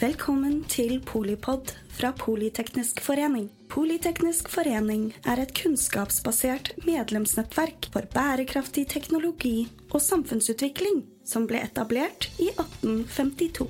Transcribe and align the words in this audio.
Velkommen 0.00 0.62
til 0.64 0.94
Polipod 1.04 1.74
fra 1.92 2.08
Politeknisk 2.16 3.02
forening. 3.04 3.50
Politeknisk 3.68 4.46
forening 4.48 5.10
er 5.28 5.42
et 5.42 5.50
kunnskapsbasert 5.52 6.70
medlemsnettverk 6.86 7.90
for 7.92 8.08
bærekraftig 8.14 8.86
teknologi 8.88 9.68
og 9.90 10.00
samfunnsutvikling 10.00 11.02
som 11.28 11.44
ble 11.50 11.60
etablert 11.66 12.30
i 12.40 12.48
1852. 12.48 13.68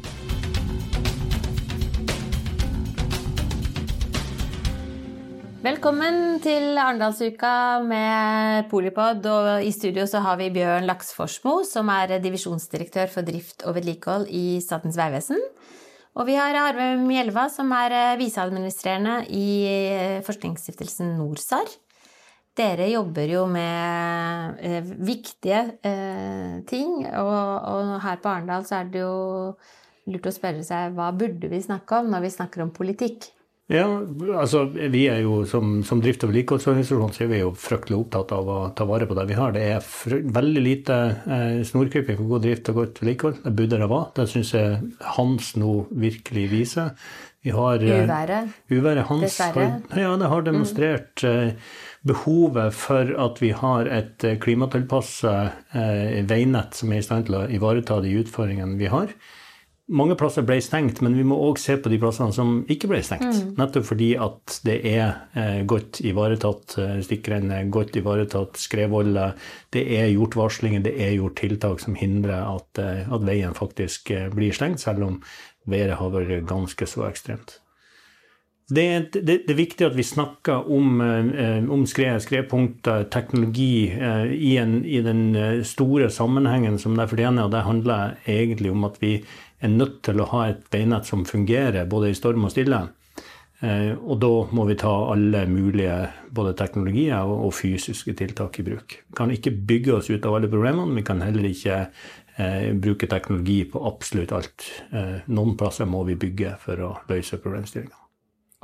Velkommen 5.67 6.39
til 6.47 6.79
Arendalsuka 6.79 7.83
med 7.91 8.71
Polipod. 8.71 9.27
Og 9.27 9.67
i 9.67 9.75
studio 9.75 10.07
så 10.07 10.23
har 10.23 10.39
vi 10.39 10.53
Bjørn 10.55 10.87
Laksforsmo, 10.87 11.65
som 11.67 11.91
er 11.91 12.21
divisjonsdirektør 12.23 13.11
for 13.11 13.27
drift 13.27 13.67
og 13.67 13.81
vedlikehold 13.83 14.31
i 14.31 14.61
Statens 14.63 14.95
vegvesen. 14.95 15.43
Og 16.21 16.27
vi 16.29 16.35
har 16.37 16.53
Arve 16.53 16.99
Mjelva, 17.01 17.47
som 17.49 17.71
er 17.73 18.19
viseadministrerende 18.21 19.23
i 19.33 20.21
forskningsstiftelsen 20.27 21.15
NorSAR. 21.17 21.71
Dere 22.61 22.91
jobber 22.91 23.31
jo 23.31 23.47
med 23.49 24.59
eh, 24.61 24.91
viktige 25.01 25.63
eh, 25.81 26.59
ting, 26.69 27.07
og 27.09 27.95
her 28.05 28.21
på 28.21 28.29
Arendal 28.35 28.67
så 28.69 28.83
er 28.83 28.91
det 28.93 29.01
jo 29.01 29.15
lurt 30.11 30.29
å 30.29 30.35
spørre 30.35 30.65
seg 30.67 30.93
hva 30.99 31.09
burde 31.17 31.49
vi 31.49 31.63
snakke 31.65 32.03
om 32.03 32.11
når 32.13 32.27
vi 32.27 32.35
snakker 32.35 32.67
om 32.67 32.75
politikk? 32.75 33.31
Ja, 33.71 33.87
altså 34.35 34.65
vi 34.75 35.05
er 35.07 35.21
jo 35.23 35.45
som, 35.47 35.79
som 35.87 36.01
drift- 36.03 36.25
og 36.27 36.33
vedlikeholdsorganisasjon 36.33 37.13
så 37.15 37.23
er 37.23 37.31
vi 37.31 37.39
jo 37.39 37.53
fryktelig 37.55 38.01
opptatt 38.01 38.33
av 38.35 38.51
å 38.51 38.59
ta 38.75 38.87
vare 38.89 39.07
på 39.07 39.15
det 39.15 39.29
vi 39.29 39.37
har. 39.39 39.55
Det 39.55 39.63
er 39.77 40.25
veldig 40.35 40.63
lite 40.65 40.97
eh, 41.31 41.61
snorkryping 41.69 42.19
for 42.19 42.33
god 42.33 42.47
drift 42.49 42.73
og 42.73 42.81
godt 42.81 42.99
vedlikehold. 42.99 43.39
Det 43.45 43.55
burde 43.61 43.79
det 43.79 43.91
være. 43.93 44.11
Det 44.19 44.27
syns 44.33 44.53
jeg 44.57 44.81
Hans 45.15 45.53
nå 45.63 45.77
virkelig 46.03 46.49
viser. 46.51 46.91
Vi 47.47 47.55
har 47.55 47.87
eh, 47.87 48.03
Uværet. 48.03 48.59
Uværet 48.75 49.07
hans 49.09 49.29
Dessverre. 49.29 49.69
Har, 49.93 50.03
ja, 50.03 50.13
det 50.19 50.35
har 50.35 50.47
demonstrert 50.51 51.23
mm. 51.25 51.65
behovet 52.11 52.75
for 52.77 53.15
at 53.23 53.39
vi 53.41 53.55
har 53.55 53.87
et 53.87 54.19
klimatilpassa 54.19 54.41
klimatilpasset 54.43 55.77
eh, 55.79 56.25
veinett 56.27 56.75
som 56.75 56.91
er 56.91 57.05
i 57.05 57.07
stand 57.07 57.31
til 57.31 57.39
å 57.39 57.47
ivareta 57.55 58.03
de 58.03 58.19
utfordringene 58.19 58.83
vi 58.83 58.91
har 58.91 59.15
mange 59.91 60.15
plasser 60.19 60.45
ble 60.47 60.59
stengt, 60.63 61.01
men 61.05 61.17
vi 61.19 61.25
må 61.27 61.37
òg 61.49 61.59
se 61.61 61.75
på 61.81 61.91
de 61.91 61.99
plassene 62.01 62.35
som 62.35 62.61
ikke 62.71 62.91
ble 62.91 63.01
stengt. 63.05 63.27
Mm. 63.27 63.55
Nettopp 63.59 63.89
fordi 63.91 64.11
at 64.23 64.59
det 64.67 64.77
er 64.87 65.07
eh, 65.39 65.63
godt 65.69 66.01
ivaretatt 66.07 66.77
eh, 66.81 66.99
stikkrenner, 67.07 67.67
godt 67.75 67.99
ivaretatt 67.99 68.61
skredvoller. 68.61 69.35
Det 69.75 69.83
er 69.99 70.13
gjort 70.13 70.39
varslinger, 70.39 70.85
det 70.87 70.95
er 70.95 71.17
gjort 71.19 71.41
tiltak 71.43 71.83
som 71.83 71.99
hindrer 71.99 72.45
at, 72.45 72.83
eh, 72.83 73.03
at 73.11 73.27
veien 73.27 73.57
faktisk 73.59 74.15
eh, 74.15 74.29
blir 74.35 74.55
stengt, 74.57 74.83
selv 74.85 75.09
om 75.09 75.19
været 75.71 75.99
har 75.99 76.15
vært 76.15 76.47
ganske 76.49 76.89
så 76.89 77.09
ekstremt. 77.11 77.59
Det 78.71 78.83
er, 78.87 79.07
det, 79.11 79.25
det 79.49 79.51
er, 79.51 79.59
viktig 79.59 79.83
at 79.89 79.97
vi 79.99 80.07
snakker 80.07 80.69
om, 80.71 81.01
eh, 81.03 81.65
om 81.67 81.83
skred, 81.91 82.23
skredpunkter, 82.23 83.09
teknologi 83.11 83.91
eh, 83.91 84.31
i, 84.31 84.55
en, 84.63 84.85
i, 84.87 85.01
den 85.03 85.35
store 85.67 86.07
sammenhengen 86.15 86.79
som 86.79 86.95
det 86.95 87.09
fortjener. 87.11 87.49
Og 87.49 87.55
det 87.57 87.67
handler 87.67 88.21
egentlig 88.31 88.71
om 88.71 88.87
at 88.87 89.01
vi 89.03 89.17
er 89.61 89.73
nødt 89.73 90.01
til 90.07 90.21
å 90.21 90.29
ha 90.33 90.47
et 90.51 90.65
veinett 90.73 91.09
som 91.09 91.27
fungerer 91.29 91.89
både 91.91 92.11
i 92.11 92.17
storm 92.17 92.47
og 92.49 92.55
stille. 92.55 92.81
Eh, 93.61 93.93
og 93.93 94.17
da 94.23 94.31
må 94.57 94.65
vi 94.71 94.77
ta 94.81 94.93
alle 95.13 95.45
mulige 95.51 95.97
både 96.33 96.55
teknologier 96.57 97.29
og, 97.29 97.53
fysiske 97.53 98.15
tiltak 98.17 98.57
i 98.63 98.65
bruk. 98.65 98.97
Vi 99.11 99.19
kan 99.19 99.33
ikke 99.35 99.53
bygge 99.53 99.99
oss 99.99 100.09
ut 100.09 100.25
av 100.25 100.39
alle 100.39 100.49
problemene. 100.49 100.97
Vi 100.97 101.05
kan 101.05 101.21
heller 101.21 101.45
ikke 101.51 101.79
eh, 102.41 102.73
bruke 102.73 103.09
teknologi 103.11 103.63
på 103.69 103.85
absolutt 103.91 104.33
alt. 104.33 104.69
Eh, 104.97 105.17
noen 105.29 105.57
plasser 105.61 105.89
må 105.91 106.07
vi 106.09 106.17
bygge 106.21 106.57
for 106.65 106.87
å 106.89 106.95
løse 107.13 107.41
problemstillinga. 107.43 107.97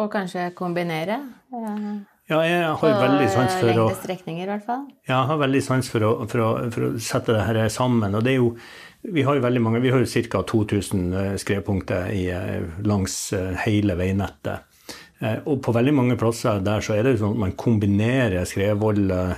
Og 0.00 0.12
kanskje 0.12 0.50
kombinere? 0.56 1.20
Ja, 2.26 2.40
jeg 2.42 2.62
har 2.80 2.96
veldig 3.04 3.26
sans 3.30 3.52
for 3.60 3.80
å 3.84 3.90
strekninger, 4.00 4.48
i 4.48 4.50
hvert 4.50 4.66
fall? 4.66 4.82
Ja, 5.06 5.20
jeg 5.20 5.28
har 5.30 5.38
veldig 5.44 5.60
sans 5.62 5.90
for 5.92 6.02
å, 6.02 6.10
for 6.26 6.42
å, 6.42 6.48
for 6.74 6.88
å 6.88 6.90
sette 6.98 7.36
det 7.36 7.44
her 7.46 7.60
sammen. 7.70 8.18
Og 8.18 8.24
det 8.26 8.34
er 8.34 8.40
jo 8.40 8.48
vi 9.12 9.22
har 9.22 9.36
jo 9.36 9.42
veldig 9.44 9.62
mange, 9.62 9.80
vi 9.80 9.90
har 9.90 10.02
jo 10.02 10.22
ca. 10.30 10.42
2000 10.42 11.12
eh, 11.14 11.34
skredpunkter 11.40 12.10
i, 12.14 12.26
eh, 12.30 12.64
langs 12.86 13.32
eh, 13.32 13.54
hele 13.66 13.98
veinettet. 13.98 14.72
Og 15.48 15.62
på 15.64 15.72
veldig 15.72 15.94
mange 15.96 16.14
plasser 16.20 16.58
der 16.60 16.82
så 16.84 16.92
er 16.92 17.06
det 17.06 17.14
jo 17.14 17.22
sånn 17.22 17.38
at 17.38 17.40
man 17.40 17.52
kombinerer 17.56 18.44
skredvolder, 18.44 19.30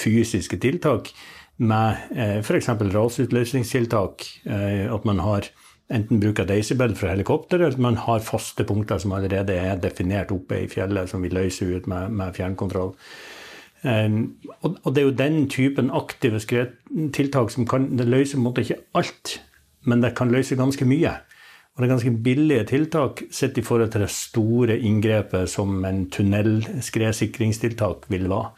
fysiske 0.00 0.56
tiltak, 0.56 1.10
med 1.60 2.14
f.eks. 2.40 2.70
rasutløsningstiltak. 2.94 4.24
At 4.48 5.04
man 5.04 5.20
har 5.20 5.50
enten 5.92 6.20
bruker 6.22 6.48
Dacibel 6.48 6.94
fra 6.98 7.12
helikopter, 7.12 7.60
eller 7.60 7.80
man 7.82 7.98
har 8.00 8.24
faste 8.24 8.64
punkter 8.68 8.98
som 9.02 9.12
allerede 9.16 9.54
er 9.54 9.80
definert 9.80 10.32
oppe 10.34 10.64
i 10.64 10.68
fjellet, 10.70 11.10
som 11.10 11.22
vi 11.22 11.32
løser 11.32 11.76
ut 11.76 11.88
med, 11.90 12.12
med 12.18 12.34
fjernkontroll. 12.36 12.94
Um, 13.82 14.36
og, 14.60 14.76
og, 14.84 14.92
det 14.94 15.02
er 15.02 15.08
jo 15.08 15.14
den 15.18 15.48
typen 15.50 15.90
aktive 15.90 16.38
skredtiltak 16.38 17.50
som 17.50 17.66
kan 17.66 17.88
Det 17.98 18.06
løser 18.06 18.36
på 18.36 18.38
en 18.38 18.44
måte 18.44 18.62
ikke 18.62 18.78
alt, 18.94 19.40
men 19.90 20.04
det 20.04 20.14
kan 20.14 20.30
løse 20.30 20.58
ganske 20.58 20.86
mye. 20.86 21.16
Og 21.72 21.80
det 21.80 21.88
er 21.88 21.94
ganske 21.94 22.12
billige 22.24 22.64
tiltak 22.68 23.22
sett 23.32 23.58
i 23.58 23.64
forhold 23.64 23.90
til 23.94 24.04
det 24.04 24.12
store 24.12 24.76
inngrepet 24.78 25.50
som 25.50 25.84
en 25.88 26.04
tunnelskredsikringstiltak 26.12 28.06
vil 28.12 28.28
være. 28.30 28.52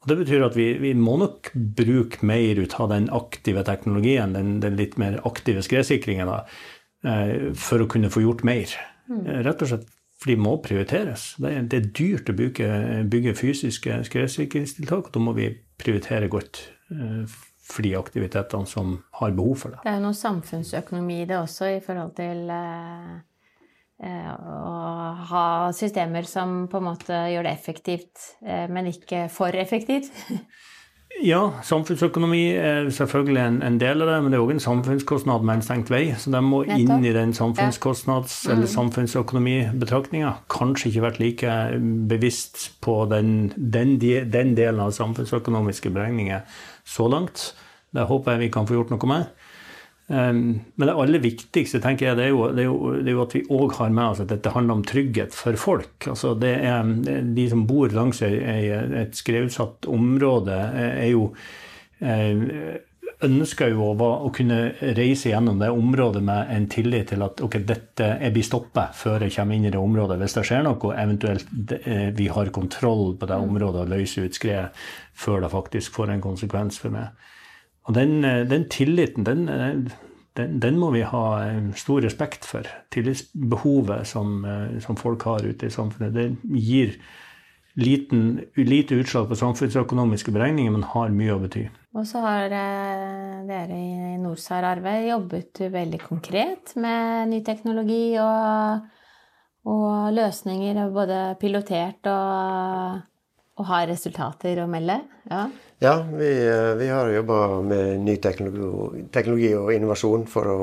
Og 0.00 0.08
Det 0.08 0.16
betyr 0.22 0.46
at 0.46 0.56
vi, 0.56 0.72
vi, 0.80 0.94
må 0.96 1.18
nok 1.20 1.52
bruke 1.54 2.24
mer 2.24 2.60
ut 2.60 2.76
av 2.80 2.88
den 2.92 3.10
aktive 3.12 3.64
teknologien, 3.68 4.32
den, 4.32 4.58
den 4.62 4.78
litt 4.78 4.96
mer 5.00 5.18
aktive 5.28 5.60
skredsikringen, 5.66 6.30
uh, 6.30 7.34
for 7.52 7.84
å 7.84 7.88
kunne 7.90 8.12
få 8.12 8.24
gjort 8.24 8.46
mer. 8.48 8.72
Mm. 9.10 9.26
Rett 9.44 9.66
og 9.66 9.72
slett 9.72 9.88
for 10.20 10.32
de 10.32 10.36
må 10.40 10.56
prioriteres. 10.60 11.34
Det 11.40 11.52
er, 11.52 11.68
det 11.68 11.78
er 11.78 11.92
dyrt 11.96 12.28
å 12.28 12.36
bygge, 12.36 12.70
bygge 13.12 13.36
fysiske 13.38 14.02
skredsikringstiltak. 14.08 15.08
og 15.08 15.14
Da 15.14 15.22
må 15.22 15.32
vi 15.36 15.48
prioritere 15.80 16.28
godt 16.32 16.60
eh, 16.92 17.38
for 17.70 17.86
de 17.86 17.94
aktivitetene 17.96 18.68
som 18.68 18.98
har 19.16 19.32
behov 19.36 19.62
for 19.62 19.72
det. 19.72 19.80
Det 19.86 19.94
er 19.94 19.96
jo 19.96 20.04
noe 20.04 20.18
samfunnsøkonomi 20.18 21.22
i 21.22 21.28
det 21.30 21.38
også, 21.40 21.70
i 21.72 21.80
forhold 21.84 22.12
til 22.20 22.52
eh, 22.52 23.16
eh, 24.02 24.32
å 24.32 24.74
ha 25.30 25.46
systemer 25.76 26.28
som 26.28 26.66
på 26.70 26.80
en 26.80 26.88
måte 26.90 27.22
gjør 27.32 27.48
det 27.48 27.54
effektivt, 27.54 28.26
eh, 28.44 28.66
men 28.72 28.90
ikke 28.92 29.28
for 29.32 29.56
effektivt. 29.56 30.12
Ja, 31.20 31.40
samfunnsøkonomi 31.66 32.52
er 32.54 32.86
selvfølgelig 32.94 33.40
en, 33.42 33.56
en, 33.66 33.78
del 33.80 34.04
av 34.04 34.08
det, 34.08 34.18
men 34.22 34.32
det 34.32 34.38
er 34.38 34.44
òg 34.44 34.52
en 34.54 34.62
samfunnskostnad 34.62 35.42
med 35.44 35.58
en 35.58 35.64
stengt 35.66 35.90
vei. 35.92 36.04
Så 36.16 36.30
de 36.32 36.40
må 36.44 36.62
inn 36.70 37.04
i 37.04 37.12
den 37.12 37.34
samfunnskostnads- 37.36 38.44
eller 38.46 38.68
mm. 38.68 38.72
samfunnsøkonomibetraktninga. 38.76 40.30
Kanskje 40.54 40.92
ikke 40.92 41.04
vært 41.08 41.20
like 41.20 41.56
bevisst 42.08 42.62
på 42.84 42.94
den, 43.10 43.50
den, 43.56 43.98
den 44.00 44.54
delen 44.56 44.80
av 44.86 44.94
samfunnsøkonomiske 44.96 45.92
beregninger 45.92 46.46
så 46.88 47.10
langt. 47.10 47.50
Det 47.90 48.06
håper 48.06 48.36
jeg 48.36 48.46
vi 48.46 48.52
kan 48.54 48.70
få 48.70 48.78
gjort 48.78 48.94
noe 48.94 49.10
med. 49.10 49.39
Um, 50.10 50.60
men 50.74 50.88
det 50.88 50.94
aller 50.98 51.22
viktigste 51.22 51.78
tenker 51.78 52.08
jeg, 52.08 52.18
det 52.18 52.24
er 52.24 52.32
jo, 52.32 52.42
det 52.50 52.64
er 52.64 52.66
jo, 52.66 52.78
det 52.98 53.12
er 53.12 53.14
jo 53.14 53.22
at 53.22 53.34
vi 53.36 53.44
òg 53.54 53.76
har 53.78 53.92
med 53.94 54.08
oss 54.08 54.22
at 54.24 54.32
dette 54.32 54.50
handler 54.50 54.80
om 54.80 54.84
trygghet 54.86 55.36
for 55.38 55.54
folk. 55.60 55.94
Altså 56.10 56.34
det 56.34 56.54
er, 56.66 56.92
de 57.36 57.48
som 57.52 57.62
bor 57.68 57.94
langs 57.94 58.22
et 58.26 59.14
skredutsatt 59.14 59.86
område, 59.90 60.56
er 60.90 61.12
jo 61.12 61.28
eh, 62.02 62.80
ønsker 63.26 63.74
jo 63.74 63.90
å, 63.92 64.10
å, 64.26 64.30
kunne 64.34 64.58
reise 64.96 65.30
gjennom 65.30 65.60
det 65.60 65.70
området 65.72 66.22
med 66.24 66.52
en 66.54 66.68
tillit 66.72 67.10
til 67.12 67.24
at 67.24 67.40
ok, 67.44 67.58
dette, 67.68 68.06
jeg 68.22 68.34
blir 68.34 68.46
stoppet 68.46 68.96
før 68.96 69.26
jeg 69.26 69.34
kommer 69.36 69.56
inn 69.56 69.68
i 69.68 69.72
det 69.72 69.80
området 69.80 70.18
hvis 70.20 70.36
det 70.38 70.46
skjer 70.48 70.64
noe, 70.66 70.94
eventuelt 70.96 71.74
eh, 71.80 72.08
vi 72.16 72.30
har 72.32 72.52
kontroll 72.54 73.14
på 73.20 73.28
det 73.28 73.40
området 73.40 73.84
og 73.84 73.92
løser 73.92 74.26
ut 74.26 74.38
skredet 74.38 74.70
før 75.20 75.44
det 75.44 75.52
faktisk 75.52 75.98
får 75.98 76.14
en 76.14 76.24
konsekvens 76.24 76.80
for 76.80 76.94
meg. 76.94 77.12
Og 77.90 77.96
den, 77.96 78.24
eh, 78.24 78.46
den 78.46 78.68
tilliten, 78.70 79.24
den, 79.26 79.48
eh, 79.48 79.74
den, 80.38 80.60
den, 80.62 80.78
må 80.78 80.92
vi 80.94 81.02
ha 81.02 81.24
eh, 81.42 81.72
stor 81.74 82.04
respekt 82.06 82.46
for. 82.46 82.68
Tillitsbehovet 82.94 84.06
som, 84.06 84.44
som 84.78 84.96
folk 84.96 85.26
har 85.26 85.42
ute 85.42 85.66
i 85.66 85.74
samfunnet. 85.74 86.14
Det 86.14 86.54
gir 86.54 86.94
liten, 87.74 88.44
lite 88.54 88.94
utslag 88.94 89.26
på 89.28 89.40
samfunnsøkonomiske 89.42 90.30
beregninger, 90.30 90.70
men 90.70 90.86
har 90.86 91.10
mye 91.10 91.34
å 91.34 91.42
bety. 91.42 91.66
Og 91.98 92.06
så 92.06 92.22
har 92.22 92.46
dere 93.48 93.74
i 93.74 94.16
Norsar 94.22 94.68
Arve 94.68 94.94
jobbet 95.08 95.64
veldig 95.74 96.02
konkret 96.04 96.76
med 96.78 97.32
ny 97.32 97.42
teknologi 97.42 98.14
og, 98.22 98.86
og 99.66 100.14
løsninger, 100.14 100.84
både 100.94 101.22
pilotert 101.42 102.06
og 102.06 103.00
og 103.60 103.66
har 103.68 103.88
resultater 103.90 104.62
å 104.62 104.68
melde? 104.70 104.96
Ja, 105.30 105.44
ja 105.84 105.96
vi, 106.08 106.30
eh, 106.48 106.72
vi 106.80 106.88
har 106.88 107.10
jobba 107.12 107.60
med 107.62 108.00
ny 108.06 108.16
teknologi, 108.16 109.04
teknologi, 109.12 109.52
og 109.54 109.72
innovasjon 109.74 110.26
for 110.30 110.48
å 110.48 110.60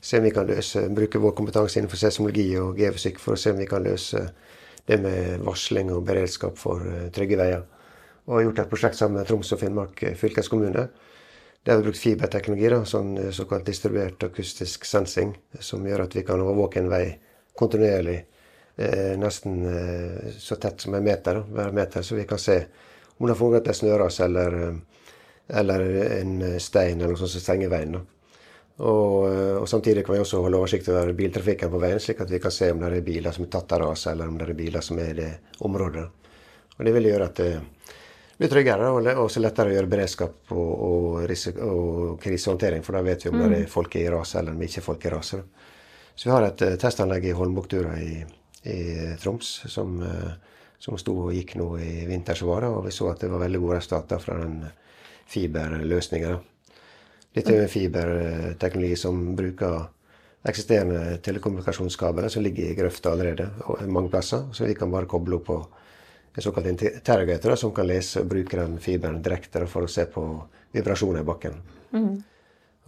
se 0.00 0.20
om 0.20 0.26
vi 0.28 0.34
kan 0.34 0.46
løse, 0.46 0.84
bruke 0.94 1.18
vår 1.18 1.34
kompetanse 1.34 1.80
innenfor 1.80 1.98
seismologi 1.98 2.52
og 2.60 2.78
geofysikk 2.78 3.18
for 3.22 3.34
å 3.34 3.40
se 3.40 3.50
om 3.50 3.58
vi 3.58 3.66
kan 3.66 3.82
løse 3.82 4.28
det 4.86 5.00
med 5.02 5.42
varsling 5.42 5.90
og 5.90 6.04
beredskap 6.06 6.58
for 6.60 6.84
uh, 6.86 7.08
trygge 7.10 7.40
veier. 7.40 7.64
Og 8.26 8.36
har 8.36 8.44
gjort 8.46 8.60
et 8.62 8.70
prosjekt 8.70 8.98
sammen 8.98 9.18
med 9.18 9.26
Troms 9.26 9.50
og 9.54 9.58
Finnmark 9.58 10.02
eh, 10.06 10.14
fylkeskommune 10.18 10.86
Det 11.66 11.72
har 11.72 11.80
vi 11.80 11.88
brukt 11.88 11.98
fiberteknologi, 11.98 12.68
da, 12.70 12.80
sånn 12.86 13.16
såkalt 13.34 13.66
distribuert 13.66 14.22
akustisk 14.22 14.84
sensing, 14.86 15.32
som 15.58 15.82
gjør 15.82 16.04
at 16.04 16.14
vi 16.14 16.22
kan 16.22 16.38
overvåke 16.38 16.78
en 16.78 16.90
vei 16.92 17.16
kontinuerlig, 17.58 18.20
eh, 18.20 18.35
nesten 18.76 19.62
eh, 19.66 20.32
så 20.38 20.58
tett 20.60 20.80
som 20.80 20.94
en 20.94 21.04
meter, 21.04 21.40
hver 21.48 21.72
meter, 21.72 22.02
så 22.02 22.14
vi 22.14 22.26
kan 22.28 22.38
se 22.38 22.58
om 23.16 23.26
det 23.26 23.32
har 23.32 23.38
foregått 23.38 23.68
en 23.68 23.74
snøras 23.74 24.20
eller, 24.20 24.76
eller 25.48 25.86
en 26.20 26.60
stein 26.60 27.00
eller 27.00 27.14
noe 27.14 27.20
sånt 27.20 27.32
som 27.32 27.40
stenger 27.40 27.72
veien. 27.72 27.96
Og, 28.76 29.22
og, 29.62 29.68
Samtidig 29.68 30.04
kan 30.04 30.14
vi 30.14 30.20
også 30.20 30.42
holde 30.44 30.58
oversikt 30.60 30.90
over 30.92 31.14
biltrafikken 31.16 31.72
på 31.72 31.80
veien, 31.80 32.00
slik 32.02 32.20
at 32.20 32.30
vi 32.30 32.40
kan 32.42 32.52
se 32.52 32.68
om 32.72 32.82
det 32.84 32.90
er 32.92 33.06
biler 33.06 33.32
som 33.32 33.46
er 33.46 33.54
tatt 33.54 33.72
av 33.72 33.86
ras, 33.86 34.04
eller 34.12 34.28
om 34.28 34.36
det 34.36 34.50
er 34.50 34.58
biler 34.58 34.84
som 34.84 35.00
er 35.00 35.14
i 35.14 35.16
det 35.22 35.30
området. 35.64 36.04
Og 36.76 36.84
Det 36.84 36.92
vil 36.92 37.08
gjøre 37.08 37.30
at 37.30 37.40
det 37.40 37.50
blir 38.36 38.52
tryggere 38.52 38.90
og 38.92 39.06
også 39.24 39.40
lettere 39.40 39.72
å 39.72 39.76
gjøre 39.78 39.88
beredskap 39.88 40.52
og, 40.52 40.72
og, 40.88 41.36
og 41.64 42.18
krisehåndtering. 42.20 42.84
For 42.84 42.98
da 42.98 43.04
vet 43.06 43.24
vi 43.24 43.32
om 43.32 43.38
mm. 43.40 43.46
det 43.48 43.60
er 43.62 43.70
folk 43.72 43.96
i 43.96 44.08
raset 44.12 44.42
eller 44.42 44.52
om 44.52 44.60
det 44.60 44.68
ikke 44.68 44.82
er 44.82 44.88
folk 44.90 45.06
i 45.06 45.14
raset. 45.14 45.62
Så 46.16 46.28
vi 46.28 46.34
har 46.34 46.44
et 46.44 46.66
testanlegg 46.80 47.24
i 47.30 47.32
Holmbuktura 47.36 47.96
i, 48.00 48.20
i 48.66 48.82
Troms 49.22 49.52
som, 49.72 49.96
uh, 50.02 50.32
som 50.78 50.98
sto 51.00 51.14
og 51.26 51.34
gikk 51.34 51.56
nå 51.60 51.70
i 51.82 52.06
vinter 52.08 52.38
som 52.38 52.50
var. 52.50 52.68
Og 52.70 52.84
vi 52.86 52.94
så 52.94 53.10
at 53.12 53.22
det 53.24 53.32
var 53.32 53.44
veldig 53.44 53.62
gode 53.62 53.80
resultater 53.80 54.22
fra 54.22 54.38
den 54.42 54.60
fiberløsninga. 55.30 56.36
Dette 57.36 57.52
er 57.52 57.66
en 57.66 57.72
fiberteknologi 57.72 58.96
som 58.96 59.18
bruker 59.36 59.90
eksisterende 60.46 61.18
telekommunikasjonskabler 61.24 62.30
som 62.32 62.44
ligger 62.44 62.70
i 62.70 62.76
grøfta 62.78 63.12
allerede 63.12 63.50
mange 63.90 64.12
plasser. 64.12 64.46
Så 64.52 64.64
vi 64.64 64.76
kan 64.78 64.92
bare 64.92 65.10
koble 65.10 65.40
opp 65.40 65.50
på 65.50 65.58
en 66.36 66.42
såkalt 66.42 66.66
interrogator 66.66 67.56
som 67.56 67.72
kan 67.74 67.88
lese 67.88 68.22
og 68.22 68.30
bruke 68.30 68.58
den 68.58 68.78
fiberen 68.82 69.22
direkte 69.24 69.66
for 69.70 69.86
å 69.86 69.90
se 69.90 70.04
på 70.12 70.24
vibrasjoner 70.76 71.24
i 71.24 71.28
bakken. 71.28 71.60
Mm. 71.92 72.16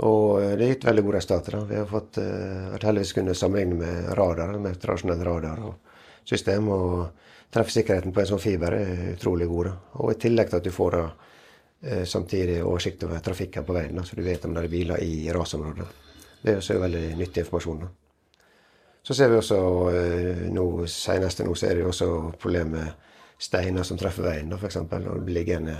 Og 0.06 0.42
eh, 0.42 0.52
det 0.56 0.66
har 0.66 0.74
gitt 0.74 0.88
veldig 0.90 1.06
gode 1.06 1.16
resultater. 1.18 1.58
Vi 1.68 1.78
har 1.80 1.88
fått, 1.90 2.20
uh, 2.22 2.68
vært 2.74 2.86
heldigvis 2.86 3.14
kunne 3.16 3.34
sammenligne 3.34 3.80
med 3.80 4.12
radar, 4.18 4.58
med 4.62 4.78
tradisjonell 4.82 5.24
radar 5.26 5.64
og 5.66 6.28
system. 6.28 6.68
Og 6.74 7.24
treffsikkerheten 7.54 8.14
på 8.14 8.22
en 8.22 8.30
sånn 8.32 8.42
fiber 8.42 8.76
er 8.78 9.08
utrolig 9.14 9.48
god. 9.50 9.72
Og 9.98 10.12
i 10.12 10.20
tillegg 10.22 10.52
til 10.52 10.60
at 10.60 10.68
du 10.68 10.74
får 10.74 11.00
Eh, 11.82 12.04
samtidig 12.04 12.64
oversikt 12.64 13.02
over 13.02 13.18
trafikken 13.18 13.64
på 13.64 13.72
veien, 13.72 14.04
så 14.04 14.16
du 14.16 14.22
vet 14.22 14.44
om 14.44 14.54
det 14.54 14.64
er 14.64 14.72
biler 14.72 15.02
i 15.02 15.30
rasområdet. 15.30 15.86
Det 16.42 16.50
er 16.52 16.56
også 16.58 16.78
veldig 16.78 17.02
nyttig 17.18 17.44
informasjon. 17.44 17.84
Så 19.02 19.14
ser 19.14 19.30
vi 19.30 19.38
også 19.38 19.58
eh, 19.92 20.40
nå, 20.50 20.64
senest 20.90 21.44
nå 21.44 21.54
så 21.54 21.68
er 21.68 21.78
det 21.78 21.84
også 21.86 22.08
problem 22.42 22.74
med 22.74 23.06
steiner 23.38 23.86
som 23.86 23.98
treffer 23.98 24.26
veien, 24.26 24.50
f.eks. 24.58 24.80
Og 24.80 24.90
det 24.90 25.22
blir 25.22 25.38
liggende 25.38 25.76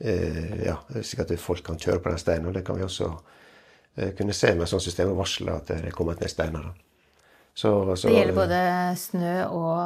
eh, 0.00 0.64
ja, 0.64 0.78
slik 1.02 1.26
at 1.26 1.36
folk 1.40 1.64
kan 1.66 1.76
kjøre 1.78 2.00
på 2.00 2.14
den 2.14 2.22
steinen. 2.24 2.48
og 2.48 2.56
Det 2.56 2.64
kan 2.64 2.80
vi 2.80 2.88
også 2.88 3.12
kunne 4.18 4.34
se 4.36 4.52
med 4.54 4.66
et 4.66 4.72
sånt 4.72 4.84
system 4.84 5.14
og 5.14 5.22
varsle 5.22 5.54
at 5.54 5.70
det 5.72 5.78
er 5.88 5.96
kommet 5.96 6.20
ned 6.20 6.32
steiner. 6.32 6.72
Så, 7.56 7.96
så, 7.96 8.10
det 8.10 8.18
gjelder 8.18 8.34
både 8.36 8.56
snø 9.00 9.34
og, 9.46 9.78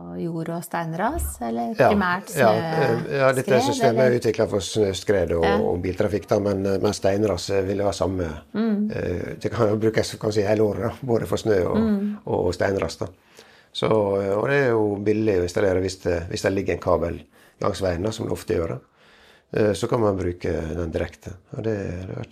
og 0.00 0.14
jord- 0.18 0.48
og 0.56 0.64
steinras? 0.66 1.36
Eller 1.46 1.76
primært 1.78 2.32
ja, 2.34 2.48
snøskred? 2.48 3.04
Ja, 3.12 3.20
ja, 3.20 3.28
dette 3.36 3.60
systemet 3.62 4.02
er 4.02 4.16
utvikla 4.16 4.46
for 4.50 4.66
snøskred 4.66 5.36
og, 5.36 5.46
ja. 5.46 5.52
og 5.62 5.78
biltrafikk, 5.84 6.26
da, 6.32 6.40
men, 6.42 6.66
men, 6.66 6.96
steinras 6.98 7.46
vil 7.62 7.84
være 7.84 7.94
samme 7.94 8.26
mm. 8.58 8.74
Eh, 8.88 9.30
det 9.38 9.52
kan 9.54 9.70
jo 9.70 9.78
brukes 9.78 10.10
kan 10.18 10.34
si, 10.34 10.42
hele 10.42 10.66
året, 10.66 10.98
både 11.06 11.30
for 11.30 11.38
snø 11.38 11.60
og, 11.68 11.78
mm. 11.78 12.12
og 12.26 12.50
steinras. 12.56 12.98
Da. 13.04 13.06
Så, 13.70 13.86
og 13.94 14.50
det 14.50 14.58
er 14.64 14.72
jo 14.72 14.96
billig 15.06 15.38
å 15.38 15.46
installere 15.46 15.84
hvis 15.84 16.00
det, 16.08 16.18
hvis 16.32 16.42
det 16.42 16.54
ligger 16.56 16.74
en 16.74 16.82
kabel 16.82 17.20
langs 17.62 17.84
veien, 17.84 18.02
da, 18.02 18.10
som 18.14 18.26
det 18.26 18.34
ofte 18.34 18.58
gjør. 18.58 18.74
Da. 18.74 18.97
Eh, 19.50 19.72
så 19.72 19.86
kan 19.86 20.00
man 20.00 20.16
bruke 20.16 20.52
den 20.52 20.92
direkte. 20.92 21.30
Og 21.50 21.64
det, 21.64 21.76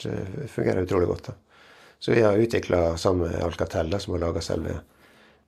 det 0.02 0.48
fungerer 0.52 0.82
utrolig 0.82 1.08
godt. 1.08 1.26
da. 1.26 1.32
Så 1.98 2.12
vi 2.12 2.22
har 2.22 2.36
utvikla 2.36 2.96
sammen 2.96 3.30
med 3.30 3.42
Alcatel, 3.42 4.00
som 4.00 4.12
har 4.12 4.20
laga 4.20 4.40
selve 4.40 4.80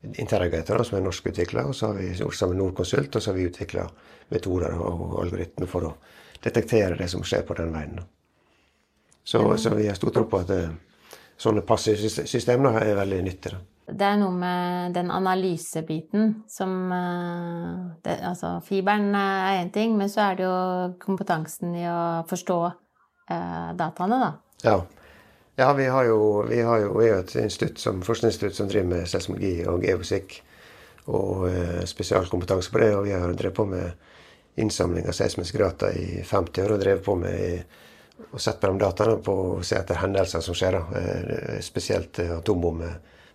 Interrogator, 0.02 0.82
som 0.82 0.98
er 0.98 1.04
norskutvikla. 1.04 1.66
Og 1.68 1.76
så 1.76 1.86
har 1.86 1.94
vi 1.94 2.12
gjort 2.16 2.34
sammen 2.34 2.56
med 2.56 2.64
Nordkonsult, 2.64 3.16
og 3.16 3.22
så 3.22 3.30
har 3.30 3.36
vi 3.36 3.48
utvikla 3.50 3.88
metoder 4.28 4.76
og 4.80 5.18
algoritmer 5.22 5.68
for 5.68 5.88
å 5.88 5.96
detektere 6.42 6.96
det 6.96 7.08
som 7.10 7.24
skjer 7.26 7.42
på 7.42 7.56
den 7.58 7.72
veien. 7.74 7.98
Så, 9.24 9.42
så 9.58 9.74
vi 9.74 9.88
har 9.88 9.96
stor 9.98 10.14
tro 10.14 10.24
på 10.24 10.40
at 10.40 10.52
sånne 11.36 11.64
passive 11.66 12.08
systemer 12.08 12.80
er 12.80 12.96
veldig 12.96 13.18
nyttige. 13.26 13.58
Det 13.88 14.04
er 14.04 14.18
noe 14.20 14.34
med 14.36 14.92
den 14.96 15.08
analysebiten 15.10 16.42
som 16.50 16.92
eh, 16.92 17.78
det, 18.04 18.18
Altså, 18.28 18.58
fiberen 18.64 19.14
er 19.16 19.62
én 19.62 19.72
ting, 19.72 19.96
men 19.96 20.10
så 20.12 20.26
er 20.26 20.36
det 20.36 20.44
jo 20.44 20.58
kompetansen 21.00 21.72
i 21.78 21.86
å 21.88 22.26
forstå 22.28 22.58
eh, 22.68 23.70
dataene, 23.78 24.20
da. 24.24 24.30
Ja. 24.66 24.78
Ja, 25.58 25.72
vi 25.74 25.88
har 25.90 26.04
jo, 26.04 26.44
vi 26.46 26.60
har 26.62 26.78
jo, 26.78 26.92
er 27.02 27.08
jo 27.08 27.14
et 27.18 27.32
institutt 27.40 27.80
som, 27.82 27.98
forskningsinstitutt 28.06 28.54
som 28.54 28.68
driver 28.70 28.92
med 28.92 29.08
seismologi 29.10 29.56
og 29.66 29.82
geofysikk. 29.82 30.36
Og 31.10 31.48
eh, 31.48 31.80
spesialkompetanse 31.88 32.70
på 32.70 32.78
det. 32.78 32.92
Og 32.94 33.08
vi 33.08 33.16
har 33.16 33.32
drevet 33.32 33.56
på 33.56 33.66
med 33.66 33.90
innsamling 34.62 35.08
av 35.08 35.16
seismiske 35.18 35.58
data 35.58 35.90
i 35.90 36.22
50 36.22 36.62
år. 36.62 36.76
Og 36.76 36.84
drevet 36.84 37.02
på 37.02 37.16
med 37.18 38.30
å 38.30 38.38
sette 38.38 38.68
på 38.68 38.70
de 38.70 38.84
dataene 38.84 39.18
på 39.24 39.34
å 39.56 39.58
se 39.66 39.80
etter 39.80 39.98
hendelser 39.98 40.44
som 40.46 40.54
skjer. 40.54 40.78
Eh, 41.00 41.58
spesielt 41.64 42.22
eh, 42.22 42.36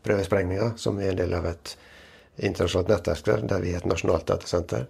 atombomprøvesprengninger, 0.04 0.78
som 0.78 1.00
er 1.00 1.12
en 1.12 1.18
del 1.18 1.34
av 1.34 1.46
et 1.48 1.78
internasjonalt 2.38 2.90
nettverk 2.90 3.26
der, 3.26 3.48
der 3.48 3.62
vi 3.62 3.74
er 3.74 3.78
et 3.78 3.86
nasjonalt 3.86 4.28
datasenter. 4.28 4.88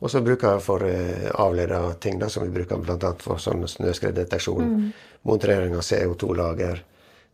Og 0.00 0.10
så 0.10 0.22
bruker 0.24 0.54
jeg 0.54 0.62
for 0.64 0.82
eh, 0.82 1.30
avleda 1.34 1.94
ting, 2.00 2.18
da, 2.18 2.28
som 2.28 2.44
vi 2.44 2.54
bruker 2.54 2.78
bl.a. 2.80 3.14
for 3.20 3.38
sånn 3.38 3.66
snøskreddeteksjon. 3.68 4.62
Mm. 4.64 4.86
Montering 5.28 5.76
av 5.76 5.84
CO2-lager. 5.84 6.80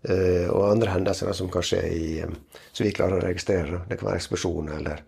Eh, 0.03 0.49
og 0.51 0.73
andre 0.73 0.91
hendelser 0.97 1.31
da, 1.31 1.35
som 1.35 1.51
kan 1.51 1.63
skje 1.63 1.85
i, 1.87 2.19
eh, 2.23 2.59
som 2.73 2.87
vi 2.87 2.93
klarer 2.93 3.21
å 3.21 3.23
registrere. 3.23 3.85
Det 3.87 4.01
kan 4.01 4.11
være 4.11 4.19
eksplosjoner, 4.19 4.81
eller, 4.81 5.05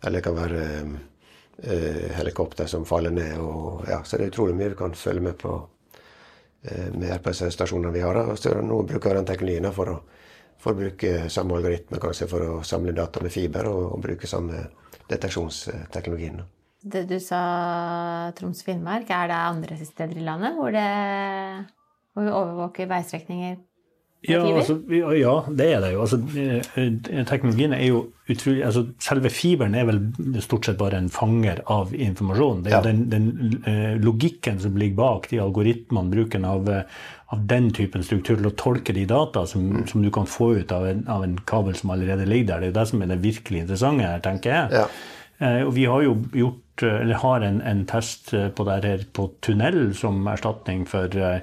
eller 0.00 0.18
det 0.18 0.24
kan 0.24 0.40
være 0.40 0.64
eh, 0.72 2.10
helikopter 2.16 2.66
som 2.66 2.88
faller 2.88 3.12
ned. 3.12 3.36
Og, 3.44 3.84
ja, 3.90 4.00
så 4.02 4.16
det 4.16 4.30
er 4.30 4.32
utrolig 4.32 4.56
mye 4.56 4.72
vi 4.72 4.80
kan 4.80 4.96
følge 4.96 5.28
med 5.30 5.38
på 5.42 5.58
med 6.66 7.12
RPC-stasjonene 7.20 7.92
vi 7.94 8.00
har. 8.02 8.16
Da. 8.16 8.34
Så 8.34 8.50
nå 8.58 8.80
bruker 8.88 9.12
vi 9.12 9.18
den 9.20 9.26
teknologien 9.28 9.68
for 9.76 9.90
å, 9.92 10.00
for 10.62 10.74
å 10.74 10.80
bruke 10.80 11.30
samme 11.32 11.58
algoritme 11.58 12.00
kanskje 12.02 12.28
for 12.30 12.50
å 12.56 12.58
samle 12.66 12.94
data 12.96 13.22
med 13.22 13.34
fiber, 13.34 13.68
og, 13.70 13.92
og 13.96 14.04
bruke 14.04 14.30
samme 14.30 14.66
deteksjonsteknologien. 15.10 16.42
Det 16.86 17.06
du 17.10 17.16
sa 17.22 17.40
Troms-Finnmark, 18.38 19.08
er 19.10 19.30
det 19.30 19.38
andre 19.38 19.78
steder 19.80 20.20
i 20.20 20.26
landet 20.26 20.54
hvor, 20.58 20.70
det, 20.74 20.90
hvor 22.14 22.26
vi 22.26 22.34
overvåker 22.34 22.90
veistrekninger 22.90 23.56
ja, 24.26 24.40
altså, 24.42 24.78
ja, 24.90 25.34
det 25.54 25.66
er 25.70 25.82
det 25.84 25.90
jo. 25.92 26.00
Altså, 26.02 26.18
eh, 26.40 27.24
teknologien 27.28 27.74
er 27.76 27.84
jo 27.84 28.00
utrolig 28.32 28.64
altså, 28.66 28.86
Selve 29.02 29.30
fiberen 29.30 29.76
er 29.78 29.86
vel 29.86 30.00
stort 30.42 30.66
sett 30.66 30.78
bare 30.80 30.98
en 30.98 31.10
fanger 31.12 31.60
av 31.70 31.92
informasjon. 31.94 32.64
Det 32.64 32.72
er 32.72 32.80
jo 32.80 32.88
den, 32.88 33.04
den 33.12 33.60
uh, 33.68 33.94
logikken 34.02 34.58
som 34.62 34.78
ligger 34.80 34.98
bak 34.98 35.28
de 35.30 35.38
algoritmene, 35.44 36.10
bruken 36.10 36.48
av, 36.48 36.66
uh, 36.66 37.04
av, 37.34 37.42
den 37.50 37.70
typen 37.74 38.04
struktur 38.06 38.36
til 38.36 38.48
å 38.50 38.54
tolke 38.58 38.94
de 38.96 39.06
data 39.08 39.46
som, 39.50 39.64
mm. 39.72 39.86
som 39.90 40.04
du 40.04 40.10
kan 40.14 40.28
få 40.30 40.52
ut 40.60 40.72
av 40.72 40.86
en, 40.88 41.04
av 41.10 41.24
en, 41.26 41.38
kabel 41.48 41.76
som 41.78 41.92
allerede 41.94 42.28
ligger 42.28 42.54
der. 42.54 42.60
Det 42.60 42.68
er 42.68 42.74
jo 42.74 42.78
det 42.80 42.88
som 42.92 43.02
er 43.02 43.12
det 43.12 43.22
virkelig 43.24 43.64
interessante 43.64 44.10
her, 44.10 44.24
tenker 44.24 44.54
jeg. 44.54 44.82
Ja. 44.82 44.86
Eh, 45.38 45.62
og 45.66 45.74
vi 45.76 45.86
har 45.90 46.04
jo 46.06 46.18
gjort 46.32 46.62
eller 46.84 47.22
har 47.22 47.44
en, 47.44 47.62
en 47.64 47.86
test 47.88 48.34
eh, 48.36 48.50
på 48.52 48.66
det 48.68 48.76
her 48.84 49.06
på 49.16 49.30
tunnel 49.44 49.94
som 49.96 50.20
erstatning 50.28 50.84
for, 50.88 51.12
eh, 51.12 51.40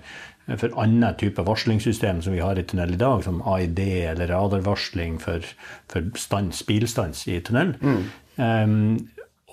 for 0.60 0.76
annen 0.82 1.18
type 1.18 1.42
varslingssystem 1.46 2.22
som 2.22 2.36
vi 2.36 2.44
har 2.44 2.60
i 2.60 2.66
tunnel 2.70 2.94
i 2.94 3.02
dag, 3.02 3.24
som 3.26 3.42
AID 3.42 3.80
eller 4.14 4.30
radarvarsling 4.34 5.20
for, 5.22 5.46
for 5.92 6.12
stans, 6.20 6.64
bilstans 6.70 7.26
i 7.28 7.40
tunnel. 7.46 7.74
Mm. 7.82 8.04
Um, 8.34 8.76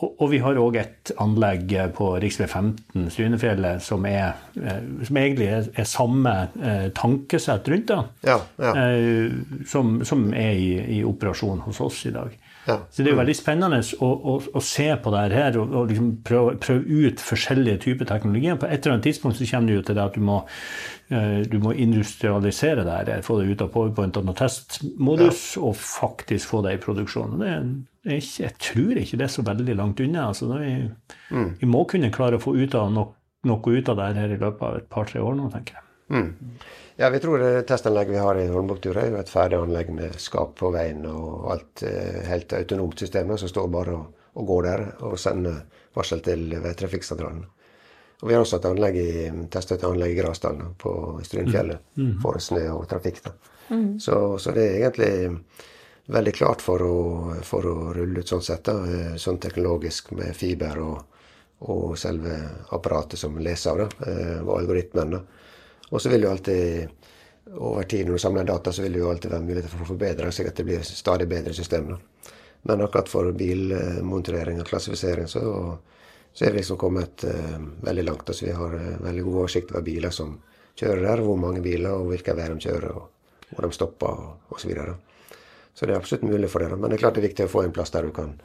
og, 0.06 0.26
vi 0.32 0.40
har 0.42 0.58
òg 0.60 0.78
et 0.80 1.12
anlegg 1.20 1.72
på 1.96 2.12
rv. 2.16 2.28
15 2.46 3.08
Strynefjellet 3.12 3.82
som, 3.84 4.04
er, 4.08 4.38
som 5.06 5.18
egentlig 5.20 5.48
er, 5.50 5.66
er 5.76 5.88
samme 5.88 6.34
eh, 6.60 6.86
tankesett 6.96 7.68
rundt, 7.72 7.90
da, 7.90 8.02
ja, 8.26 8.38
ja. 8.62 8.74
Eh, 8.84 9.64
som, 9.68 9.98
som, 10.06 10.28
er 10.36 10.54
i, 10.56 10.70
i 10.98 11.02
operasjon 11.06 11.64
hos 11.66 11.82
oss 11.84 12.04
i 12.08 12.14
dag. 12.14 12.36
Ja. 12.66 12.76
Så 12.92 13.02
det 13.02 13.12
er 13.12 13.18
veldig 13.18 13.34
spennende 13.34 13.80
å, 14.04 14.08
å, 14.08 14.34
å 14.56 14.62
se 14.64 14.86
på 15.00 15.12
det 15.14 15.22
her 15.32 15.56
og, 15.58 15.72
og 15.74 15.90
liksom 15.90 16.10
prøve, 16.26 16.56
prøve, 16.60 16.84
ut 16.84 17.22
forskjellige 17.24 17.80
typer 17.86 18.08
teknologier. 18.08 18.58
På 18.60 18.68
et 18.68 18.80
eller 18.82 18.98
annet 18.98 19.08
tidspunkt 19.08 19.40
så 19.40 19.48
kommer 19.48 19.72
det 19.72 19.78
jo 19.78 19.84
til 19.88 19.96
det 19.98 20.04
at 20.04 20.18
du 20.18 20.24
må, 20.24 20.42
du 21.10 21.56
må 21.58 21.72
industrialisere 21.74 22.84
det 22.86 22.96
her. 22.96 23.22
Få 23.26 23.40
det 23.40 23.50
ut 23.50 23.62
av 23.64 23.70
powerpointene 23.74 24.30
og 24.30 24.38
testmodus 24.38 25.40
ja. 25.56 25.64
og 25.66 25.78
faktisk 25.78 26.52
få 26.52 26.60
det 26.66 26.76
i 26.76 26.82
produksjon. 26.82 27.40
Det 27.40 27.48
er, 27.50 27.64
ikke, 28.16 28.44
jeg 28.44 28.56
tror 28.62 29.00
ikke 29.00 29.18
det 29.18 29.26
er 29.26 29.32
så 29.34 29.44
veldig 29.46 29.74
langt 29.80 30.02
unna. 30.04 30.28
Altså, 30.30 30.50
vi, 30.54 30.74
mm. 31.34 31.48
vi, 31.58 31.70
må 31.70 31.82
kunne 31.90 32.12
klare 32.14 32.38
å 32.38 32.44
få 32.44 32.54
ut 32.54 32.76
av 32.78 32.92
noe, 32.94 33.16
noe 33.50 33.74
ut 33.74 33.90
av 33.90 33.98
det 33.98 34.12
her 34.20 34.36
i 34.36 34.38
løpet 34.38 34.62
av 34.68 34.78
et 34.78 34.86
par-tre 34.92 35.22
år 35.24 35.34
nå, 35.38 35.50
tenker 35.50 35.80
jeg. 35.80 35.86
Mm. 36.10 36.30
Ja, 37.00 37.10
vi 37.10 37.20
tror 37.22 37.38
det 37.42 37.66
testanlegget 37.70 38.14
vi 38.14 38.22
har 38.22 38.38
i 38.38 38.48
Holmbuktura 38.50 39.02
er 39.02 39.14
jo 39.14 39.20
et 39.20 39.30
ferdig 39.30 39.56
anlegg 39.60 39.92
med 39.94 40.18
skap 40.20 40.56
på 40.58 40.72
veien 40.74 41.06
og 41.08 41.46
alt 41.54 41.84
eh, 41.86 42.18
helt 42.28 42.52
autonomt 42.58 42.98
system 43.00 43.30
som 43.40 43.50
står 43.50 43.70
bare 43.72 43.94
og, 43.96 44.26
og, 44.34 44.42
går 44.50 44.66
der 44.66 44.82
og 45.06 45.14
sender 45.18 45.62
varsel 45.96 46.20
til 46.26 46.52
trafikksentralen. 46.78 47.46
Og 48.20 48.28
vi 48.28 48.34
har 48.34 48.42
også 48.44 48.58
et 48.60 48.68
anlegg 48.68 48.96
i, 49.00 49.12
testet 49.52 49.78
et 49.78 49.86
anlegg 49.88 50.12
i 50.12 50.18
Grasdalen 50.18 50.74
på 50.78 50.92
Strynfjellet 51.24 51.96
mm. 51.96 52.14
for 52.22 52.40
snø 52.42 52.66
og 52.74 52.86
trafikk. 52.90 53.22
da. 53.24 53.32
Mm. 53.70 54.00
Så, 54.00 54.38
så, 54.38 54.52
det 54.52 54.66
er 54.66 54.78
egentlig 54.80 55.12
veldig 56.10 56.34
klart 56.34 56.64
for 56.64 56.82
å, 56.84 56.96
for 57.46 57.66
å 57.70 57.76
rulle 57.96 58.20
ut 58.20 58.28
sånn 58.28 58.44
sett, 58.44 58.64
da, 58.66 58.76
eh, 58.84 59.14
sånn 59.20 59.38
teknologisk 59.40 60.10
med 60.18 60.34
fiber 60.36 60.82
og, 60.82 61.22
og 61.70 61.96
selve 61.98 62.36
apparatet 62.76 63.20
som 63.20 63.38
leser 63.38 63.70
av 63.70 63.82
det, 63.84 64.10
eh, 64.10 64.40
og 64.42 64.56
algoritmen. 64.58 65.16
da. 65.16 65.22
Og 65.90 66.02
så 66.02 66.12
vil 66.12 66.26
jo 66.26 66.34
alltid 66.34 66.88
over 67.56 67.82
tid 67.82 68.06
når 68.06 68.12
du 68.18 68.18
samler 68.18 68.44
data, 68.44 68.72
så 68.72 68.82
vil 68.82 68.92
det 68.92 69.00
jo 69.00 69.10
alltid 69.10 69.32
være 69.32 69.46
muligheter 69.46 69.72
for 69.72 69.86
å 69.86 69.92
forbedre, 69.94 70.32
slik 70.32 70.50
at 70.50 70.60
det 70.60 70.66
blir 70.68 70.84
stadig 70.86 71.28
bedre 71.30 71.54
system. 71.56 71.94
Da. 71.94 72.34
Men 72.68 72.84
akkurat 72.84 73.08
for 73.08 73.32
bilmonitorering 73.32 74.60
og 74.60 74.68
klassifisering 74.68 75.28
så, 75.28 75.42
så 76.32 76.46
er 76.46 76.54
vi 76.54 76.60
liksom 76.60 76.78
kommet 76.80 77.24
uh, 77.26 77.58
veldig 77.84 78.04
langt. 78.06 78.28
Altså, 78.28 78.46
vi 78.46 78.54
har 78.56 78.74
uh, 78.74 79.02
veldig 79.02 79.26
god 79.26 79.38
oversikt 79.42 79.72
over 79.74 79.84
biler 79.86 80.14
som 80.14 80.36
kjører 80.78 81.04
der, 81.04 81.22
hvor 81.26 81.38
mange 81.40 81.62
biler 81.64 81.92
og 81.92 82.10
hvilken 82.12 82.38
vei 82.38 82.48
de 82.52 82.58
kjører, 82.66 82.96
og 82.96 83.50
hvor 83.50 83.66
de 83.66 83.76
stopper 83.76 84.24
osv. 84.50 84.62
Så, 84.62 84.70
videre. 84.70 84.96
så 85.74 85.86
det 85.86 85.94
er 85.94 86.00
absolutt 86.00 86.28
mulig 86.30 86.50
for. 86.50 86.64
Da. 86.64 86.78
Men 86.78 86.90
det 86.90 86.98
er 86.98 87.04
klart 87.04 87.18
det 87.18 87.24
er 87.24 87.28
viktig 87.28 87.48
å 87.48 87.52
få 87.52 87.64
en 87.66 87.74
plass 87.74 87.92
der 87.94 88.08
du 88.08 88.14
kan 88.16 88.36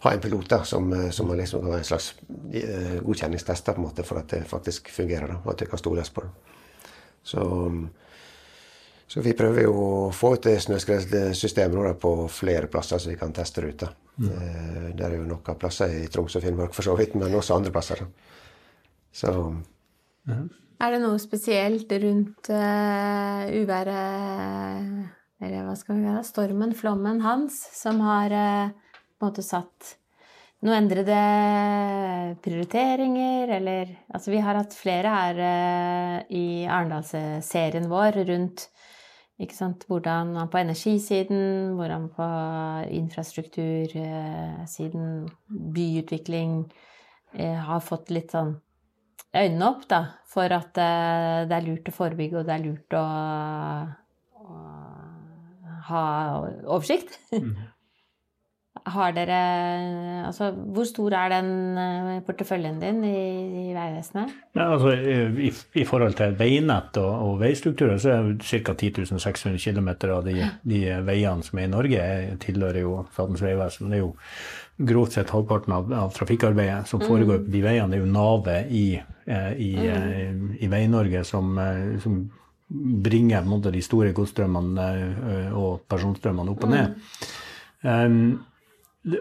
ha 0.00 0.12
en 0.12 0.20
pilot 0.20 0.48
da, 0.48 0.64
som, 0.64 0.92
eh, 0.92 1.10
som 1.10 1.30
liksom 1.36 1.60
kan 1.60 1.72
være 1.72 1.82
en 1.82 1.88
slags 1.88 2.12
uh, 2.54 2.98
godkjenningstester 3.02 3.74
på 3.74 3.82
en 3.82 3.86
måte, 3.88 4.04
for 4.06 4.20
at 4.20 4.30
det 4.30 4.44
faktisk 4.46 4.92
fungerer. 4.94 5.32
Da, 5.32 5.40
og 5.42 5.52
at 5.52 5.64
det 5.64 5.70
kan 5.70 5.80
stoles 5.80 6.10
på 6.14 6.22
det. 6.22 6.28
Så, 7.22 7.42
så, 9.06 9.20
vi 9.20 9.34
prøver 9.36 9.66
jo 9.66 9.72
å 9.74 10.12
få 10.14 10.36
ut 10.36 10.46
det 10.46 10.60
snøskredsystemet 10.62 11.98
på 12.00 12.12
flere 12.32 12.70
plasser, 12.70 13.02
så 13.02 13.10
vi 13.10 13.18
kan 13.18 13.34
teste 13.34 13.66
det. 13.66 13.90
Mm. 14.18 14.30
Eh, 14.34 14.86
det 14.98 15.06
er 15.06 15.14
jo 15.14 15.26
noen 15.28 15.58
plasser 15.60 15.92
i 16.00 16.06
Troms 16.10 16.34
og 16.38 16.42
Finnmark 16.42 16.74
for 16.74 16.86
så 16.86 16.96
vidt, 16.98 17.14
men 17.18 17.34
også 17.38 17.58
andre 17.58 17.74
plasser. 17.74 18.02
Så 19.14 19.30
mm. 19.30 20.48
Er 20.78 20.94
det 20.94 20.98
noe 21.02 21.18
spesielt 21.18 21.90
rundt 22.04 22.50
uh, 22.54 23.46
uværet, 23.50 24.90
eller 25.42 25.64
hva 25.66 25.74
skal 25.74 25.96
vi 25.96 26.04
kalle 26.04 26.20
det, 26.20 26.28
stormen, 26.28 26.74
flommen 26.78 27.22
hans, 27.24 27.56
som 27.74 27.98
har 28.06 28.34
uh, 28.34 28.92
på 29.18 29.26
en 29.26 29.26
måte 29.26 29.42
satt 29.42 29.96
noen 30.62 30.84
endrede 30.84 31.18
prioriteringer, 32.42 33.50
eller 33.58 33.96
Altså, 34.14 34.30
vi 34.34 34.42
har 34.42 34.58
hatt 34.58 34.74
flere 34.74 35.10
her 35.14 35.42
uh, 35.42 36.14
i 36.30 36.66
Arendalsserien 36.66 37.90
vår 37.90 38.22
rundt 38.30 38.68
hvordan 39.38 40.48
på 40.50 40.58
energisiden, 40.58 41.76
hvordan 41.78 42.08
på 42.14 42.26
infrastruktursiden, 42.90 45.28
byutvikling, 45.48 46.72
uh, 47.38 47.58
har 47.68 47.80
fått 47.80 48.10
litt 48.10 48.30
sånn 48.34 48.60
øynene 49.36 49.68
opp 49.68 49.88
da, 49.88 50.04
for 50.26 50.50
at 50.50 50.78
uh, 50.80 51.46
det 51.46 51.54
er 51.54 51.62
lurt 51.68 51.88
å 51.88 51.92
forebygge, 51.94 52.38
og 52.40 52.46
det 52.48 52.54
er 52.56 52.66
lurt 52.66 52.92
å, 52.98 53.00
å 54.42 54.44
ha 55.88 56.04
oversikt. 56.66 57.18
Mm. 57.32 57.54
Har 58.92 59.12
dere 59.16 59.38
Altså, 60.28 60.50
hvor 60.52 60.84
stor 60.88 61.14
er 61.16 61.32
den 61.32 61.78
eh, 61.80 62.20
porteføljen 62.26 62.80
din 62.82 63.00
i, 63.06 63.20
i 63.68 63.74
Vegvesenet? 63.74 64.32
Ja, 64.56 64.66
altså, 64.74 64.92
i, 64.92 65.50
i, 65.80 65.84
forhold 65.88 66.16
til 66.18 66.34
veinett 66.38 66.98
og, 67.00 67.10
og 67.24 67.38
veistrukturer, 67.40 67.96
så 68.02 68.16
er 68.16 68.32
ca. 68.42 68.74
10 68.74 69.06
600 69.18 69.58
km 69.62 69.88
av 70.12 70.24
de, 70.26 70.34
de, 70.68 70.80
veiene 71.06 71.46
som 71.46 71.60
er 71.60 71.68
i 71.68 71.72
Norge, 71.72 72.02
tilhører 72.44 72.82
jo 72.82 72.96
Statens 73.12 73.44
vegvesen. 73.44 73.88
Det 73.88 74.00
er 74.00 74.04
jo 74.04 74.12
grovt 74.90 75.16
sett 75.16 75.32
halvparten 75.34 75.74
av, 75.74 75.94
av 76.04 76.12
trafikkarbeidet 76.16 76.90
som 76.90 77.02
foregår 77.02 77.40
på 77.46 77.54
de 77.54 77.64
veiene. 77.64 77.88
Det 77.94 78.00
er 78.00 78.04
jo 78.04 78.12
navet 78.12 78.74
i, 78.74 78.84
eh, 78.98 79.50
i, 79.56 79.72
mm. 79.78 80.44
i 80.60 80.70
Vei-Norge 80.70 81.24
som, 81.26 81.56
som, 82.04 82.20
bringer 82.68 83.46
måte, 83.48 83.72
de 83.72 83.80
store 83.80 84.10
godsstrømmene 84.12 84.86
og 85.56 85.86
personstrømmene 85.88 86.52
opp 86.52 86.66
og 86.66 86.72
ned. 86.74 86.98
Mm. 86.98 87.38
Um, 87.88 88.57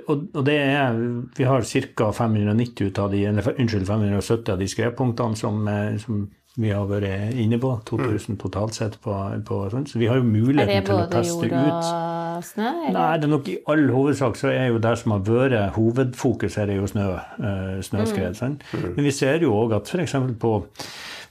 og, 0.08 0.26
og, 0.34 0.42
det 0.46 0.58
er 0.58 0.98
Vi 1.38 1.46
har 1.48 1.62
ca. 1.62 2.12
590 2.12 2.90
ut 2.90 3.00
av 3.00 3.12
de, 3.12 3.24
eller, 3.30 3.54
unnskyld, 3.54 3.88
570 3.88 4.54
av 4.54 4.60
de 4.60 4.68
skredpunktene 4.72 5.40
som, 5.40 5.64
eh, 5.72 5.96
som, 6.02 6.28
vi 6.58 6.72
har 6.74 6.88
vært 6.90 7.36
inne 7.38 7.60
på. 7.62 7.76
2000 7.86 8.34
mm. 8.34 8.38
totalt 8.42 8.74
sett. 8.74 8.96
på, 9.02 9.14
på. 9.46 9.58
Så 9.86 10.00
vi 10.00 10.08
har 10.10 10.18
jo 10.18 10.26
muligheten 10.26 10.88
til 10.88 10.96
å 10.96 11.04
teste 11.12 11.38
ut. 11.38 11.44
Er 11.46 11.52
det 11.52 11.52
både 11.52 11.68
jord 11.70 12.08
og 12.38 12.48
snø? 12.48 12.72
Eller? 12.72 12.96
Nei, 12.98 13.12
det 13.18 13.28
er 13.28 13.34
nok 13.34 13.52
i 13.52 13.58
all 13.74 13.84
hovedsak 13.94 14.40
så 14.40 14.50
er 14.54 14.72
jo 14.72 14.80
det 14.82 14.96
som 15.02 15.14
har 15.14 15.22
vært 15.28 15.76
hovedfokus, 15.78 16.58
er 16.58 16.74
jo 16.74 16.90
snø, 16.90 17.12
uh, 17.14 17.78
snøskred. 17.86 18.42
Mm. 18.42 18.58
mm. 18.74 18.90
Men 18.96 19.10
vi 19.10 19.14
ser 19.14 19.46
jo 19.46 19.54
òg 19.58 19.78
at 19.78 19.94
f.eks. 19.94 20.18
på 20.42 20.56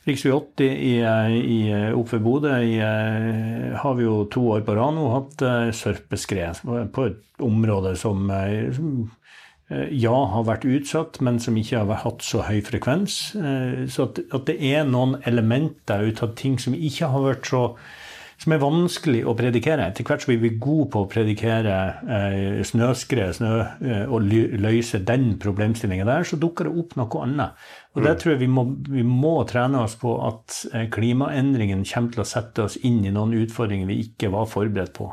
Rv. 0.06 0.30
80 0.30 0.66
i, 0.70 0.92
i, 1.02 1.60
oppe 1.90 2.14
ved 2.14 2.22
Bodø 2.22 2.54
har 3.82 3.96
vi 3.98 4.04
jo 4.06 4.20
to 4.30 4.44
år 4.54 4.62
på 4.66 4.76
rad 4.78 4.94
nå 4.94 5.06
hatt 5.10 5.42
sørpeskred 5.74 6.60
på 6.94 7.06
et 7.08 7.42
område 7.42 7.96
som, 7.98 8.30
som 8.76 8.92
ja, 9.90 10.14
har 10.30 10.46
vært 10.46 10.68
utsatt, 10.70 11.18
men 11.26 11.40
som 11.42 11.58
ikke 11.58 11.82
har 11.82 12.04
hatt 12.04 12.22
så 12.22 12.44
høy 12.46 12.60
frekvens. 12.62 13.18
så 13.34 14.06
at, 14.06 14.22
at, 14.30 14.46
det 14.46 14.60
er 14.62 14.86
noen 14.86 15.16
elementer 15.26 16.06
ut 16.06 16.22
av 16.22 16.36
ting 16.38 16.54
som 16.62 16.78
ikke 16.78 17.10
har 17.10 17.26
vært 17.26 17.50
så 17.50 17.64
som 18.36 18.52
er 18.52 18.60
vanskelig 18.60 19.22
å 19.24 19.32
predikere. 19.36 19.86
Etter 19.88 20.04
hvert 20.04 20.22
så 20.22 20.30
blir 20.30 20.42
vi 20.42 20.50
gode 20.60 20.90
på 20.92 21.02
å 21.02 21.08
predikere 21.08 21.76
eh, 22.04 22.60
snøskred 22.68 23.38
snø, 23.38 23.52
eh, 23.80 24.04
og 24.12 24.28
løse 24.60 25.00
den 25.08 25.30
problemstillinga 25.40 26.04
der, 26.08 26.26
så 26.28 26.38
dukker 26.40 26.68
det 26.68 26.74
opp 26.82 26.94
noe 27.00 27.22
annet. 27.24 27.64
Og 27.96 28.04
det 28.04 28.12
mm. 28.12 28.20
tror 28.20 28.34
jeg 28.34 28.42
vi 28.42 28.50
må, 28.52 28.66
vi 28.92 29.06
må 29.08 29.34
trene 29.48 29.80
oss 29.86 29.96
på 30.00 30.18
at 30.26 30.60
eh, 30.72 30.86
klimaendringen 30.92 31.86
kommer 31.88 32.12
til 32.12 32.26
å 32.26 32.28
sette 32.28 32.68
oss 32.68 32.76
inn 32.84 33.00
i 33.08 33.14
noen 33.14 33.34
utfordringer 33.40 33.88
vi 33.88 34.02
ikke 34.04 34.30
var 34.36 34.50
forberedt 34.52 34.92
på. 34.98 35.08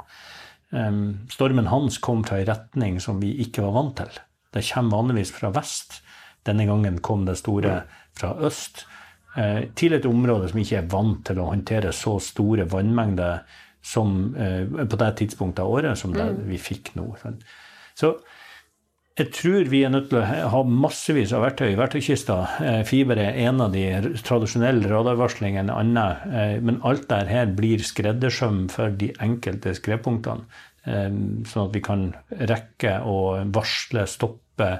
Um, 0.74 1.27
stormen 1.30 1.70
Hans 1.70 2.00
kom 2.01 2.24
fra 2.25 2.39
en 2.42 2.48
retning 2.50 2.96
som 3.03 3.20
vi 3.22 3.36
ikke 3.46 3.63
var 3.63 3.75
vant 3.77 4.00
til. 4.01 4.24
Det 4.53 4.65
kommer 4.68 4.98
vanligvis 4.98 5.32
fra 5.36 5.53
vest. 5.53 6.01
Denne 6.44 6.65
gangen 6.68 7.00
kom 7.06 7.24
det 7.27 7.38
store 7.39 7.84
fra 8.18 8.34
øst. 8.44 8.84
Uh, 9.33 9.65
til 9.77 9.95
et 9.97 10.05
område 10.05 10.51
som 10.51 10.61
ikke 10.61 10.79
er 10.81 10.89
vant 10.91 11.23
til 11.25 11.41
å 11.41 11.49
håndtere 11.49 11.93
så 11.95 12.19
store 12.21 12.67
vannmengder 12.69 13.41
som, 13.83 14.33
uh, 14.37 14.85
på 14.85 14.99
det 15.01 15.11
tidspunktet 15.23 15.63
av 15.65 15.73
året 15.73 15.99
som 15.99 16.13
det 16.15 16.29
mm. 16.35 16.43
vi 16.51 16.61
fikk 16.61 16.93
nå. 16.99 17.07
Så 17.97 18.15
jeg 19.13 19.29
tror 19.29 19.67
vi 19.69 19.83
er 19.85 19.91
nødt 19.93 20.07
til 20.09 20.23
å 20.23 20.49
ha 20.49 20.59
massevis 20.65 21.35
av 21.37 21.43
verktøy 21.45 21.67
i 21.69 21.77
verktøykista. 21.77 22.37
Eh, 22.65 22.79
fiber 22.89 23.19
er 23.21 23.35
en 23.45 23.61
av 23.61 23.75
de 23.75 23.83
tradisjonelle 24.25 24.89
radarvarslingene. 24.89 25.69
Eh, 25.69 26.55
men 26.65 26.79
alt 26.81 27.05
dette 27.05 27.29
her 27.29 27.51
blir 27.53 27.83
skreddersøm 27.85 28.63
for 28.73 28.95
de 28.97 29.11
enkelte 29.21 29.75
skredpunktene. 29.77 30.47
Eh, 30.89 31.13
sånn 31.45 31.67
at 31.67 31.77
vi 31.77 31.83
kan 31.85 32.07
rekke 32.41 32.97
å 33.05 33.19
varsle, 33.53 34.07
stoppe, 34.09 34.77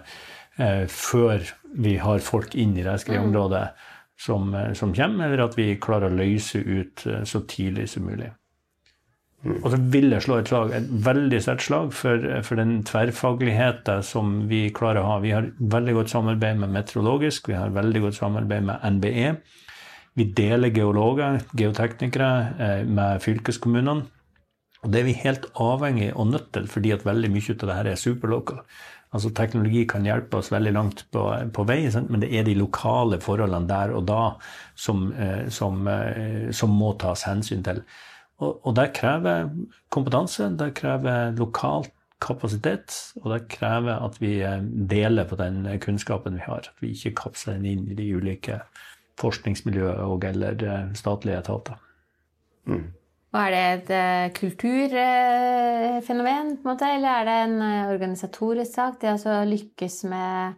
før 0.54 1.48
vi 1.82 1.96
har 1.98 2.20
folk 2.22 2.54
inn 2.62 2.76
i 2.78 2.84
det 2.86 3.00
skredområdet 3.02 3.64
som, 4.20 4.54
som 4.78 4.94
kommer, 4.96 5.28
eller 5.28 5.48
at 5.48 5.58
vi 5.58 5.74
klarer 5.82 6.12
å 6.12 6.18
løse 6.18 6.62
ut 6.62 7.04
så 7.28 7.44
tidlig 7.50 7.90
som 7.92 8.06
mulig. 8.08 8.30
Og 9.44 9.66
så 9.74 9.78
vil 9.92 10.14
jeg 10.14 10.24
slå 10.24 10.38
et 10.40 10.48
slag, 10.48 10.72
et 10.72 10.92
veldig 11.04 11.40
sterkt 11.44 11.66
slag 11.66 11.90
for, 11.96 12.22
for, 12.48 12.60
den 12.60 12.78
tverrfagligheten 12.88 14.06
som 14.08 14.38
vi 14.48 14.70
klarer 14.76 15.02
å 15.02 15.10
ha. 15.10 15.18
Vi 15.20 15.34
har 15.36 15.50
veldig 15.60 15.98
godt 15.98 16.14
samarbeid 16.14 16.62
med 16.62 16.72
Meteorologisk, 16.72 17.50
vi 17.52 17.58
har 17.60 17.76
veldig 17.76 18.06
godt 18.06 18.20
samarbeid 18.22 18.70
med 18.70 18.88
NBE. 18.98 19.34
Vi 20.16 20.30
deler 20.38 20.72
geologer, 20.72 21.42
geoteknikere, 21.60 22.32
eh, 22.56 22.82
med 22.88 23.20
fylkeskommunene. 23.26 24.08
Og 24.84 24.92
det 24.92 25.02
er 25.02 25.08
vi 25.08 25.20
helt 25.20 25.50
avhengig 25.60 26.12
og 26.14 26.30
nødt 26.32 26.52
til, 26.56 26.68
fordi 26.68 26.92
at 26.96 27.06
veldig 27.08 27.32
mye 27.32 27.56
av 27.56 27.68
det 27.68 27.78
her 27.78 27.92
er 27.92 28.00
superlocal. 28.00 28.64
Altså 29.14 29.30
Teknologi 29.38 29.84
kan 29.90 30.06
hjelpe 30.08 30.40
oss 30.40 30.50
veldig 30.52 30.72
langt 30.74 31.04
på, 31.14 31.24
på 31.54 31.66
vei, 31.70 31.82
men 32.10 32.24
det 32.24 32.32
er 32.34 32.48
de 32.48 32.56
lokale 32.58 33.20
forholdene 33.22 33.70
der 33.70 33.94
og 33.94 34.08
da 34.10 34.22
som, 34.74 35.12
eh, 35.14 35.46
som, 35.54 35.86
eh, 35.88 36.50
som 36.56 36.74
må 36.74 36.96
tas 37.02 37.28
hensyn 37.30 37.62
til. 37.66 37.84
Og, 38.42 38.58
og 38.66 38.74
det 38.80 38.90
krever 38.98 39.52
kompetanse, 39.94 40.50
det 40.58 40.72
krever 40.80 41.38
lokal 41.38 41.86
kapasitet, 42.24 42.96
og 43.22 43.30
det 43.36 43.44
krever 43.54 44.02
at 44.02 44.18
vi 44.24 44.40
eh, 44.42 44.66
deler 44.90 45.30
på 45.30 45.38
den 45.38 45.68
kunnskapen 45.84 46.40
vi 46.40 46.48
har. 46.48 46.66
At 46.74 46.82
vi 46.82 46.96
ikke 46.96 47.14
kapsler 47.22 47.60
den 47.60 47.70
inn 47.70 47.86
i 47.94 48.00
de 48.00 48.10
ulike 48.18 48.64
forskningsmiljøer 49.22 50.02
og 50.10 50.26
eller 50.26 50.90
statlige 50.98 51.38
etater. 51.44 51.78
Mm. 52.66 52.88
Og 53.34 53.40
er 53.42 53.50
det 53.54 53.62
et 53.74 53.90
uh, 53.98 54.30
kulturfenomen, 54.38 56.48
på 56.62 56.62
en 56.62 56.70
måte, 56.70 56.86
eller 56.86 57.10
er 57.10 57.24
det 57.26 57.38
en 57.48 57.58
uh, 57.62 57.92
organisatorisk 57.94 58.72
sak? 58.76 58.94
Det 59.02 59.10
å 59.18 59.50
lykkes 59.50 59.96
med 60.12 60.54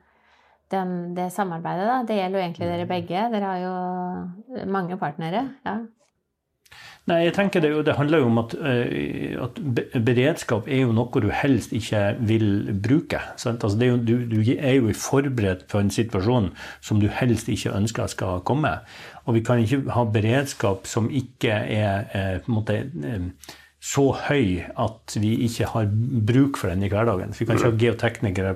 den, 0.74 0.90
det 1.16 1.32
samarbeidet, 1.32 1.86
da. 1.88 2.04
Det 2.08 2.16
gjelder 2.20 2.40
jo 2.40 2.46
egentlig 2.46 2.68
dere 2.72 2.88
begge. 2.90 3.30
Dere 3.32 3.52
har 3.52 3.60
jo 3.64 3.74
mange 4.76 4.96
partnere. 5.00 5.42
ja. 5.68 5.76
Nei, 7.06 7.20
jeg 7.28 7.36
tenker 7.38 7.62
Det, 7.62 7.70
det 7.86 7.94
handler 8.00 8.24
jo 8.24 8.30
om 8.32 8.40
at, 8.42 8.54
uh, 8.58 9.44
at, 9.46 9.60
beredskap 10.08 10.66
er 10.66 10.86
jo 10.86 10.94
noe 10.96 11.22
du 11.22 11.30
helst 11.30 11.74
ikke 11.78 12.16
vil 12.26 12.48
bruke. 12.82 13.20
Altså 13.38 13.76
jo, 13.78 14.00
du, 14.02 14.16
du, 14.32 14.40
er 14.56 14.80
jo 14.80 14.94
forberedt 14.98 15.68
på 15.70 15.84
en 15.84 15.94
situasjon 15.94 16.50
som 16.82 17.02
du 17.02 17.06
helst 17.14 17.52
ikke 17.52 17.76
ønsker 17.78 18.10
skal 18.10 18.42
komme. 18.48 18.80
Og 19.26 19.38
vi 19.38 19.44
kan 19.46 19.62
ikke 19.62 19.84
ha 19.94 20.08
beredskap 20.10 20.90
som 20.90 21.12
ikke 21.14 21.54
er 21.78 22.10
på 22.42 22.52
en 22.52 22.58
måte 22.58 22.82
uh, 22.90 23.54
så 23.86 24.08
høy 24.26 24.64
at 24.82 25.14
vi 25.22 25.36
ikke 25.46 25.68
har 25.76 25.92
bruk 26.26 26.58
for 26.58 26.74
den 26.74 26.88
i 26.88 26.90
hverdagen. 26.90 27.34
Så 27.34 27.44
vi 27.44 27.50
kan 27.50 27.60
ikke 27.60 27.70
ha 27.70 27.82
geoteknikere 27.84 28.56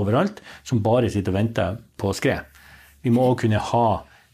overalt 0.00 0.40
som 0.64 0.80
bare 0.84 1.10
sitter 1.12 1.34
og 1.34 1.38
venter 1.38 1.76
på 2.00 2.14
skred. 2.16 2.48
Vi 3.04 3.12
må 3.12 3.26
òg 3.28 3.42
kunne 3.42 3.60
ha 3.60 3.86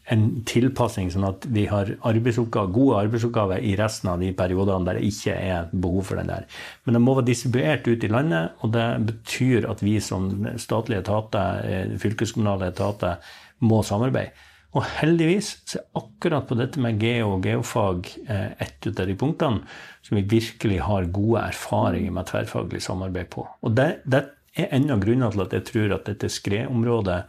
en 0.09 0.25
tilpassing, 0.49 1.11
sånn 1.13 1.27
at 1.27 1.45
vi 1.53 1.67
har 1.69 1.91
arbeidsoppgaver, 2.07 2.73
gode 2.73 3.01
arbeidsoppgaver 3.03 3.61
i 3.65 3.75
resten 3.77 4.09
av 4.09 4.23
de 4.23 4.31
periodene 4.37 4.87
der 4.87 4.97
det 4.97 5.09
ikke 5.11 5.35
er 5.37 5.69
behov 5.71 6.09
for 6.09 6.19
den 6.19 6.31
der. 6.31 6.47
Men 6.85 6.97
det 6.97 7.03
må 7.05 7.15
være 7.17 7.29
distribuert 7.29 7.89
ut 7.89 8.05
i 8.05 8.11
landet, 8.11 8.55
og 8.65 8.73
det 8.73 8.87
betyr 9.11 9.69
at 9.69 9.83
vi 9.85 9.99
som 10.03 10.31
statlige 10.61 11.03
etater, 11.05 11.61
eh, 11.65 11.97
fylkeskommunale 12.01 12.71
etater, 12.73 13.21
må 13.59 13.83
samarbeide. 13.83 14.33
Og 14.77 14.85
heldigvis 14.99 15.55
så 15.65 15.79
er 15.79 16.01
akkurat 16.01 16.45
på 16.49 16.57
dette 16.57 16.81
med 16.81 16.99
geo 17.01 17.35
og 17.35 17.45
geofag 17.45 18.09
eh, 18.29 18.51
ett 18.61 18.85
av 18.91 19.07
de 19.09 19.15
punktene 19.17 19.63
som 20.05 20.17
vi 20.17 20.25
virkelig 20.29 20.83
har 20.85 21.09
gode 21.13 21.47
erfaringer 21.49 22.13
med 22.13 22.29
tverrfaglig 22.29 22.81
samarbeid 22.85 23.31
på. 23.33 23.47
Og 23.65 23.73
det, 23.77 24.03
det 24.05 24.27
er 24.57 24.69
en 24.77 24.91
av 24.93 25.01
grunnene 25.01 25.31
til 25.33 25.45
at 25.45 25.55
jeg 25.57 25.67
tror 25.71 25.95
at 25.97 26.05
dette 26.11 26.29
skredområdet 26.33 27.23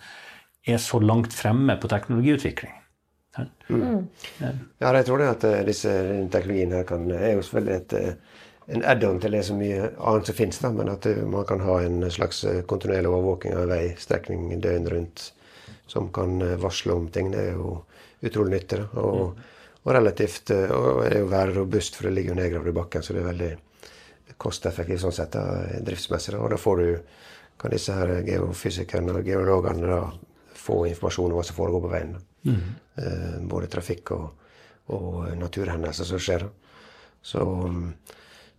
er 0.66 0.78
så 0.78 1.00
langt 1.00 1.34
fremme 1.34 1.76
på 1.80 1.88
teknologiutvikling. 1.88 2.80
Mm. 3.68 4.06
Ja, 4.78 4.92
jeg 4.96 5.06
tror 5.06 5.20
det 5.20 5.28
at 5.30 5.44
eh, 5.46 5.60
disse 5.66 5.92
teknologiene 6.32 6.80
her 6.80 6.88
kan, 6.88 7.06
er 7.14 7.36
jo 7.36 7.44
selvfølgelig 7.46 7.76
et, 7.76 7.92
eh, 7.92 8.40
en 8.74 8.84
add-on 8.84 9.20
til 9.22 9.36
det 9.36 9.44
så 9.46 9.56
mye 9.56 9.90
annet 9.96 10.30
som 10.30 10.38
finnes. 10.38 10.58
Da, 10.62 10.72
men 10.74 10.90
at 10.92 11.06
eh, 11.06 11.22
man 11.26 11.46
kan 11.48 11.62
ha 11.64 11.78
en 11.84 12.02
slags 12.10 12.42
kontinuerlig 12.70 13.12
overvåking 13.12 13.54
av 13.56 13.70
veistrekning 13.70 14.50
døgnet 14.58 14.92
rundt 14.94 15.24
som 15.90 16.10
kan 16.14 16.38
varsle 16.62 16.94
om 16.94 17.08
ting. 17.10 17.32
Det 17.32 17.48
er 17.48 17.56
jo 17.56 17.80
utrolig 18.26 18.58
nyttig. 18.58 18.82
Og, 18.98 19.40
og, 19.80 19.90
relativt 19.90 20.52
og 20.52 21.00
er 21.06 21.16
jo 21.22 21.30
være 21.30 21.56
robust, 21.56 21.96
for 21.96 22.06
det 22.06 22.14
ligger 22.14 22.34
jo 22.34 22.40
nedgravd 22.42 22.70
i 22.70 22.76
bakken. 22.76 23.02
Så 23.02 23.16
det 23.16 23.24
er 23.24 23.30
veldig 23.30 23.50
kosteffektivt 24.40 25.02
sånn 25.02 25.14
sett, 25.16 25.34
da, 25.34 25.80
driftsmessig. 25.86 26.36
Da. 26.36 26.42
Og 26.44 26.52
da 26.52 26.58
får 26.60 26.82
du, 26.82 27.16
kan 27.60 27.74
disse 27.74 27.92
her 27.92 28.20
geofysikerne 28.24 29.18
og 29.18 29.26
geologene 29.26 29.88
da 29.88 29.98
få 30.60 30.84
informasjon 30.90 31.32
om 31.32 31.38
hva 31.38 31.46
som 31.46 31.58
foregår 31.58 31.84
på 31.84 31.92
veien. 31.92 32.14
Mm. 32.46 32.62
Eh, 33.02 33.36
både 33.50 33.70
trafikk 33.72 34.12
og, 34.16 34.26
og 34.94 35.20
naturhendelser 35.40 36.08
som 36.08 36.22
skjer. 36.22 36.46
Så, 37.22 37.42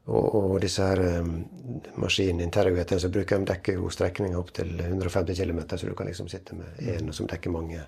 og, 0.05 0.25
og, 0.35 0.51
disse 0.61 0.85
her 0.85 1.01
um, 1.21 1.31
maskinene, 2.01 2.45
interrogatene 2.45 3.01
som 3.01 3.13
bruker, 3.13 3.41
de 3.41 3.49
dekker 3.49 3.79
jo 3.79 3.89
strekninger 3.93 4.37
opp 4.37 4.51
til 4.53 4.75
150 4.77 5.37
km, 5.37 5.63
så 5.73 5.89
du 5.89 5.95
kan 5.97 6.09
liksom 6.09 6.29
sitte 6.29 6.57
med 6.57 6.81
en 6.93 7.09
som 7.13 7.29
dekker 7.29 7.53
mange 7.53 7.81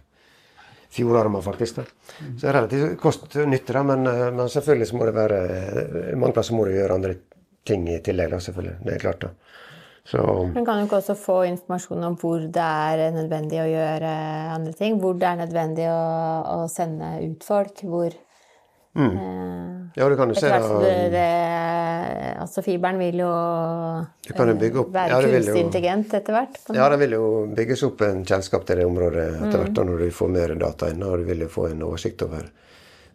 fjordarmer, 0.93 1.41
faktisk. 1.45 1.81
Da. 1.81 1.85
Så 2.15 2.39
det 2.41 2.49
er 2.49 2.57
relativt 2.57 2.97
kost-nytte, 3.01 3.85
men, 3.85 4.07
eh, 4.09 4.25
men, 4.31 4.49
selvfølgelig 4.49 4.89
så 4.89 4.97
må 4.97 5.09
det 5.09 5.15
være 5.17 5.39
Mange 6.17 6.33
plasser 6.37 6.57
må 6.57 6.65
du 6.65 6.73
gjøre 6.73 6.97
andre 6.97 7.15
ting 7.65 7.87
i 7.89 8.01
tillegg, 8.03 8.33
da, 8.33 8.41
selvfølgelig. 8.43 8.75
Det 8.85 8.93
er 8.93 9.05
klart. 9.05 9.21
da. 9.21 9.31
Så, 10.05 10.51
Men 10.53 10.65
kan 10.65 10.77
du 10.77 10.83
ikke 10.83 10.99
også 10.99 11.15
få 11.15 11.37
informasjon 11.47 12.03
om 12.03 12.15
hvor 12.19 12.41
det 12.43 12.63
er 12.63 13.13
nødvendig 13.15 13.61
å 13.63 13.69
gjøre 13.69 14.11
andre 14.51 14.73
ting? 14.75 14.97
Hvor 14.99 15.15
det 15.15 15.29
er 15.29 15.39
nødvendig 15.39 15.85
å, 15.87 15.99
å 16.43 16.57
sende 16.71 17.13
ut 17.23 17.45
folk? 17.47 17.79
Hvor 17.87 18.09
mm. 18.99 19.13
eh, 19.13 19.77
Ja, 19.95 20.09
du 20.11 20.17
kan 20.19 20.33
jo 20.33 20.35
se 20.35 20.49
det, 20.51 20.91
det, 21.13 21.23
Altså, 22.43 22.65
fiberen 22.65 22.99
vil 22.99 23.21
jo 23.23 23.29
eh, 23.31 24.33
være 24.35 25.07
ja, 25.07 25.21
kunstig 25.23 25.61
intelligent 25.61 26.17
etter 26.19 26.35
hvert. 26.35 26.59
Ja, 26.75 26.89
det 26.91 26.99
vil 27.05 27.15
jo 27.15 27.29
bygges 27.55 27.85
opp 27.87 28.03
en 28.03 28.25
kjennskap 28.27 28.67
til 28.67 28.81
det 28.81 28.87
området 28.89 29.29
etter 29.37 29.55
hvert 29.61 29.71
mm. 29.79 29.85
når 29.87 30.03
du 30.03 30.17
får 30.17 30.33
mer 30.35 30.55
data 30.65 30.89
inn. 30.91 31.05
Og 31.07 31.23
du 31.23 31.29
vil 31.31 31.45
jo 31.45 31.53
få 31.53 31.69
en 31.69 31.85
oversikt 31.87 32.25
over 32.27 32.49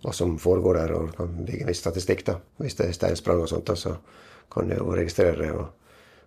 hva 0.06 0.14
som 0.16 0.38
foregår 0.40 0.80
der, 0.80 0.96
og 0.96 1.12
kan 1.18 1.36
bygge 1.42 1.66
en 1.66 1.68
viss 1.68 1.84
statistikk. 1.84 2.24
da. 2.30 2.38
Hvis 2.64 2.80
det 2.80 2.88
er 2.88 2.96
steinsprang 2.96 3.44
og 3.44 3.52
sånt, 3.52 3.68
da, 3.68 3.76
så 3.76 3.98
kan 4.48 4.72
du 4.72 4.78
jo 4.78 4.88
registrere 4.96 5.36
det. 5.42 5.52
og 5.52 5.74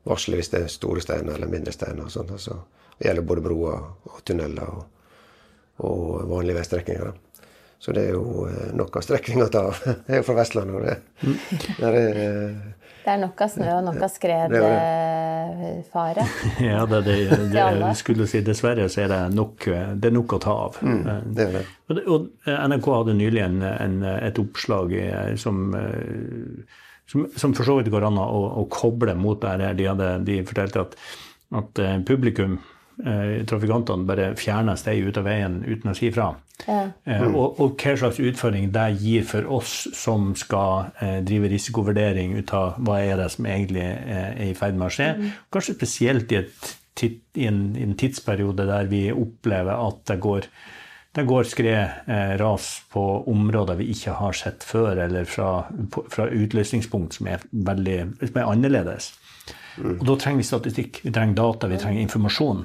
varsle 0.08 0.36
hvis 0.40 0.50
det 0.54 0.60
er 0.64 0.68
store 0.72 1.02
steiner 1.04 1.34
eller 1.36 1.50
mindre 1.52 1.72
steiner. 1.76 2.04
og 2.06 2.12
sånt. 2.12 2.32
Altså, 2.32 2.54
det 2.98 3.06
gjelder 3.08 3.28
både 3.28 3.42
broer 3.46 3.78
og 4.10 4.18
tunneler 4.26 4.68
og, 4.70 4.84
og 5.88 6.30
vanlige 6.30 6.58
veistrekninger. 6.60 7.12
Så 7.82 7.90
det 7.98 8.04
er 8.08 8.12
jo 8.14 8.46
eh, 8.46 8.70
nok 8.78 8.94
av 9.00 9.02
strekninger 9.02 9.48
å 9.48 9.54
ta 9.54 9.62
av. 9.72 9.76
Jeg 10.06 10.14
er 10.14 10.20
jo 10.22 10.26
fra 10.28 10.36
Vestlandet. 10.38 10.76
og 10.78 10.82
det, 10.86 10.96
der 11.80 11.94
er, 11.98 12.14
det 13.02 13.10
er 13.10 13.18
nok 13.24 13.42
av 13.42 13.50
snø 13.50 13.70
og 13.74 13.84
nok 13.88 14.02
av 14.06 14.12
skredfare. 14.14 16.24
ja, 16.70 16.86
det, 16.92 17.00
det, 17.08 17.16
det, 17.50 17.58
jeg 17.58 17.98
skulle 17.98 18.30
si 18.30 18.46
dessverre 18.46 18.86
så 18.86 19.02
er 19.08 19.10
det 19.10 19.34
nok, 19.34 19.66
det 19.98 20.06
er 20.12 20.14
nok 20.14 20.38
å 20.38 20.40
ta 20.46 20.54
av. 20.68 20.78
Mm, 20.86 21.34
det 21.34 21.42
er 21.48 21.52
det. 21.58 21.66
Og, 21.90 21.98
og 22.06 22.30
NRK 22.46 22.86
hadde 23.00 23.18
nylig 23.18 23.42
en, 23.48 23.58
en, 23.72 23.98
et 24.14 24.38
oppslag 24.46 24.94
som 25.42 25.74
som, 27.10 27.26
som 27.36 27.56
for 27.58 27.68
så 27.68 27.78
vidt 27.80 27.92
går 27.94 28.08
an 28.08 28.20
å, 28.22 28.28
å 28.62 28.68
koble 28.72 29.16
mot 29.20 29.42
det 29.42 29.56
her. 29.56 29.74
De, 29.78 29.88
hadde, 29.90 30.12
de 30.28 30.42
fortalte 30.48 30.86
at, 30.86 30.96
at 31.60 31.82
eh, 31.84 31.98
publikum, 32.08 32.60
eh, 33.04 33.42
trafikantene, 33.50 34.08
bare 34.08 34.32
fjerner 34.40 34.80
steg 34.80 35.04
ut 35.08 35.20
av 35.20 35.28
veien 35.28 35.62
uten 35.68 35.92
å 35.92 35.98
si 35.98 36.12
fra. 36.14 36.32
Ja. 36.68 36.82
Eh, 37.06 37.24
og, 37.28 37.60
og, 37.60 37.74
hva 37.80 37.96
slags 37.98 38.20
utfordring 38.22 38.70
det 38.74 38.88
gir 39.02 39.26
for 39.28 39.48
oss 39.60 39.76
som 39.98 40.32
skal 40.40 40.92
eh, 41.02 41.20
drive 41.26 41.50
risikovurdering 41.52 42.36
ut 42.38 42.54
av 42.58 42.78
hva 42.86 43.00
er 43.04 43.18
det 43.22 43.32
som 43.34 43.48
egentlig 43.50 43.88
eh, 43.88 44.28
er 44.32 44.52
i 44.52 44.58
ferd 44.58 44.78
med 44.78 44.90
å 44.90 44.94
skje. 44.94 45.10
Mm. 45.18 45.32
Kanskje 45.54 45.78
spesielt 45.80 46.36
i, 46.36 46.44
et, 46.44 46.76
i, 47.08 47.48
en, 47.48 47.64
i 47.76 47.88
en 47.88 47.98
tidsperiode 48.00 48.68
der 48.70 48.92
vi 48.92 49.08
opplever 49.14 49.74
at 49.76 50.06
det 50.12 50.22
går 50.24 50.48
det 51.16 51.26
går 51.28 51.44
skred, 51.44 51.90
eh, 52.08 52.38
ras, 52.40 52.84
på 52.92 53.02
områder 53.28 53.76
vi 53.76 53.90
ikke 53.92 54.16
har 54.16 54.36
sett 54.38 54.64
før, 54.64 54.96
eller 55.06 55.28
fra, 55.28 55.66
fra 56.10 56.30
utløsningspunkt 56.32 57.18
som 57.18 57.28
er, 57.28 57.44
veldig, 57.52 57.98
som 58.22 58.40
er 58.40 58.48
annerledes. 58.48 59.12
Mm. 59.78 59.98
Og 60.00 60.06
Da 60.08 60.16
trenger 60.16 60.40
vi 60.40 60.48
statistikk, 60.48 61.02
vi 61.04 61.12
trenger 61.12 61.36
data, 61.36 61.68
vi 61.68 61.80
trenger 61.82 62.02
informasjon. 62.06 62.64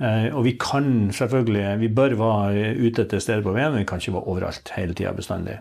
Eh, 0.00 0.28
og 0.34 0.44
vi 0.44 0.56
kan 0.60 1.10
selvfølgelig, 1.12 1.78
vi 1.80 1.88
bør 1.88 2.16
være 2.20 2.74
ute 2.80 3.04
til 3.08 3.20
stede 3.20 3.44
på 3.44 3.56
veien, 3.56 3.72
men 3.72 3.84
vi 3.84 3.88
kan 3.88 4.00
ikke 4.00 4.16
være 4.18 4.28
overalt 4.28 4.72
hele 4.76 4.96
tida 4.96 5.12
bestandig. 5.16 5.58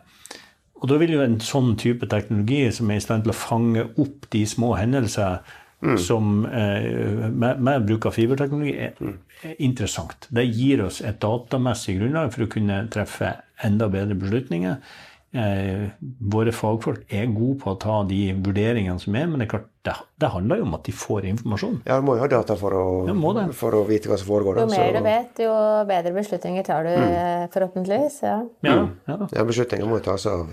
Og 0.79 0.87
da 0.91 0.99
vil 0.99 1.15
jo 1.15 1.23
en 1.23 1.39
sånn 1.43 1.73
type 1.79 2.07
teknologi 2.07 2.61
som 2.71 2.91
er 2.91 2.99
i 2.99 3.03
stand 3.03 3.25
til 3.25 3.33
å 3.33 3.39
fange 3.39 3.83
opp 3.99 4.29
de 4.31 4.45
små 4.47 4.75
hendelser 4.79 5.39
mm. 5.81 5.97
som 5.97 6.45
eh, 6.45 7.29
med, 7.29 7.59
med, 7.61 7.85
bruk 7.87 8.09
av 8.09 8.15
fiberteknologi, 8.15 8.75
er, 8.87 8.95
mm. 8.99 9.19
er, 9.43 9.59
interessant. 9.65 10.27
Det 10.29 10.45
gir 10.47 10.85
oss 10.85 11.01
et 11.05 11.19
datamessig 11.21 11.99
grunnlag 11.99 12.33
for 12.35 12.45
å 12.45 12.51
kunne 12.51 12.81
treffe 12.93 13.35
enda 13.65 13.89
bedre 13.91 14.17
beslutninger. 14.19 14.81
Eh, 15.29 15.89
våre 16.33 16.49
fagfolk 16.49 17.11
er 17.13 17.27
gode 17.29 17.59
på 17.61 17.69
å 17.75 17.77
ta 17.77 17.99
de 18.09 18.31
vurderingene 18.33 18.97
som 19.01 19.13
er, 19.13 19.27
men 19.29 19.41
det 19.41 19.45
er 19.45 19.51
klart, 19.51 19.67
det, 19.85 19.93
det 20.23 20.31
handler 20.33 20.61
jo 20.61 20.65
om 20.65 20.77
at 20.79 20.87
de 20.87 20.95
får 20.97 21.27
informasjon. 21.29 21.75
Ja, 21.85 21.99
du 21.99 22.07
må 22.07 22.15
jo 22.17 22.23
ha 22.23 22.29
data 22.31 22.57
for 22.57 22.73
å, 22.73 22.85
ja, 23.05 23.45
for 23.57 23.77
å 23.77 23.83
vite 23.87 24.09
hva 24.09 24.17
som 24.17 24.31
foregår. 24.31 24.63
Jo 24.63 24.71
mer 24.71 24.97
du 24.97 25.03
vet, 25.05 25.43
jo 25.45 25.53
bedre 25.89 26.15
beslutninger 26.17 26.65
tar 26.65 26.89
du, 26.89 26.95
mm. 26.97 27.17
Eh, 27.19 27.43
forhåpentligvis. 27.53 28.23
Ja, 28.25 28.39
ja, 28.65 28.79
ja. 29.11 29.19
ja 29.37 29.45
beslutninger 29.45 29.85
må 29.89 30.01
jo 30.01 30.07
tas 30.09 30.25
av 30.31 30.49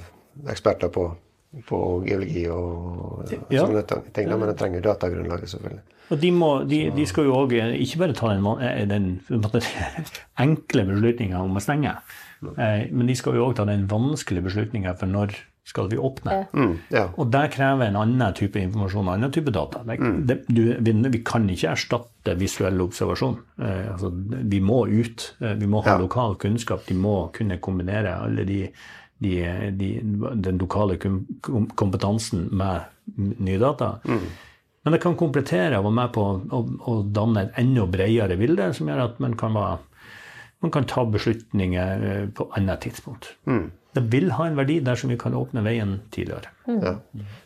eksperter 0.52 0.92
på 0.92 1.08
på 1.66 1.80
geologi 2.06 2.44
og 2.52 3.32
ja. 3.52 3.64
sånne 3.64 3.82
ting. 3.86 4.30
Men 4.32 4.50
det 4.50 4.56
trenger 4.60 4.84
datagrunnlaget, 4.84 5.52
selvfølgelig. 5.54 5.84
Og 6.06 6.22
de, 6.22 6.30
må, 6.30 6.50
de, 6.70 6.80
de 6.94 7.08
skal 7.08 7.26
jo 7.26 7.34
òg 7.40 7.56
eh, 7.58 7.74
ikke 7.82 8.04
bare 8.04 8.14
ta 8.14 8.30
den, 8.30 8.46
eh, 8.62 8.84
den 8.86 9.08
enkle 10.46 10.86
beslutninga 10.92 11.42
om 11.42 11.58
å 11.58 11.62
stenge, 11.62 11.96
eh, 12.54 12.86
men 12.92 13.10
de 13.10 13.18
skal 13.18 13.38
jo 13.38 13.48
òg 13.48 13.56
ta 13.58 13.66
den 13.66 13.88
vanskelige 13.90 14.46
beslutninga 14.46 14.94
for 15.00 15.10
når 15.10 15.34
skal 15.66 15.88
vi 15.90 15.98
åpne. 15.98 16.44
Mm, 16.54 16.74
ja. 16.94 17.08
Og 17.18 17.26
det 17.34 17.48
krever 17.56 17.88
en 17.88 17.98
annen 17.98 18.34
type 18.38 18.60
informasjon, 18.60 19.08
en 19.08 19.16
annen 19.16 19.32
type 19.34 19.50
data. 19.50 19.80
Det, 19.82 19.96
mm. 19.98 20.20
det, 20.28 20.36
du, 20.46 20.60
vi, 20.78 20.92
vi, 21.10 21.20
kan 21.26 21.48
ikke 21.50 21.72
erstatte 21.72 22.36
visuell 22.38 22.78
observasjon. 22.84 23.34
Eh, 23.58 23.88
altså, 23.96 24.12
vi 24.46 24.60
må 24.62 24.84
ut. 24.86 25.26
Vi 25.42 25.66
må 25.66 25.82
ha 25.82 25.96
ja. 25.96 26.04
lokal 26.04 26.38
kunnskap. 26.38 26.86
De 26.86 26.94
må 26.94 27.16
kunne 27.34 27.58
kombinere 27.58 28.14
alle 28.14 28.46
de 28.46 28.60
de, 29.18 29.70
de, 29.70 29.90
den 30.34 30.58
lokale 30.58 30.98
kompetansen 31.74 32.48
med 32.52 32.80
nye 33.16 33.58
data. 33.58 33.98
Mm. 34.04 34.26
Men 34.86 34.92
det 34.92 35.00
kan 35.02 35.16
komplettere 35.18 35.80
og 35.80 35.88
være 35.88 35.96
med 35.96 36.12
på 36.14 36.24
å, 36.54 36.58
å, 36.62 36.92
danne 37.10 37.46
et 37.46 37.56
enda 37.58 37.88
bredere 37.90 38.36
bilde, 38.38 38.68
som 38.76 38.86
gjør 38.86 39.00
at 39.02 39.16
man 39.22 39.32
kan, 39.38 39.56
være, 39.56 39.80
man 40.62 40.74
kan 40.76 40.86
ta 40.86 41.02
beslutninger 41.10 42.04
eh, 42.10 42.28
på 42.30 42.46
annet 42.54 42.84
tidspunkt. 42.84 43.32
Mm. 43.50 43.64
Det 43.96 44.04
vil 44.12 44.30
ha 44.36 44.46
en 44.46 44.58
verdi 44.58 44.76
dersom 44.84 45.10
vi 45.10 45.16
kan 45.18 45.34
åpne 45.34 45.64
veien 45.66 45.96
tidligere. 46.14 46.52
Mm. 46.68 46.78
Ja. 46.84 46.94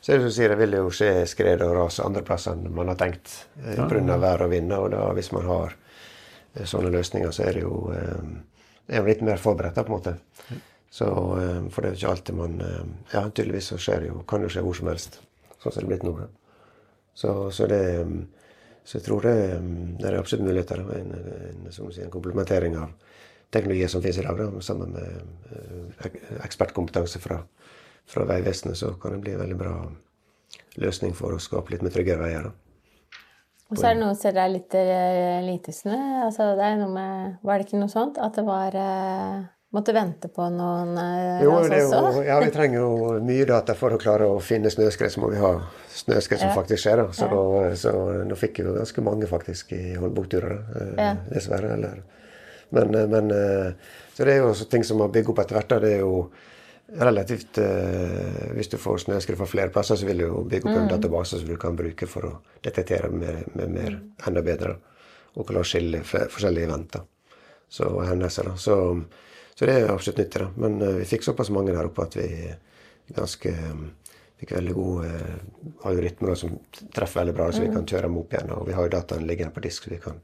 Så 0.02 0.18
det, 0.18 0.34
sier, 0.36 0.52
det 0.52 0.58
vil 0.60 0.76
jo 0.82 0.92
skje 0.92 1.24
skred 1.30 1.64
og 1.64 1.72
ras 1.78 2.00
andre 2.04 2.26
plasser 2.26 2.58
enn 2.58 2.74
man 2.76 2.90
har 2.92 2.98
tenkt 3.00 3.32
eh, 3.62 3.78
pga. 3.78 4.02
Ja. 4.02 4.18
vær 4.26 4.44
og 4.44 4.52
vind. 4.52 4.74
Og 4.76 4.90
da, 4.92 5.06
hvis 5.16 5.30
man 5.32 5.48
har 5.48 5.76
eh, 5.78 6.66
sånne 6.68 6.92
løsninger, 6.92 7.32
så 7.32 7.46
er 7.46 7.56
det 7.56 7.64
jo, 7.64 7.86
er 7.94 9.00
jo 9.00 9.06
litt 9.06 9.24
mer 9.24 9.40
forberedt. 9.40 9.80
på 9.80 9.88
en 9.88 9.96
måte. 9.96 10.18
Så, 10.90 11.06
eh, 11.38 11.70
for 11.70 11.82
det 11.82 11.90
er 11.90 11.94
jo 11.94 12.00
ikke 12.00 12.12
alltid 12.12 12.34
man 12.34 12.60
eh, 12.66 12.86
Ja, 13.12 13.22
tydeligvis 13.30 13.70
så 13.70 13.78
skjer 13.78 14.08
jo, 14.08 14.22
kan 14.26 14.42
det 14.42 14.50
jo 14.50 14.56
skje 14.56 14.64
hvor 14.66 14.76
som 14.76 14.90
helst. 14.90 15.20
Sånn 15.62 15.72
som 15.72 15.78
det 15.78 15.86
er 15.86 15.90
blitt 15.92 16.06
nå. 16.06 16.14
Så, 17.14 17.34
så, 17.54 17.68
det, 17.70 17.80
eh, 18.00 18.48
så 18.82 18.98
jeg 18.98 19.06
tror 19.06 19.28
det, 19.28 19.36
det 20.00 20.08
er 20.10 20.18
absolutt 20.18 20.48
muligheter. 20.48 20.82
En, 20.96 21.14
en, 21.14 21.68
sier, 21.70 22.02
en 22.04 22.14
komplementering 22.14 22.74
av 22.80 22.96
teknologier 23.54 23.90
som 23.92 24.02
finnes 24.02 24.18
i 24.18 24.26
dag, 24.26 24.40
da, 24.40 24.62
sammen 24.62 24.94
med 24.94 26.40
ekspertkompetanse 26.42 27.22
fra, 27.22 27.38
fra 28.10 28.26
Vegvesenet, 28.26 28.78
så 28.78 28.92
kan 29.02 29.14
det 29.14 29.24
bli 29.24 29.34
en 29.34 29.42
veldig 29.42 29.58
bra 29.58 29.76
løsning 30.82 31.14
for 31.18 31.34
å 31.34 31.42
skape 31.42 31.74
litt 31.74 31.86
mer 31.86 31.94
tryggere 31.94 32.22
veier. 32.22 32.50
da. 32.50 33.18
Og 33.70 33.78
så 33.78 33.86
er 33.86 33.94
det 33.94 34.02
noe 34.02 34.18
som 34.18 34.38
er 34.42 34.50
litt 35.46 35.70
snø. 35.74 35.98
Altså, 36.26 36.50
det 36.58 36.66
er 36.66 36.78
noe 36.82 36.90
med 36.90 37.42
Var 37.46 37.58
det 37.58 37.68
ikke 37.68 37.82
noe 37.82 37.92
sånt? 37.92 38.18
At 38.18 38.38
det 38.38 38.42
var 38.46 38.74
eh, 38.74 39.42
Måtte 39.70 39.92
vente 39.94 40.26
på 40.34 40.48
noen 40.50 40.96
eh, 40.98 41.42
Jo, 41.44 41.52
er 41.62 41.76
jo, 41.84 42.22
ja, 42.26 42.40
vi 42.42 42.50
trenger 42.50 42.80
jo 42.82 43.12
mye 43.22 43.44
data 43.46 43.76
for 43.78 43.94
å 43.94 44.00
klare 44.02 44.26
å 44.26 44.40
finne 44.42 44.70
snøskred. 44.72 45.12
Så 45.14 45.22
må 45.22 45.28
vi 45.30 45.38
ha 45.38 45.52
snøskred 45.94 46.40
som 46.42 46.50
Ja. 46.50 46.56
faktisk 46.56 46.82
skjer. 46.82 47.04
da. 47.04 47.12
Så, 47.14 47.28
da, 47.30 47.74
så 47.78 47.92
nå 48.26 48.38
fikk 48.38 48.58
vi 48.58 48.66
jo 48.66 48.74
ganske 48.80 49.04
mange 49.06 49.28
faktisk 49.30 49.70
i 49.76 49.94
eh, 49.94 51.16
dessverre. 51.30 51.76
Eller. 51.76 52.02
Men, 52.74 52.94
eh, 52.94 53.06
men 53.06 53.30
eh, 53.30 53.72
Så 54.14 54.24
det 54.26 54.34
er 54.34 54.42
jo 54.42 54.52
ting 54.66 54.82
som 54.84 55.00
har 55.00 55.14
bygd 55.14 55.30
opp 55.30 55.38
etter 55.44 55.60
hvert. 55.60 55.76
Det 55.86 55.92
er 55.94 56.02
jo 56.02 56.30
relativt 56.98 57.58
eh, 57.62 58.50
Hvis 58.58 58.72
du 58.74 58.76
får 58.82 59.04
snøskred 59.06 59.38
fra 59.38 59.46
flere 59.46 59.70
plasser, 59.70 59.96
så 59.96 60.06
vil 60.06 60.18
du 60.18 60.26
jo 60.26 60.42
bygge 60.50 60.66
opp 60.66 60.82
en 60.82 60.90
database 60.90 61.38
som 61.38 61.46
du 61.48 61.54
kan 61.56 61.78
bruke 61.78 62.10
for 62.10 62.26
å 62.26 62.34
detektere 62.66 63.10
med, 63.14 63.46
med 63.54 63.70
mer, 63.70 64.00
enda 64.26 64.42
bedre. 64.42 64.74
Og 65.38 65.46
klare 65.46 65.62
å 65.62 65.70
skille 65.70 66.02
forskjellige 66.02 66.66
eventer 66.66 67.06
så, 67.70 67.86
hendelser. 68.02 68.50
da. 68.50 68.56
Så, 68.58 68.74
så 69.60 69.66
det 69.68 69.74
er 69.76 69.90
absolutt 69.92 70.22
nyttig. 70.22 70.40
da. 70.40 70.46
Men 70.56 70.80
eh, 70.80 70.94
vi 71.02 71.04
fikk 71.04 71.26
såpass 71.26 71.50
mange 71.52 71.74
der 71.76 71.84
oppe 71.84 72.06
at 72.06 72.14
vi 72.16 72.28
ganske 73.12 73.50
eh, 73.52 73.82
fikk 74.40 74.54
veldig 74.56 74.72
gode 74.72 75.10
eh, 75.10 75.34
algoritmer 75.90 76.38
som 76.40 76.54
treffer 76.96 77.20
veldig 77.20 77.34
bra, 77.36 77.50
så 77.52 77.66
vi 77.66 77.72
kan 77.74 77.84
kjøre 77.84 78.08
dem 78.08 78.16
opp 78.22 78.32
igjen. 78.32 78.54
Og 78.56 78.64
vi 78.70 78.76
har 78.78 78.88
jo 78.88 78.94
dataen 78.94 79.26
liggende 79.28 79.52
på 79.52 79.60
disk, 79.66 79.84
så 79.84 79.92
vi 79.92 80.00
kan 80.00 80.16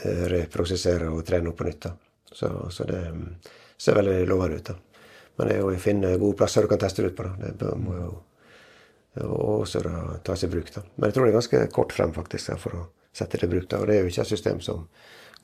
eh, 0.00 0.24
reprosessere 0.32 1.12
og 1.14 1.22
trene 1.28 1.52
opp 1.52 1.60
på 1.62 1.68
nytt. 1.68 1.86
Så, 2.34 2.50
så 2.74 2.88
det 2.90 3.04
mm, 3.14 3.22
ser 3.86 4.00
veldig 4.00 4.18
lovende 4.26 4.58
ut. 4.58 4.72
da. 4.72 5.04
Men 5.36 5.46
det 5.46 5.54
er 5.54 5.62
jo 5.62 5.70
å 5.70 5.78
finne 5.86 6.16
gode 6.18 6.38
plasser 6.42 6.66
du 6.66 6.72
kan 6.74 6.82
teste 6.82 7.06
det 7.06 7.12
ut 7.14 7.20
på. 7.22 7.30
da. 7.30 7.54
Det 7.62 7.70
må 7.78 7.94
jo 8.02 8.10
også 9.62 9.86
da 9.86 10.18
tas 10.26 10.42
i 10.42 10.50
bruk. 10.50 10.74
da. 10.74 10.82
Men 10.96 11.06
jeg 11.06 11.14
tror 11.14 11.28
det 11.28 11.36
er 11.36 11.38
ganske 11.38 11.66
kort 11.78 11.94
frem 11.94 12.18
faktisk 12.18 12.58
for 12.58 12.80
å 12.80 12.86
sette 13.14 13.38
det 13.38 13.46
i 13.46 13.54
bruk. 13.54 13.70
da. 13.70 13.78
Og 13.78 13.86
det 13.86 14.00
er 14.00 14.02
jo 14.02 14.10
ikke 14.10 14.26
et 14.26 14.34
system 14.34 14.58
som, 14.58 14.88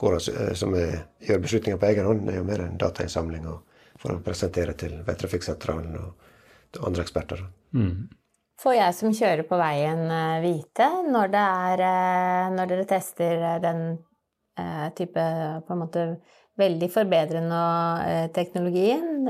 går, 0.01 0.17
eh, 0.33 0.53
som 0.57 0.73
er, 0.77 1.03
gjør 1.27 1.43
beslutninger 1.45 1.81
på 1.81 1.91
egen 1.91 2.09
hånd. 2.09 2.25
Det 2.27 2.35
er 2.35 2.41
jo 2.41 2.47
mer 2.47 2.65
en 2.65 2.79
datainnsamling 2.81 3.45
for 4.01 4.15
å 4.15 4.23
presentere 4.25 4.73
til 4.77 4.97
Veitrafikksentralen 5.05 5.99
og 6.01 6.81
andre 6.87 7.05
eksperter. 7.05 7.45
Mm. 7.77 8.09
Får 8.61 8.75
jeg 8.77 8.93
som 8.97 9.15
kjører 9.17 9.47
på 9.49 9.57
veien 9.57 10.03
eh, 10.05 10.43
vite 10.43 10.87
når 11.09 11.33
det 11.33 11.47
er 11.65 11.83
eh, 11.87 12.51
Når 12.53 12.69
dere 12.69 12.85
tester 12.89 13.41
den 13.63 13.81
eh, 14.59 14.87
type 14.97 15.25
på 15.65 15.73
en 15.73 15.81
måte 15.81 16.05
veldig 16.61 16.89
forbedrende 16.93 17.61
eh, 18.05 18.27
teknologien? 18.35 19.29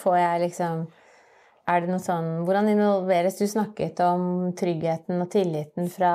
Får 0.00 0.16
jeg 0.20 0.42
liksom 0.44 0.86
Er 1.66 1.82
det 1.82 1.90
noe 1.90 2.02
sånn 2.02 2.44
Hvordan 2.46 2.70
involveres 2.70 3.40
Du 3.40 3.46
snakket 3.50 4.00
om 4.06 4.52
tryggheten 4.58 5.18
og 5.22 5.30
tilliten 5.32 5.90
fra, 5.90 6.14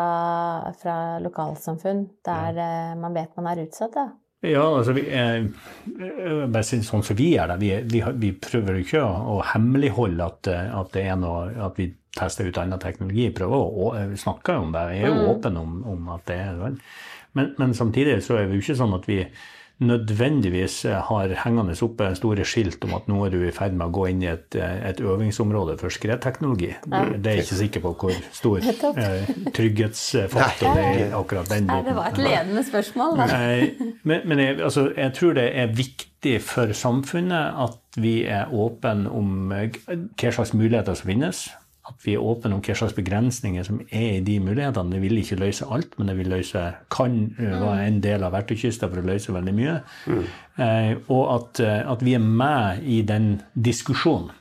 fra 0.79 0.97
lokalsamfunn 1.23 2.05
der 2.25 2.59
ja. 2.59 2.73
man 2.99 3.15
vet 3.17 3.35
man 3.35 3.51
er 3.51 3.65
utsatt, 3.65 3.95
da. 3.97 4.09
Ja, 4.41 4.63
altså 4.77 4.95
vi, 4.97 5.03
eh, 5.13 5.43
eh, 6.01 6.61
sånn 6.65 7.03
som 7.05 7.17
vi 7.17 7.27
er 7.37 7.51
det. 7.51 7.59
Vi, 7.61 7.69
vi, 7.91 7.99
vi 8.23 8.31
prøver 8.41 8.79
ikke 8.79 9.03
å, 9.05 9.35
hemmeligholde 9.51 10.25
at, 10.25 10.49
eh, 10.49 10.71
at 10.79 10.89
det 10.95 11.03
er 11.11 11.19
noe 11.21 11.51
at 11.61 11.77
vi 11.77 11.91
tester 12.17 12.49
ut 12.49 12.57
annen 12.57 12.81
teknologi. 12.81 13.27
Prøver 13.37 13.53
å, 13.53 13.67
å 13.69 13.91
vi 14.09 14.17
snakker 14.17 14.57
jo 14.57 14.63
om 14.65 14.73
det. 14.73 14.85
Vi 14.89 15.03
er 15.03 15.13
jo 15.13 15.27
åpen 15.35 15.61
om, 15.61 15.75
om 15.93 16.09
at 16.15 16.25
det 16.31 16.39
er 16.41 16.57
det. 16.57 16.71
Men, 17.37 17.53
men 17.61 17.77
samtidig 17.77 18.17
så 18.25 18.39
er 18.39 18.49
det 18.49 18.57
jo 18.57 18.65
ikke 18.65 18.79
sånn 18.81 18.97
at 18.97 19.05
vi 19.07 19.19
nødvendigvis 19.81 20.85
eh, 20.85 20.97
har 21.07 21.33
hengende 21.43 21.75
oppe 21.81 22.11
store 22.15 22.45
skilt 22.45 22.83
om 22.85 22.93
at 22.97 23.07
nå 23.09 23.23
er 23.25 23.33
du 23.33 23.39
i 23.47 23.53
ferd 23.55 23.73
med 23.77 23.87
å 23.87 23.95
gå 23.95 24.07
inn 24.11 24.21
i 24.23 24.29
et, 24.31 24.55
eh, 24.55 24.77
et 24.89 25.01
øvingsområde 25.01 25.77
for 25.81 25.93
skredteknologi. 25.93 26.73
Det 26.85 27.31
er 27.31 27.39
jeg 27.39 27.45
ikke 27.47 27.59
sikker 27.63 27.85
på 27.87 27.93
hvor 28.03 28.19
stor 28.35 28.61
eh, 28.61 29.31
trygghetsfaktor 29.57 30.77
det 30.77 30.85
er 30.85 31.17
akkurat 31.17 31.49
den 31.49 31.69
biten. 31.69 31.89
det 31.89 31.97
var 31.97 32.11
et 32.11 32.21
ledende 32.21 32.65
spørsmål, 32.67 33.17
da. 33.23 33.41
Men, 34.03 34.27
men 34.29 34.39
jeg, 34.39 34.59
altså, 34.61 34.91
jeg 34.97 35.13
tror 35.17 35.33
det 35.37 35.47
er 35.57 35.75
viktig 35.75 36.37
for 36.45 36.73
samfunnet 36.77 37.57
at 37.65 38.01
vi 38.01 38.21
er 38.29 38.53
åpne 38.53 39.09
om 39.09 39.51
eh, 39.55 39.81
hva 39.89 40.35
slags 40.35 40.53
muligheter 40.53 40.97
som 40.97 41.09
finnes. 41.09 41.47
At 41.91 42.05
vi 42.05 42.15
er 42.15 42.23
åpne 42.23 42.55
om 42.57 42.63
hva 42.63 42.75
slags 42.77 42.95
begrensninger 42.97 43.65
som 43.67 43.81
er 43.87 44.17
i 44.17 44.23
de 44.25 44.37
mulighetene. 44.43 44.95
Det 44.95 45.01
vil 45.03 45.21
ikke 45.21 45.39
løse 45.41 45.67
alt, 45.71 45.97
men 45.99 46.11
det 46.11 46.17
vil 46.19 46.31
løse, 46.33 46.63
kan 46.93 47.17
eh, 47.37 47.57
være 47.61 47.87
en 47.87 47.99
del 48.03 48.25
av 48.27 48.35
verktøykista 48.35 48.89
for 48.89 49.01
å 49.01 49.07
løse 49.11 49.35
veldig 49.35 49.55
mye. 49.57 49.75
Eh, 50.11 50.93
og 51.07 51.25
at, 51.35 51.63
eh, 51.65 51.81
at 51.91 52.05
vi 52.05 52.15
er 52.17 52.23
med 52.23 52.85
i 52.87 53.01
den 53.07 53.33
diskusjonen. 53.55 54.31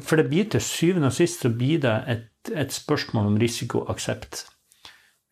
For 0.00 0.16
det 0.16 0.30
blir 0.30 0.48
til 0.48 0.62
syvende 0.64 1.10
og 1.10 1.16
sist 1.16 1.42
så 1.44 1.50
blir 1.52 1.82
det 1.82 1.94
et, 2.08 2.52
et 2.56 2.72
spørsmål 2.72 3.26
om 3.34 3.40
risikoaksept. 3.40 4.46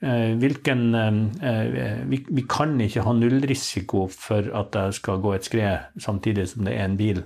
Eh, 0.03 0.35
Hvilken, 0.35 0.95
eh, 0.95 1.49
eh, 1.49 1.99
vi, 2.11 2.19
vi 2.29 2.43
kan 2.51 2.75
ikke 2.83 3.05
ha 3.07 3.13
nullrisiko 3.15 4.09
for 4.11 4.49
at 4.59 4.73
det 4.75 4.97
skal 4.97 5.21
gå 5.23 5.35
et 5.37 5.47
skred 5.47 6.01
samtidig 6.03 6.49
som 6.51 6.65
det 6.67 6.75
er 6.75 6.89
en 6.89 6.97
bil 6.99 7.21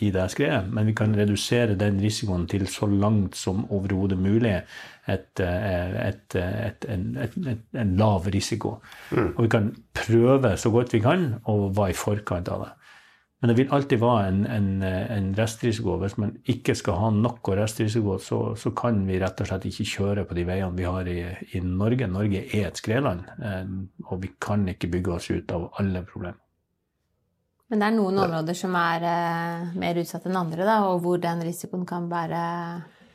i 0.00 0.08
det 0.14 0.24
skredet, 0.32 0.70
men 0.72 0.88
vi 0.88 0.94
kan 0.96 1.12
redusere 1.16 1.76
den 1.76 2.00
risikoen 2.00 2.46
til 2.48 2.64
så 2.72 2.88
langt 2.88 3.36
som 3.36 3.66
overhodet 3.68 4.16
mulig 4.18 4.54
et, 5.06 5.40
et, 5.40 6.36
et, 6.40 6.88
en, 6.88 7.92
lav 8.00 8.30
risiko. 8.32 8.78
Og 9.12 9.44
vi 9.44 9.52
kan 9.52 9.70
prøve 9.94 10.56
så 10.56 10.72
godt 10.72 10.96
vi 10.96 11.04
kan 11.04 11.34
å 11.44 11.68
være 11.68 11.92
i 11.92 12.00
forkant 12.00 12.48
av 12.48 12.64
det. 12.64 12.72
Men 13.40 13.50
det 13.50 13.56
vil 13.58 13.72
alltid 13.76 14.00
være 14.00 14.28
en, 14.30 14.38
en, 14.48 14.68
en 14.82 15.26
restrisiko. 15.36 15.98
Hvis 16.00 16.16
man 16.18 16.32
ikke 16.48 16.74
skal 16.78 16.96
ha 17.02 17.10
noe 17.12 17.56
restrisiko, 17.58 18.16
så, 18.22 18.40
så 18.56 18.72
kan 18.76 19.02
vi 19.08 19.18
rett 19.20 19.42
og 19.44 19.50
slett 19.50 19.66
ikke 19.68 19.88
kjøre 19.90 20.24
på 20.24 20.38
de 20.38 20.46
veiene 20.48 20.72
vi 20.78 20.86
har 20.88 21.10
i, 21.12 21.18
i 21.52 21.60
Norge. 21.60 22.08
Norge 22.08 22.46
er 22.46 22.70
et 22.70 22.80
skredland, 22.80 23.28
eh, 23.36 23.62
og 24.08 24.24
vi 24.24 24.32
kan 24.40 24.64
ikke 24.72 24.90
bygge 24.94 25.14
oss 25.18 25.28
ut 25.34 25.52
av 25.52 25.68
alle 25.82 26.02
problemer. 26.08 26.40
Men 27.66 27.82
det 27.82 27.86
er 27.90 27.96
noen 27.96 28.20
områder 28.22 28.56
som 28.56 28.76
er 28.78 29.04
eh, 29.10 29.70
mer 29.84 29.98
utsatt 30.00 30.28
enn 30.30 30.38
andre, 30.38 30.64
da, 30.64 30.78
og 30.88 31.02
hvor 31.04 31.20
den 31.20 31.44
risikoen 31.44 31.84
kan 31.88 32.06
være 32.08 32.40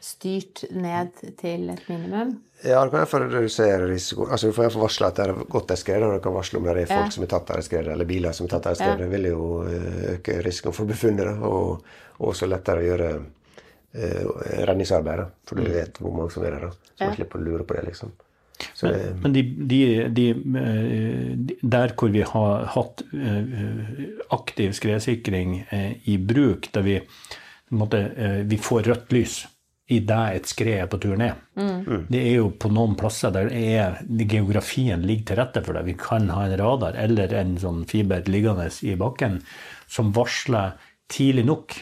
styrt 0.01 0.63
ned 0.73 1.11
til 1.37 1.69
et 1.69 1.83
minimum. 1.89 2.31
Ja, 2.65 2.83
du 2.85 2.91
kan 2.93 2.99
iallfall 3.01 3.27
redusere 3.29 3.87
risikoen. 3.89 4.31
Altså, 4.33 4.47
Du 4.49 4.53
får 4.53 4.63
iallfall 4.67 4.81
varsle 4.85 5.07
at 5.07 5.15
det 5.19 5.25
har 5.27 5.45
gått 5.49 5.71
et 5.71 5.79
skred, 5.81 6.03
og 6.05 6.13
du 6.15 6.23
kan 6.23 6.33
varsle 6.33 6.57
om 6.59 6.63
det 6.65 6.71
er 6.77 6.85
folk 6.89 7.05
Ja. 7.07 7.09
som 7.15 7.23
er 7.23 7.27
tatt 7.27 7.49
av 7.53 7.57
et 7.57 7.65
skred, 7.65 7.87
eller 7.87 8.05
biler 8.05 8.31
som 8.37 8.45
er 8.45 8.49
tatt 8.55 8.65
av 8.65 8.71
et 8.73 8.77
skred. 8.81 8.99
Ja. 8.99 9.03
Det 9.05 9.09
vil 9.11 9.29
jo 9.29 9.45
eh, 9.65 10.15
øke 10.15 10.41
risikoen 10.45 10.73
for 10.73 10.93
funnet, 10.93 11.37
og 11.41 11.83
og 12.21 12.35
også 12.35 12.45
lettere 12.45 12.81
å 12.83 12.85
gjøre 12.85 13.07
eh, 13.95 14.25
redningsarbeid. 14.67 15.17
Da, 15.17 15.25
for 15.47 15.55
du 15.57 15.63
vet 15.73 15.97
hvor 15.97 16.13
mange 16.13 16.31
som 16.31 16.43
er 16.45 16.51
der, 16.51 16.59
da, 16.67 16.69
så 16.69 16.99
man 16.99 17.09
Ja. 17.09 17.15
slipper 17.15 17.39
å 17.39 17.43
lure 17.43 17.63
på 17.63 17.73
det. 17.75 17.85
liksom. 17.87 18.11
Så 18.75 18.91
det, 18.93 19.15
Men 19.23 19.33
de, 19.33 19.41
de, 19.41 19.79
de, 20.09 20.29
eh, 20.29 21.55
der 21.63 21.93
hvor 21.97 22.11
vi 22.13 22.21
har 22.21 22.65
hatt 22.65 23.01
aktiv 24.29 24.71
skredsikring 24.77 25.65
i 26.05 26.17
bruk, 26.17 26.69
der 26.73 26.81
vi, 26.85 26.99
på 27.69 27.75
måte, 27.79 28.03
vi 28.45 28.57
får 28.57 28.83
rødt 28.91 29.11
lys 29.15 29.47
i 29.91 29.99
det 30.07 30.21
et 30.37 30.47
skred 30.49 30.85
er 30.85 30.89
på 30.91 30.99
tur 31.03 31.17
ned. 31.19 31.39
Det 32.11 32.21
er 32.21 32.37
jo 32.37 32.49
på 32.55 32.71
noen 32.71 32.95
plasser 32.99 33.33
der 33.35 33.51
er, 33.51 33.99
geografien 34.07 35.03
ligger 35.07 35.31
til 35.31 35.39
rette 35.41 35.63
for 35.65 35.75
det. 35.75 35.85
Vi 35.89 35.97
kan 35.99 36.29
ha 36.31 36.45
en 36.47 36.57
radar 36.61 36.97
eller 36.99 37.33
en 37.41 37.57
sånn 37.61 37.83
fiber 37.89 38.23
liggende 38.31 38.69
i 38.87 38.95
bakken 38.99 39.41
som 39.91 40.13
varsler 40.15 40.77
tidlig 41.11 41.45
nok 41.49 41.75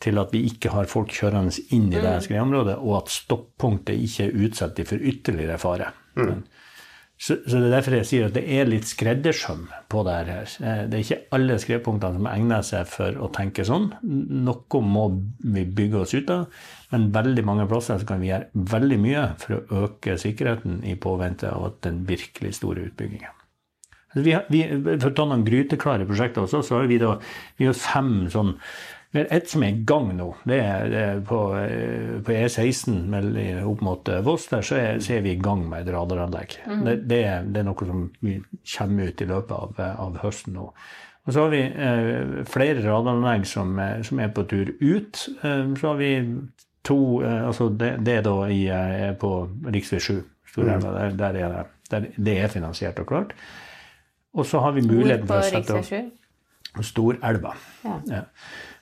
til 0.00 0.16
at 0.22 0.32
vi 0.32 0.46
ikke 0.48 0.72
har 0.72 0.88
folk 0.88 1.12
kjørende 1.12 1.52
inn 1.76 1.90
i 1.92 2.00
det 2.00 2.14
skredområdet, 2.24 2.78
og 2.80 3.02
at 3.02 3.12
stoppunktet 3.12 4.00
ikke 4.00 4.28
er 4.30 4.46
utsatt 4.46 4.80
for 4.88 5.10
ytterligere 5.12 5.58
fare. 5.60 5.90
Så, 7.20 7.36
så 7.44 7.58
det 7.58 7.66
er 7.68 7.74
derfor 7.74 7.94
jeg 7.98 8.06
sier 8.08 8.28
at 8.30 8.36
det 8.38 8.46
er 8.48 8.68
litt 8.68 8.86
skreddersøm 8.88 9.66
på 9.92 10.04
det 10.06 10.12
her. 10.16 10.28
Eh, 10.64 10.78
Det 10.88 10.96
er 10.96 11.02
ikke 11.04 11.18
alle 11.36 11.58
skredpunktene 11.60 12.16
som 12.16 12.28
egner 12.30 12.62
seg 12.64 12.86
for 12.88 13.18
å 13.20 13.28
tenke 13.36 13.66
sånn. 13.68 13.90
Noe 14.46 14.80
må 14.80 15.02
vi 15.44 15.66
bygge 15.68 16.00
oss 16.00 16.14
ut 16.16 16.32
av, 16.32 16.46
men 16.94 17.10
veldig 17.12 17.44
mange 17.44 17.66
plasser 17.68 18.00
så 18.00 18.08
kan 18.08 18.22
vi 18.24 18.30
gjøre 18.30 18.48
veldig 18.72 18.98
mye 19.04 19.26
for 19.42 19.58
å 19.58 19.82
øke 19.84 20.16
sikkerheten 20.22 20.80
i 20.88 20.96
påvente 20.96 21.50
av 21.52 21.66
at 21.68 21.76
den 21.84 22.00
virkelig 22.08 22.54
store 22.56 22.88
utbyggingen. 22.88 23.36
Altså, 24.10 24.24
Vi, 24.24 24.34
vi, 24.56 24.62
for 24.96 25.10
å 25.12 25.16
ta 25.20 25.28
noen 25.28 25.44
gryteklare 25.46 26.08
prosjekter 26.08 26.46
også, 26.46 26.64
så 26.64 26.80
har 26.80 26.88
vi 26.90 26.98
da 27.04 27.18
vi 27.60 27.68
har 27.68 27.76
fem 27.76 28.30
sånn 28.32 28.56
har 29.18 29.26
ett 29.36 29.48
som 29.50 29.62
er 29.66 29.72
i 29.74 29.82
gang 29.84 30.12
nå. 30.16 30.28
Det 30.46 30.58
er, 30.62 30.84
det 30.92 30.98
er 31.02 31.20
på, 31.26 31.38
eh, 31.58 32.20
på 32.22 32.30
E16 32.36 33.00
mell- 33.10 33.64
opp 33.66 33.80
mot 33.82 34.08
eh, 34.08 34.20
Voss. 34.22 34.46
Der 34.52 34.62
så 34.62 34.76
er, 34.78 34.98
så 35.02 35.16
er 35.16 35.20
vi 35.24 35.32
i 35.32 35.40
gang 35.42 35.64
med 35.68 35.82
et 35.88 35.94
radaranlegg. 35.94 36.54
Det, 36.86 36.94
det, 37.10 37.18
er, 37.26 37.42
det 37.50 37.60
er 37.64 37.66
noe 37.66 37.88
som 37.88 38.04
vi 38.22 38.36
kommer 38.76 39.08
ut 39.10 39.20
i 39.20 39.26
løpet 39.32 39.50
av, 39.56 39.74
eh, 39.82 40.00
av 40.06 40.18
høsten 40.22 40.54
nå. 40.54 40.68
Og 41.26 41.34
så 41.34 41.42
har 41.42 41.50
vi 41.52 41.60
eh, 41.66 42.44
flere 42.48 42.84
radaranlegg 42.86 43.44
som, 43.50 43.74
er- 43.82 44.02
som 44.06 44.20
er 44.22 44.30
på 44.36 44.46
tur 44.48 44.70
ut. 44.80 45.24
Eh, 45.42 45.74
så 45.80 45.90
har 45.90 45.98
vi 46.00 46.12
to 46.86 47.00
eh, 47.26 47.42
Altså 47.50 47.68
det, 47.76 47.96
det 48.06 48.14
er 48.20 48.22
da 48.30 48.36
i, 48.48 48.62
på 49.20 49.32
rv. 49.66 49.80
7, 49.98 50.22
Storelva. 50.54 50.94
Der, 51.00 51.10
der 51.18 51.40
er 51.42 51.52
det, 51.58 51.66
der, 51.90 52.06
det 52.16 52.38
er 52.44 52.48
finansiert 52.54 52.98
og 53.02 53.06
klart. 53.10 53.34
Og 54.38 54.46
så 54.46 54.60
har 54.62 54.72
vi 54.78 54.86
muligheten 54.86 55.26
for 55.26 55.42
å 55.42 55.50
sette 55.50 55.74
opp 56.78 56.86
Storelva. 56.86 57.56
Ja. 57.84 57.96
Ja. 58.06 58.20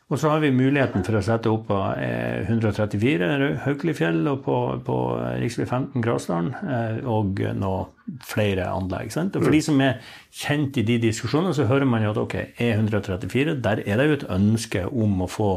Og 0.08 0.16
så 0.16 0.30
har 0.32 0.40
vi 0.40 0.48
muligheten 0.56 1.02
for 1.04 1.18
å 1.18 1.20
sette 1.20 1.50
opp 1.52 1.66
på 1.68 1.78
eh, 2.00 2.46
134 2.48 3.26
Rau- 3.42 3.58
Haukelifjell 3.66 4.22
og 4.30 4.38
på, 4.46 4.54
på 4.86 4.94
rv. 5.20 5.44
15 5.66 6.00
Grasdalen, 6.00 6.54
eh, 6.64 7.02
og 7.04 7.42
nå 7.60 7.72
flere 8.24 8.70
anlegg. 8.72 9.10
Sant? 9.12 9.36
Og 9.36 9.44
for 9.44 9.52
de 9.52 9.60
som 9.66 9.82
er 9.84 9.98
kjent 10.32 10.78
i 10.80 10.84
de 10.88 10.96
diskusjonene, 11.02 11.52
så 11.52 11.66
hører 11.68 11.84
man 11.92 12.06
jo 12.06 12.14
at 12.14 12.22
ok, 12.22 12.36
E134, 12.56 13.58
der 13.66 13.82
er 13.84 14.00
det 14.00 14.06
jo 14.08 14.16
et 14.16 14.24
ønske 14.38 14.86
om 14.88 15.20
å 15.26 15.28
få 15.28 15.50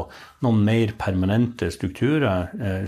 noen 0.44 0.60
mer 0.68 0.92
permanente 1.00 1.70
strukturer, 1.72 2.52
eh, 2.60 2.84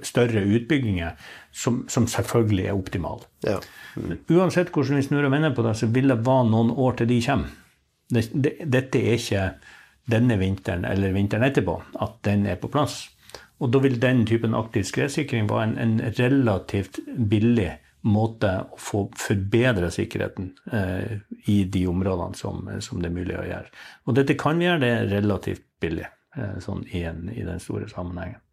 større 0.00 0.46
utbygginger, 0.48 1.12
som, 1.52 1.82
som 1.92 2.08
selvfølgelig 2.08 2.70
er 2.70 2.80
optimale. 2.80 3.28
Ja. 3.44 3.60
Uansett 4.32 4.72
hvordan 4.72 4.96
vi 4.96 5.04
snur 5.10 5.28
og 5.28 5.36
vender 5.36 5.52
på 5.52 5.68
det, 5.68 5.76
så 5.76 5.92
vil 5.92 6.08
det 6.08 6.22
være 6.24 6.48
noen 6.56 6.72
år 6.72 6.96
til 7.02 7.12
de 7.12 7.20
kommer. 7.28 7.52
Det, 8.14 8.30
det, 8.32 8.56
dette 8.68 9.00
er 9.00 9.20
ikke 9.20 9.44
denne 10.10 10.36
vinteren 10.40 10.84
eller 10.88 11.14
vinteren 11.14 11.46
etterpå 11.46 11.78
at 12.04 12.18
den 12.26 12.46
er 12.50 12.60
på 12.60 12.70
plass. 12.72 13.06
Og 13.62 13.70
da 13.72 13.80
vil 13.80 14.00
den 14.02 14.24
typen 14.28 14.56
aktiv 14.56 14.84
skredsikring 14.88 15.48
være 15.50 15.70
en, 15.70 15.76
en 15.80 16.14
relativt 16.18 17.00
billig 17.30 17.70
måte 18.04 18.50
å 18.68 18.78
få 18.80 19.06
forbedre 19.16 19.88
sikkerheten 19.94 20.50
eh, 20.76 21.20
i 21.48 21.62
de 21.64 21.86
områdene 21.88 22.36
som, 22.36 22.66
som 22.84 23.00
det 23.00 23.08
er 23.08 23.16
mulig 23.16 23.38
å 23.40 23.46
gjøre. 23.48 23.70
Og 24.04 24.18
dette 24.18 24.36
kan 24.40 24.60
vi 24.60 24.68
gjøre, 24.68 24.82
det 24.82 24.90
er 24.92 25.12
relativt 25.14 25.64
billig 25.80 26.04
eh, 26.04 26.58
sånn 26.64 26.84
i, 26.90 27.06
en, 27.08 27.30
i 27.32 27.46
den 27.46 27.62
store 27.62 27.88
sammenhengen. 27.88 28.43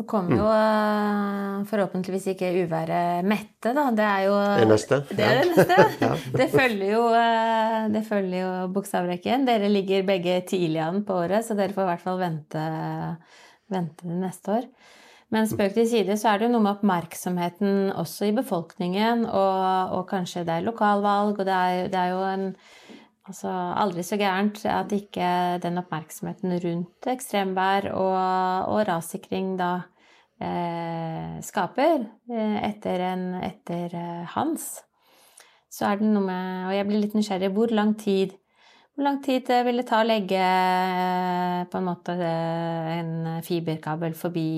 Nå 0.00 0.06
kommer 0.08 0.32
jo 0.32 0.46
eh, 0.48 1.56
forhåpentligvis 1.68 2.30
ikke 2.32 2.48
uværet 2.62 3.26
Mette, 3.28 3.74
da. 3.76 3.82
Det 3.92 4.06
er 4.06 4.22
jo 4.24 4.38
Det 4.56 4.68
neste. 4.70 4.98
Det 5.10 5.26
er 5.26 5.42
det 5.42 5.50
neste. 5.50 6.08
Det 6.40 6.46
følger 6.54 6.94
jo, 6.94 7.02
eh, 7.12 7.90
det 7.92 8.00
følger 8.06 8.38
jo 8.38 8.52
bokstavrekken. 8.72 9.44
Dere 9.44 9.68
ligger 9.68 10.06
begge 10.08 10.38
tidlig 10.48 10.80
an 10.80 11.02
på 11.04 11.18
året, 11.20 11.44
så 11.44 11.58
dere 11.58 11.76
får 11.76 11.84
i 11.84 11.90
hvert 11.90 12.04
fall 12.06 12.16
vente, 12.22 12.64
vente 13.68 14.00
til 14.00 14.16
neste 14.22 14.56
år. 14.56 14.70
Men 15.30 15.46
spøk 15.46 15.76
til 15.76 15.90
side, 15.92 16.16
så 16.16 16.32
er 16.32 16.40
det 16.40 16.48
jo 16.48 16.54
noe 16.54 16.64
med 16.64 16.78
oppmerksomheten 16.78 17.92
også 17.92 18.30
i 18.30 18.34
befolkningen, 18.40 19.28
og, 19.28 19.98
og 20.00 20.08
kanskje 20.08 20.46
det 20.48 20.56
er 20.56 20.64
lokalvalg, 20.66 21.36
og 21.36 21.44
det 21.44 21.58
er, 21.58 21.92
det 21.92 22.00
er 22.00 22.14
jo 22.16 22.24
en 22.24 22.48
Altså 23.30 23.50
aldri 23.78 24.02
så 24.02 24.18
gærent 24.18 24.58
at 24.66 24.90
ikke 24.90 25.30
den 25.62 25.78
oppmerksomheten 25.78 26.56
rundt 26.64 27.06
ekstremvær 27.12 27.92
og, 27.94 28.16
og 28.74 28.80
rassikring 28.88 29.52
da 29.60 29.70
eh, 30.42 31.36
skaper 31.46 32.08
eh, 32.32 32.56
etter, 32.66 33.04
en, 33.12 33.26
etter 33.46 33.94
eh, 33.94 34.24
Hans. 34.34 34.80
Så 35.70 35.86
er 35.86 36.00
det 36.00 36.08
noe 36.10 36.26
med 36.26 36.66
Og 36.66 36.74
jeg 36.74 36.88
blir 36.88 37.04
litt 37.04 37.14
nysgjerrig. 37.14 37.52
Hvor 37.54 37.70
lang 37.70 37.94
tid 38.00 38.34
hvor 38.96 39.06
lang 39.06 39.20
tid 39.24 39.46
vil 39.64 39.78
det 39.78 39.86
ta 39.88 40.02
å 40.02 40.04
legge 40.04 40.36
eh, 40.36 41.60
på 41.70 41.78
en 41.78 41.86
måte 41.86 42.18
eh, 42.18 42.88
en 42.98 43.38
fiberkabel 43.46 44.12
forbi 44.18 44.50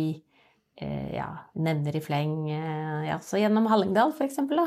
eh, 0.81 1.13
ja, 1.15 1.29
nevner 1.55 1.95
i 1.95 2.03
fleng, 2.03 2.49
eh, 2.51 3.05
ja, 3.07 3.21
så 3.23 3.39
gjennom 3.39 3.69
Hallingdal 3.71 4.11
f.eks., 4.17 4.41
da? 4.51 4.67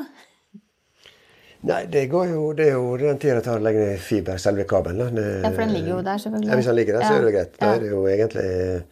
Nei, 1.65 1.86
det 1.89 2.04
går 2.12 2.28
jo, 2.30 2.41
det 2.54 2.67
er 2.69 2.75
jo 2.75 2.97
den 3.01 3.17
tida 3.21 3.36
det 3.39 3.43
tar 3.47 3.58
å 3.58 3.63
legge 3.65 3.86
ned 3.88 3.99
fiber, 4.06 4.38
selve 4.41 4.65
kabelen. 4.69 5.15
Det- 5.15 5.41
Ja, 5.43 5.49
for 5.49 5.62
den 5.63 5.73
ligger 5.73 5.89
jo 5.95 6.01
der, 6.06 6.17
selvfølgelig. 6.21 6.49
Ja, 6.51 6.56
Hvis 6.60 6.65
den 6.69 6.75
ligger 6.75 6.93
der, 6.99 7.01
så 7.08 7.13
er 7.15 7.21
det 7.21 7.32
jo 7.32 7.38
greit. 7.38 7.58
Da 7.60 7.73
er 7.73 7.80
det 7.80 7.89
jo 7.89 8.01
egentlig 8.06 8.43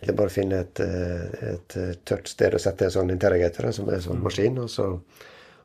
det 0.02 0.10
er 0.10 0.14
bare 0.14 0.32
å 0.32 0.38
finne 0.38 0.60
et, 0.64 0.80
et 0.80 2.06
tørt 2.06 2.28
sted 2.28 2.54
å 2.58 2.60
sette 2.60 2.86
en 2.86 2.96
sånn 2.96 3.12
interrogator, 3.14 3.72
som 3.72 3.90
er 3.90 4.00
en 4.00 4.02
sånn 4.08 4.24
maskin, 4.24 4.58
og 4.64 4.70
så, 4.70 4.88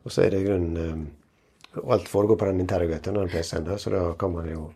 og 0.05 0.11
så 0.11 0.23
er 0.25 0.29
det 0.35 0.41
i 0.43 0.45
grunnen 0.49 0.77
eh, 0.77 1.15
Alt 1.93 2.07
foregår 2.09 2.35
på 2.37 2.45
den 2.49 2.59
interrogatoren, 2.63 3.19
den 3.19 3.29
PC-en, 3.29 3.63
der, 3.65 3.77
så 3.77 3.91
da 3.93 4.13
kan 4.17 4.31
man 4.33 4.47
jo 4.49 4.71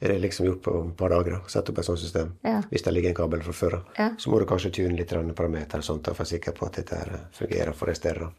er 0.00 0.08
det 0.14 0.20
liksom 0.22 0.46
gjort 0.46 0.62
på 0.62 0.74
et 0.88 0.96
par 0.96 1.10
dager. 1.10 1.32
da, 1.32 1.40
Sette 1.50 1.70
opp 1.72 1.78
et 1.78 1.84
sånt 1.84 1.98
system. 1.98 2.30
Ja. 2.44 2.62
Hvis 2.70 2.82
det 2.86 2.92
ligger 2.94 3.10
en 3.10 3.14
kabel 3.18 3.42
fra 3.42 3.52
før. 3.52 3.74
av. 3.74 3.82
Ja. 3.98 4.10
Så 4.16 4.30
må 4.30 4.38
du 4.38 4.46
kanskje 4.46 4.70
tune 4.72 4.96
litt 4.96 5.10
parametere 5.10 5.82
og 5.82 5.84
sånt, 5.84 6.04
for 6.06 6.14
å 6.14 6.18
være 6.22 6.30
sikker 6.30 6.52
på 6.56 6.66
at 6.66 6.72
dette 6.78 6.96
eh, 7.02 7.18
fungerer 7.36 7.74
for 7.74 7.86
da. 7.92 8.30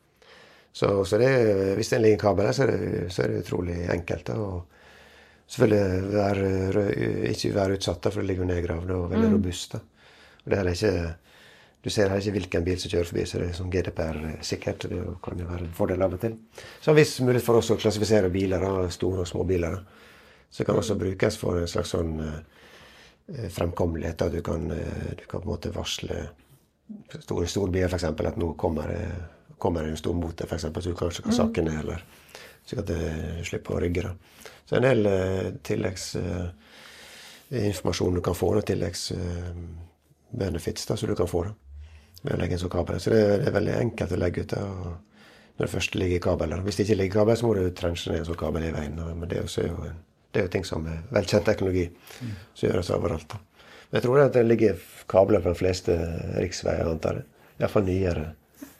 Så, 0.73 0.89
så 1.05 1.17
det, 1.19 1.31
hvis 1.75 1.89
det 1.91 1.99
ligger 2.01 2.15
en 2.15 2.21
kabel 2.25 2.45
der, 2.47 2.53
så 2.55 2.65
det, 2.69 3.07
så 3.11 3.23
er 3.23 3.27
det 3.33 3.41
utrolig 3.45 3.79
enkelt. 3.91 4.25
da, 4.31 4.33
og 4.39 4.67
Selvfølgelig 5.51 6.13
være, 6.13 6.83
ikke 7.27 7.49
være 7.55 7.73
utsatt, 7.75 8.05
for 8.13 8.23
ligger 8.23 8.45
jo 8.45 8.51
nedgravd 8.53 8.91
og 8.95 9.09
veldig 9.11 9.33
robust. 9.33 9.73
da. 9.73 9.81
Og 10.45 10.51
det 10.53 10.59
er 10.61 10.69
ikke, 10.71 10.91
du 11.83 11.89
ser 11.89 12.07
heller 12.07 12.21
ikke 12.23 12.31
hvilken 12.37 12.63
bil 12.63 12.79
som 12.79 12.91
kjører 12.93 13.09
forbi, 13.09 13.25
så 13.27 13.41
det 13.41 13.49
er 13.49 13.57
sånn 13.57 13.73
GDPR-sikkert. 13.73 14.85
Det 14.87 15.01
kan 15.25 15.41
jo 15.43 15.49
være 15.49 15.65
en 15.67 15.73
fordel 15.75 16.05
av 16.05 16.15
og 16.15 16.21
til. 16.23 16.37
Så 16.79 16.93
en 16.93 16.99
viss 17.01 17.17
mulighet 17.19 17.43
for 17.49 17.59
oss 17.59 17.73
å 17.75 17.77
klassifisere 17.81 18.31
biler, 18.31 18.63
da, 18.63 18.87
store 18.95 19.25
og 19.25 19.27
små 19.27 19.43
biler. 19.49 19.75
da. 19.75 19.83
Så 20.51 20.63
kan 20.67 20.79
også 20.79 20.95
brukes 20.99 21.37
for 21.41 21.59
en 21.59 21.67
slags 21.67 21.91
sånn 21.97 22.15
eh, 22.23 23.49
fremkommelighet. 23.51 24.17
da 24.23 24.29
Du 24.29 24.39
kan, 24.41 24.71
eh, 24.71 25.11
du 25.19 25.25
kan 25.27 25.41
på 25.41 25.49
en 25.49 25.51
måte 25.51 25.75
varsle 25.75 26.29
store 27.19 27.47
storbiler, 27.47 27.91
f.eks. 27.91 28.03
At 28.07 28.37
nå 28.39 28.53
kommer, 28.55 28.87
det- 28.87 29.27
kommer 29.61 29.83
det 29.85 29.91
en 29.93 30.01
stor 30.01 30.15
motor, 30.17 30.45
f.eks. 30.49 30.65
Så 30.67 30.89
du 30.89 30.95
kanskje 30.97 31.23
kan 31.27 31.35
sakke 31.37 31.61
ned, 31.65 31.77
eller 31.83 31.99
slik 32.65 32.79
at 32.83 32.89
du 32.91 32.97
slipper 33.47 33.71
å 33.77 33.81
rygge. 33.83 34.01
da. 34.07 34.11
Så 34.69 34.71
en 34.79 34.85
del 34.87 35.01
eh, 35.09 35.47
tilleggsinformasjon 35.67 38.11
eh, 38.11 38.17
du 38.17 38.21
kan 38.25 38.37
få, 38.37 38.47
da, 38.57 38.61
tilleggs 38.71 39.01
eh, 39.11 39.51
da, 40.31 40.45
som 40.97 41.09
du 41.09 41.15
kan 41.19 41.29
få 41.29 41.41
da, 41.47 41.51
med 42.21 42.31
å 42.35 42.39
legge 42.41 42.53
en 42.57 42.63
sånn 42.65 42.73
kabel. 42.73 42.95
Så 43.01 43.07
det, 43.13 43.21
det 43.41 43.47
er 43.51 43.57
veldig 43.59 43.75
enkelt 43.79 44.15
å 44.15 44.21
legge 44.21 44.39
ut. 44.45 44.53
det 44.55 44.61
når 45.61 45.67
det 45.67 45.73
først 45.75 45.93
ligger 45.99 46.19
kabel. 46.23 46.49
Hvis 46.65 46.77
det 46.79 46.83
ikke 46.87 46.99
ligger 47.01 47.15
kabel, 47.19 47.35
så 47.37 47.45
må 47.45 47.51
du 47.57 47.63
trenche 47.77 48.05
ned 48.09 48.19
en 48.23 48.29
sånn 48.31 48.39
kabel 48.39 48.63
i 48.65 48.71
veien. 48.73 48.95
da, 48.97 49.03
Men 49.13 49.27
det 49.29 49.37
er, 49.37 49.43
jo, 49.67 49.75
en- 49.85 49.99
det 50.31 50.37
er 50.39 50.45
jo 50.47 50.51
ting 50.55 50.65
som 50.65 50.81
er 50.89 50.99
velkjent 51.13 51.45
teknologi, 51.45 51.85
som 52.55 52.63
gjøres 52.69 52.89
overalt. 52.95 53.27
da. 53.29 53.37
Men 53.91 53.95
jeg 53.99 54.03
tror 54.07 54.21
at 54.23 54.33
det 54.33 54.45
ligger 54.47 54.73
kabler 55.11 55.41
på 55.43 55.51
de 55.51 55.59
fleste 55.59 55.91
riksveier, 56.39 56.87
antar 56.89 57.13
jeg. 57.19 57.25
Iallfall 57.59 57.85
nyere. 57.85 58.25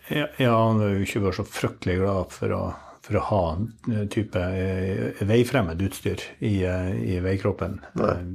Ja, 0.10 0.28
ja, 0.42 0.56
han 0.68 0.80
var 0.82 0.90
jo 0.96 1.04
ikke 1.06 1.22
vært 1.28 1.38
så 1.40 1.46
fryktelig 1.48 2.00
glad 2.02 2.32
for 2.34 2.56
å, 2.58 2.62
for 3.06 3.20
å 3.20 3.26
ha 3.30 3.42
en 3.56 4.08
type 4.12 4.40
eh, 4.42 5.22
veifremmed 5.30 5.82
utstyr 5.86 6.24
i, 6.40 6.64
eh, 6.68 6.92
i 7.16 7.20
veikroppen. 7.24 7.80
Eh, 8.00 8.26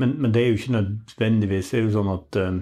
Men, 0.00 0.14
men 0.18 0.32
det 0.32 0.40
er 0.40 0.46
jo 0.48 0.56
ikke 0.56 0.72
nødvendigvis 0.72 1.68
Det 1.70 1.78
er 1.78 1.82
jo 1.84 1.90
sånn 1.92 2.08
at 2.14 2.36
eh, 2.40 2.60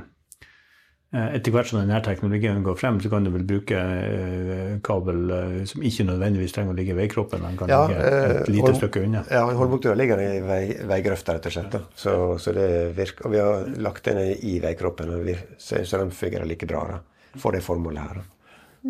etter 1.37 1.51
hvert 1.55 1.67
som 1.71 1.79
denne 1.81 2.01
teknologien 2.03 2.59
går 2.67 2.77
frem, 2.79 2.99
så 3.03 3.09
kan 3.11 3.25
du 3.25 3.31
vel 3.35 3.45
bruke 3.47 3.79
eh, 3.79 4.75
kabel 4.87 5.31
eh, 5.37 5.55
som 5.71 5.83
ikke 5.87 6.05
nødvendigvis 6.09 6.53
trenger 6.57 6.75
å 6.75 6.79
ligge 6.79 6.93
i 6.95 6.99
veikroppen. 6.99 7.43
Den 7.47 7.57
kan 7.59 7.71
Ja, 7.71 7.81
ligge 7.87 8.11
eh, 8.11 8.35
et 8.43 8.51
lite 8.51 8.75
stykke 8.81 9.05
unna. 9.07 9.23
Ja, 9.31 9.45
Holmbuktura 9.59 9.95
ligger 9.99 10.23
i 10.23 10.41
vei, 10.43 10.61
veigrøfta, 10.91 11.35
rett 11.39 11.49
og 11.51 11.55
slett. 11.55 11.71
da. 11.75 11.81
Så, 11.99 12.17
så 12.43 12.55
det 12.59 12.67
virker, 12.99 13.27
og 13.31 13.35
vi 13.35 13.41
har 13.43 13.71
lagt 13.87 14.11
den 14.11 14.21
i 14.39 14.59
veikroppen, 14.63 15.15
og 15.17 15.25
vi, 15.31 15.39
så, 15.59 15.85
så 15.87 16.03
den 16.03 16.11
fungerer 16.15 16.47
like 16.51 16.67
bra 16.71 16.83
da, 16.91 17.01
for 17.39 17.55
det 17.55 17.63
formålet 17.65 18.03
her. 18.03 18.21
da. 18.21 18.41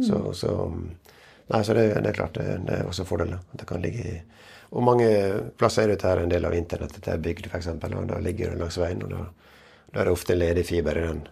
Så, 0.07 0.33
så, 0.35 0.53
nei, 1.51 1.65
så 1.65 1.75
det, 1.75 1.89
det 1.95 2.13
er 2.13 2.15
klart, 2.15 2.35
det, 2.39 2.61
det 2.69 2.79
er 2.79 2.87
også 2.89 3.05
fordeler. 3.09 3.43
Det 3.53 3.67
kan 3.67 3.83
ligge 3.83 4.07
i 4.07 4.21
Og 4.71 4.85
mange 4.87 5.07
plasser 5.59 5.83
er 5.83 5.97
dette 5.97 6.07
her 6.07 6.21
en 6.23 6.31
del 6.31 6.45
av 6.47 6.55
internettet 6.55 7.09
er 7.11 7.19
bygd, 7.19 7.49
f.eks. 7.51 7.67
Og 7.75 8.05
da 8.07 8.19
ligger 8.23 8.53
det 8.53 8.61
langs 8.61 8.79
veien, 8.79 9.03
og 9.03 9.11
da, 9.11 9.25
da 9.91 10.01
er 10.01 10.07
det 10.07 10.13
ofte 10.15 10.37
ledig 10.37 10.63
fiber 10.69 10.99
i 11.01 11.07
den 11.09 11.25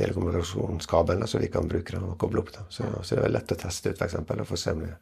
telekommunikasjonskabelen, 0.00 1.26
så 1.28 1.38
vi 1.38 1.50
kan 1.52 1.68
bruke 1.68 1.92
den 1.92 2.06
og 2.08 2.16
koble 2.18 2.40
opp. 2.40 2.54
da. 2.54 2.64
Så, 2.72 2.88
så 3.02 3.18
det 3.18 3.26
er 3.26 3.34
lett 3.34 3.52
å 3.52 3.58
teste 3.60 3.92
ut, 3.92 4.00
f.eks., 4.00 4.16
og 4.16 4.48
få 4.48 4.56
se 4.56 4.72
om 4.72 4.80
det 4.80 4.94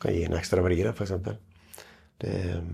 kan 0.00 0.16
gi 0.16 0.24
en 0.24 0.38
ekstra 0.40 0.64
verdi, 0.64 0.80
f.eks. 0.88 1.12
Det, 2.16 2.32
er, 2.32 2.64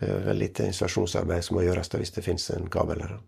det 0.00 0.08
er 0.08 0.24
veldig 0.24 0.40
lite 0.40 0.70
installasjonsarbeid 0.72 1.44
som 1.44 1.58
må 1.58 1.68
gjøres 1.68 1.92
da, 1.92 2.00
hvis 2.00 2.16
det 2.16 2.24
finnes 2.24 2.48
en 2.56 2.72
kabel 2.72 3.04
der. 3.04 3.18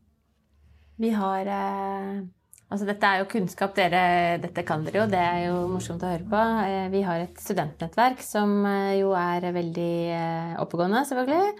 Vi 1.01 1.13
har 1.17 1.49
eh, 1.49 2.25
Altså, 2.71 2.87
dette 2.87 3.03
er 3.07 3.19
jo 3.19 3.31
kunnskap 3.33 3.75
dere 3.75 4.39
Dette 4.43 4.63
kan 4.67 4.85
dere 4.87 5.03
jo, 5.03 5.07
det 5.11 5.19
er 5.19 5.41
jo 5.49 5.55
morsomt 5.73 6.05
å 6.07 6.11
høre 6.13 6.27
på. 6.31 6.41
Eh, 6.69 6.87
vi 6.93 7.03
har 7.03 7.25
et 7.25 7.43
studentnettverk 7.43 8.23
som 8.23 8.61
eh, 8.69 9.01
jo 9.01 9.11
er 9.19 9.49
veldig 9.57 9.95
eh, 10.15 10.53
oppegående, 10.63 11.03
selvfølgelig. 11.09 11.57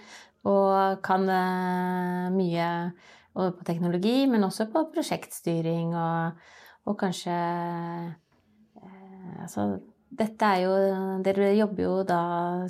Og 0.47 1.01
kan 1.05 1.27
mye 2.33 2.67
på 3.35 3.65
teknologi, 3.67 4.23
men 4.25 4.47
også 4.47 4.65
på 4.71 4.87
prosjektstyring 4.95 5.93
og, 5.93 6.47
og 6.89 6.97
kanskje 7.03 7.35
Altså, 9.41 9.67
dette 10.09 10.47
er 10.47 10.63
jo 10.63 10.71
Dere 11.23 11.51
jobber 11.53 11.83
jo 11.85 11.93
da, 12.09 12.21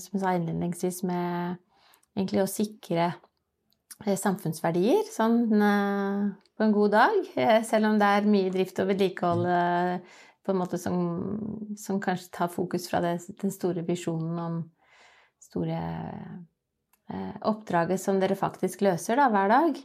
som 0.04 0.18
jeg 0.18 0.24
sa 0.26 0.34
innledningsvis, 0.36 1.00
med 1.08 1.56
egentlig 2.18 2.44
å 2.44 2.52
sikre 2.52 3.08
samfunnsverdier 4.20 5.08
sånn 5.14 5.40
på 6.62 6.66
en 6.68 6.72
god 6.72 6.92
dag. 6.94 7.16
eh, 7.36 7.64
Selv 7.66 7.88
om 7.90 7.98
det 7.98 8.06
er 8.06 8.28
mye 8.30 8.52
drift 8.54 8.80
og 8.84 8.92
vedlikehold 8.92 9.48
eh, 9.50 10.20
på 10.46 10.54
en 10.54 10.60
måte 10.60 10.78
som, 10.78 11.00
som 11.78 11.98
kanskje 12.02 12.30
tar 12.38 12.52
fokus 12.54 12.86
fra 12.90 13.02
det, 13.02 13.16
den 13.42 13.54
store 13.54 13.82
visjonen 13.88 14.38
om 14.38 14.60
store 15.42 15.80
eh, 17.10 17.34
oppdraget 17.50 18.02
som 18.02 18.22
dere 18.22 18.38
faktisk 18.38 18.86
løser 18.86 19.18
da, 19.18 19.32
hver 19.34 19.50
dag. 19.50 19.80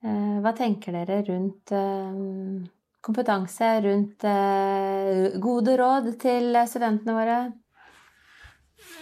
Eh, 0.00 0.36
hva 0.40 0.54
tenker 0.56 0.96
dere 0.96 1.20
rundt 1.28 1.74
eh, 1.76 2.16
kompetanse, 3.04 3.68
rundt 3.84 4.24
eh, 4.24 5.36
gode 5.36 5.76
råd 5.82 6.14
til 6.24 6.56
studentene 6.64 7.18
våre? 7.18 7.40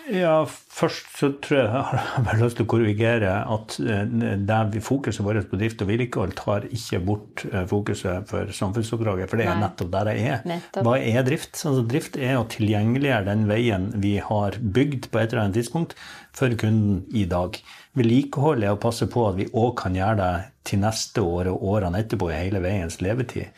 Ja, 0.08 0.44
først 0.48 1.10
så 1.18 1.28
tror 1.44 1.58
jeg 1.58 1.68
jeg 1.74 2.02
har 2.12 2.24
bare 2.24 2.40
lyst 2.40 2.58
til 2.58 2.64
å 2.64 2.70
korrigere 2.72 3.32
at 3.54 3.76
det 3.78 4.60
vi 4.72 4.82
fokuset 4.84 5.24
vårt 5.26 5.50
på 5.50 5.58
drift 5.60 5.82
og 5.84 5.90
vedlikehold 5.90 6.34
tar 6.38 6.68
ikke 6.68 7.00
bort 7.04 7.44
eh, 7.50 7.64
fokuset 7.68 8.28
for 8.30 8.52
samfunnsoppdraget, 8.56 9.30
for 9.30 9.40
det 9.40 9.48
er 9.50 9.60
nettopp 9.60 9.90
der 9.92 10.10
det 10.10 10.14
er. 10.22 10.46
Nettopp. 10.48 10.86
Hva 10.86 10.96
er 10.98 11.26
drift? 11.28 11.52
Altså, 11.58 11.84
drift 11.92 12.20
er 12.20 12.38
å 12.38 12.46
tilgjengeliggjøre 12.52 13.28
den 13.28 13.44
veien 13.50 13.90
vi 14.00 14.14
har 14.24 14.56
bygd 14.60 15.10
på 15.12 15.20
et 15.20 15.34
eller 15.34 15.46
annet 15.46 15.60
tidspunkt 15.60 15.98
for 16.36 16.54
kunden 16.60 17.02
i 17.16 17.26
dag. 17.28 17.58
Vedlikehold 17.98 18.64
er 18.64 18.76
å 18.76 18.80
passe 18.80 19.08
på 19.10 19.26
at 19.28 19.36
vi 19.40 19.50
òg 19.52 19.74
kan 19.82 19.96
gjøre 19.98 20.20
det 20.22 20.32
til 20.68 20.82
neste 20.84 21.24
år 21.24 21.52
og 21.52 21.68
årene 21.74 22.00
etterpå 22.04 22.30
i 22.32 22.40
hele 22.40 22.62
veiens 22.64 23.00
levetid. 23.04 23.52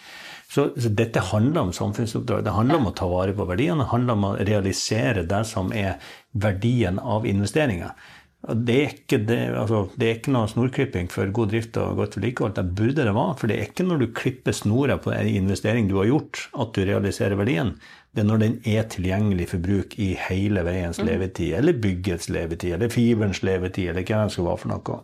Så, 0.50 0.64
så 0.82 0.90
dette 0.90 1.22
handler 1.22 1.68
om 1.68 1.72
samfunnsoppdrag. 1.74 2.42
Det 2.42 2.54
handler 2.56 2.80
om 2.80 2.88
å 2.90 2.94
ta 2.98 3.06
vare 3.06 3.34
på 3.38 3.46
verdiene. 3.46 3.84
Det 3.84 3.92
handler 3.92 4.16
om 4.16 4.24
å 4.26 4.36
realisere 4.40 5.22
det 5.30 5.44
som 5.46 5.70
er 5.70 6.00
verdien 6.32 6.98
av 6.98 7.26
investeringer. 7.26 7.92
Det 8.40 8.74
er, 8.74 8.92
ikke 8.94 9.18
det, 9.28 9.36
altså, 9.52 9.82
det 10.00 10.06
er 10.06 10.14
ikke 10.16 10.32
noe 10.32 10.48
snorklipping 10.48 11.10
for 11.12 11.28
god 11.36 11.50
drift 11.52 11.76
og 11.76 11.98
godt 11.98 12.14
vedlikehold. 12.16 12.54
Det 12.56 12.64
burde 12.78 13.04
det 13.04 13.12
være. 13.12 13.34
For 13.36 13.50
det 13.50 13.58
er 13.58 13.66
ikke 13.68 13.84
når 13.84 14.00
du 14.00 14.06
klipper 14.16 14.56
snora 14.56 14.96
på 15.02 15.12
en 15.12 15.28
investering 15.28 15.90
du 15.90 15.98
har 15.98 16.08
gjort, 16.08 16.46
at 16.56 16.72
du 16.72 16.80
realiserer 16.88 17.36
verdien. 17.36 17.74
Det 18.16 18.24
er 18.24 18.30
når 18.30 18.40
den 18.40 18.56
er 18.66 18.88
tilgjengelig 18.90 19.50
for 19.52 19.62
bruk 19.62 19.92
i 20.00 20.08
hele 20.30 20.64
veiens 20.66 21.02
levetid, 21.04 21.52
eller 21.60 21.76
byggets 21.84 22.30
levetid, 22.32 22.72
eller 22.78 22.90
fiberens 22.90 23.42
levetid, 23.46 23.92
eller 23.92 24.08
hva 24.08 24.24
det 24.24 24.34
skal 24.34 24.48
være 24.48 24.62
for 24.64 24.72
noe. 24.72 24.98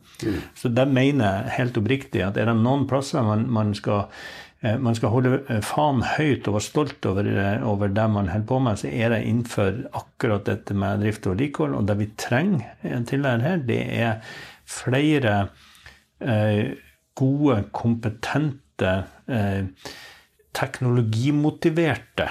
Så 0.56 0.72
det 0.72 0.88
mener 0.96 1.28
jeg 1.28 1.54
helt 1.60 1.78
oppriktig 1.82 2.24
at 2.24 2.40
er 2.40 2.50
det 2.50 2.56
noen 2.64 2.88
plasser 2.90 3.26
man, 3.26 3.44
man 3.52 3.76
skal 3.76 4.08
man 4.80 4.96
skal 4.96 5.12
holde 5.12 5.40
eh, 5.52 5.60
faen 5.64 6.00
høyt 6.16 6.46
og 6.48 6.56
være 6.56 6.64
stolt 6.64 7.06
over, 7.08 7.28
eh, 7.28 7.66
over 7.66 7.92
det 7.92 8.06
man 8.12 8.30
holder 8.32 8.48
på 8.48 8.60
med, 8.64 8.80
så 8.80 8.88
er 8.88 9.12
det 9.12 9.22
innenfor 9.28 9.82
akkurat 10.00 10.46
dette 10.48 10.76
med 10.76 11.04
drift 11.04 11.26
og 11.28 11.36
vedlikehold. 11.36 11.76
Og 11.76 11.86
det 11.88 11.98
vi 12.00 12.08
trenger 12.16 12.72
eh, 12.82 12.98
til 13.08 13.26
dette 13.26 13.44
her, 13.44 13.62
det 13.68 13.80
er 14.00 14.34
flere 14.66 15.36
eh, 16.24 16.72
gode, 17.16 17.60
kompetente, 17.76 18.96
eh, 19.28 19.92
teknologimotiverte, 20.56 22.30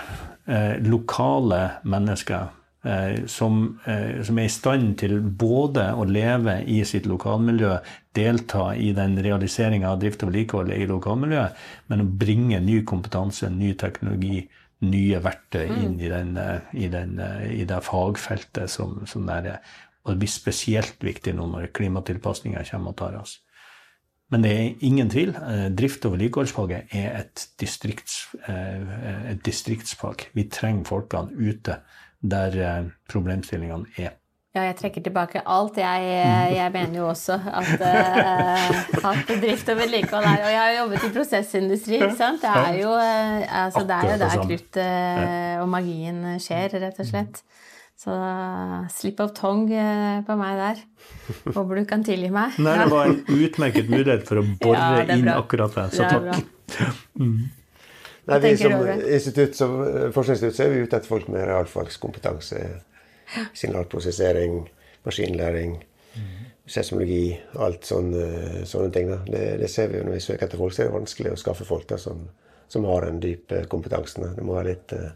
eh, 0.49 0.75
lokale 0.81 1.61
mennesker 1.85 2.41
eh, 2.49 2.64
som, 3.27 3.79
eh, 3.85 4.21
som 4.23 4.37
er 4.37 4.45
i 4.45 4.51
stand 4.53 4.97
til 5.01 5.17
både 5.21 5.87
å 5.97 6.05
leve 6.05 6.59
i 6.69 6.83
sitt 6.85 7.07
lokalmiljø, 7.09 7.77
delta 8.15 8.67
i 8.77 8.91
den 8.95 9.17
realiseringa 9.25 9.89
av 9.91 9.99
drift 10.03 10.23
og 10.23 10.29
vedlikehold 10.31 10.73
i 10.75 10.85
lokalmiljøet, 10.89 11.63
men 11.89 12.03
å 12.03 12.11
bringe 12.25 12.59
ny 12.63 12.81
kompetanse, 12.87 13.49
ny 13.49 13.73
teknologi, 13.73 14.43
nye 14.85 15.21
verktøy 15.23 15.65
inn 15.65 15.95
i, 15.99 16.11
den, 16.11 16.35
eh, 16.37 16.59
i, 16.73 16.87
den, 16.93 17.17
eh, 17.19 17.47
i 17.61 17.65
det 17.65 17.81
fagfeltet 17.83 18.69
som, 18.69 19.01
som 19.09 19.25
det 19.25 19.39
er. 19.55 19.59
Og 20.05 20.13
det 20.13 20.19
blir 20.21 20.29
spesielt 20.29 21.01
viktig 21.01 21.33
nå 21.33 21.47
når 21.49 21.71
klimatilpasninga 21.73 22.63
kommer 22.69 22.93
og 22.93 22.99
tar 23.01 23.17
oss. 23.23 23.39
Men 24.33 24.41
det 24.41 24.51
er 24.51 24.85
ingen 24.85 25.09
tvil. 25.09 25.35
eh, 25.35 25.69
Drift- 25.69 26.05
og 26.05 26.15
vedlikeholdsfaget 26.15 26.93
er 26.97 27.19
et, 27.19 27.47
distrikts, 27.61 28.35
eh, 28.47 29.31
et 29.31 29.43
distriktsfag. 29.45 30.29
Vi 30.33 30.47
trenger 30.49 30.85
folkene 30.85 31.33
ute 31.33 31.79
der 32.31 32.59
eh, 32.61 32.91
problemstillingene 33.11 33.85
er. 33.97 34.15
Ja, 34.55 34.63
jeg 34.69 34.77
trekker 34.79 35.03
tilbake 35.03 35.41
alt. 35.51 35.75
Jeg, 35.81 36.03
jeg 36.55 36.71
mener 36.71 36.95
jo 37.01 37.09
også 37.09 37.35
at, 37.35 37.73
uh, 37.89 39.09
at 39.09 39.33
drift 39.41 39.67
og 39.73 39.81
vedlikehold 39.81 40.29
er 40.29 40.45
Og 40.45 40.53
jeg 40.53 40.59
har 40.61 40.69
jo 40.69 40.77
jobbet 40.77 41.03
i 41.03 41.09
prosessindustri, 41.17 41.99
ikke 41.99 42.15
sant. 42.15 42.39
Det 42.45 42.53
er 42.61 42.77
jo, 42.79 42.93
eh, 42.95 43.43
altså, 43.65 43.83
det 43.83 43.97
er 43.97 44.13
jo 44.13 44.21
der 44.23 44.38
kruttet 44.45 45.59
og 45.59 45.67
magien 45.73 46.21
skjer, 46.39 46.77
rett 46.85 47.03
og 47.03 47.09
slett. 47.09 47.43
Så 47.99 48.15
slip 48.91 49.19
of 49.23 49.31
tongue 49.35 49.75
eh, 49.75 50.23
på 50.27 50.35
meg 50.39 50.57
der. 50.59 50.81
Håper 51.55 51.79
du 51.79 51.85
kan 51.89 52.03
tilgi 52.07 52.31
meg. 52.31 52.57
Nei, 52.59 52.77
det 52.81 52.89
var 52.91 53.11
en 53.11 53.21
utmerket 53.47 53.91
mulighet 53.91 54.25
for 54.27 54.39
å 54.39 54.47
bore 54.59 54.79
Ja, 54.79 55.05
inn 55.15 55.31
akkurat 55.31 55.75
det. 55.75 55.88
Så 55.95 56.03
Det 56.03 56.15
takk. 56.15 56.49
bra. 56.75 56.89
Nei, 58.25 58.39
vi 58.41 58.55
som 58.57 58.73
institutt, 58.89 59.57
som 59.57 59.75
eh, 59.85 60.07
forskningsinstitutt 60.13 60.57
så 60.57 60.65
er 60.65 60.71
vi 60.73 60.85
ute 60.85 60.97
etter 60.97 61.09
folk 61.09 61.27
med 61.33 61.45
realfagskompetanse. 61.45 62.61
Signalprosessering, 63.57 64.63
maskinlæring, 65.05 65.77
seismologi, 66.65 67.35
alt 67.61 67.85
sånne, 67.85 68.63
sånne 68.65 68.93
ting. 68.93 69.11
Det, 69.29 69.43
det 69.61 69.69
ser 69.69 69.91
vi 69.91 69.99
jo 69.99 70.07
når 70.07 70.17
vi 70.17 70.23
søker 70.25 70.47
etter 70.47 70.61
folk, 70.61 70.73
så 70.73 70.83
er 70.83 70.89
det 70.89 70.97
vanskelig 70.97 71.35
å 71.35 71.39
skaffe 71.39 71.67
folk 71.67 71.88
da, 71.89 71.99
som, 72.01 72.25
som 72.71 72.88
har 72.89 73.05
den 73.05 73.21
dype 73.23 73.61
kompetansen. 73.69 74.25
Da. 74.25 74.33
Det 74.38 74.45
må 74.45 74.57
være 74.57 74.71
litt 74.71 74.95
eh, 74.97 75.11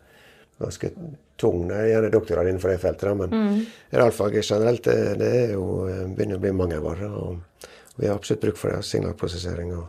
ganske 0.61 0.91
tung. 1.39 1.67
Det 1.69 1.77
er 1.79 1.91
gjerne 1.93 2.11
doktorgrad 2.13 2.51
innenfor 2.51 2.73
det 2.73 2.81
feltet, 2.83 3.07
da, 3.09 3.15
men 3.17 3.63
realfaget 3.95 4.45
generelt 4.45 4.85
det, 4.85 4.99
det 5.21 5.33
jo, 5.55 5.65
eh, 5.89 6.05
begynner 6.13 6.37
å 6.37 6.45
bli 6.45 6.53
mangelvare. 6.61 7.09
Og, 7.09 7.69
og 7.95 8.03
vi 8.03 8.09
har 8.09 8.19
absolutt 8.19 8.45
bruk 8.45 8.61
for 8.61 8.73
det. 8.73 8.83
Signalprosessering 8.85 9.73
og 9.77 9.87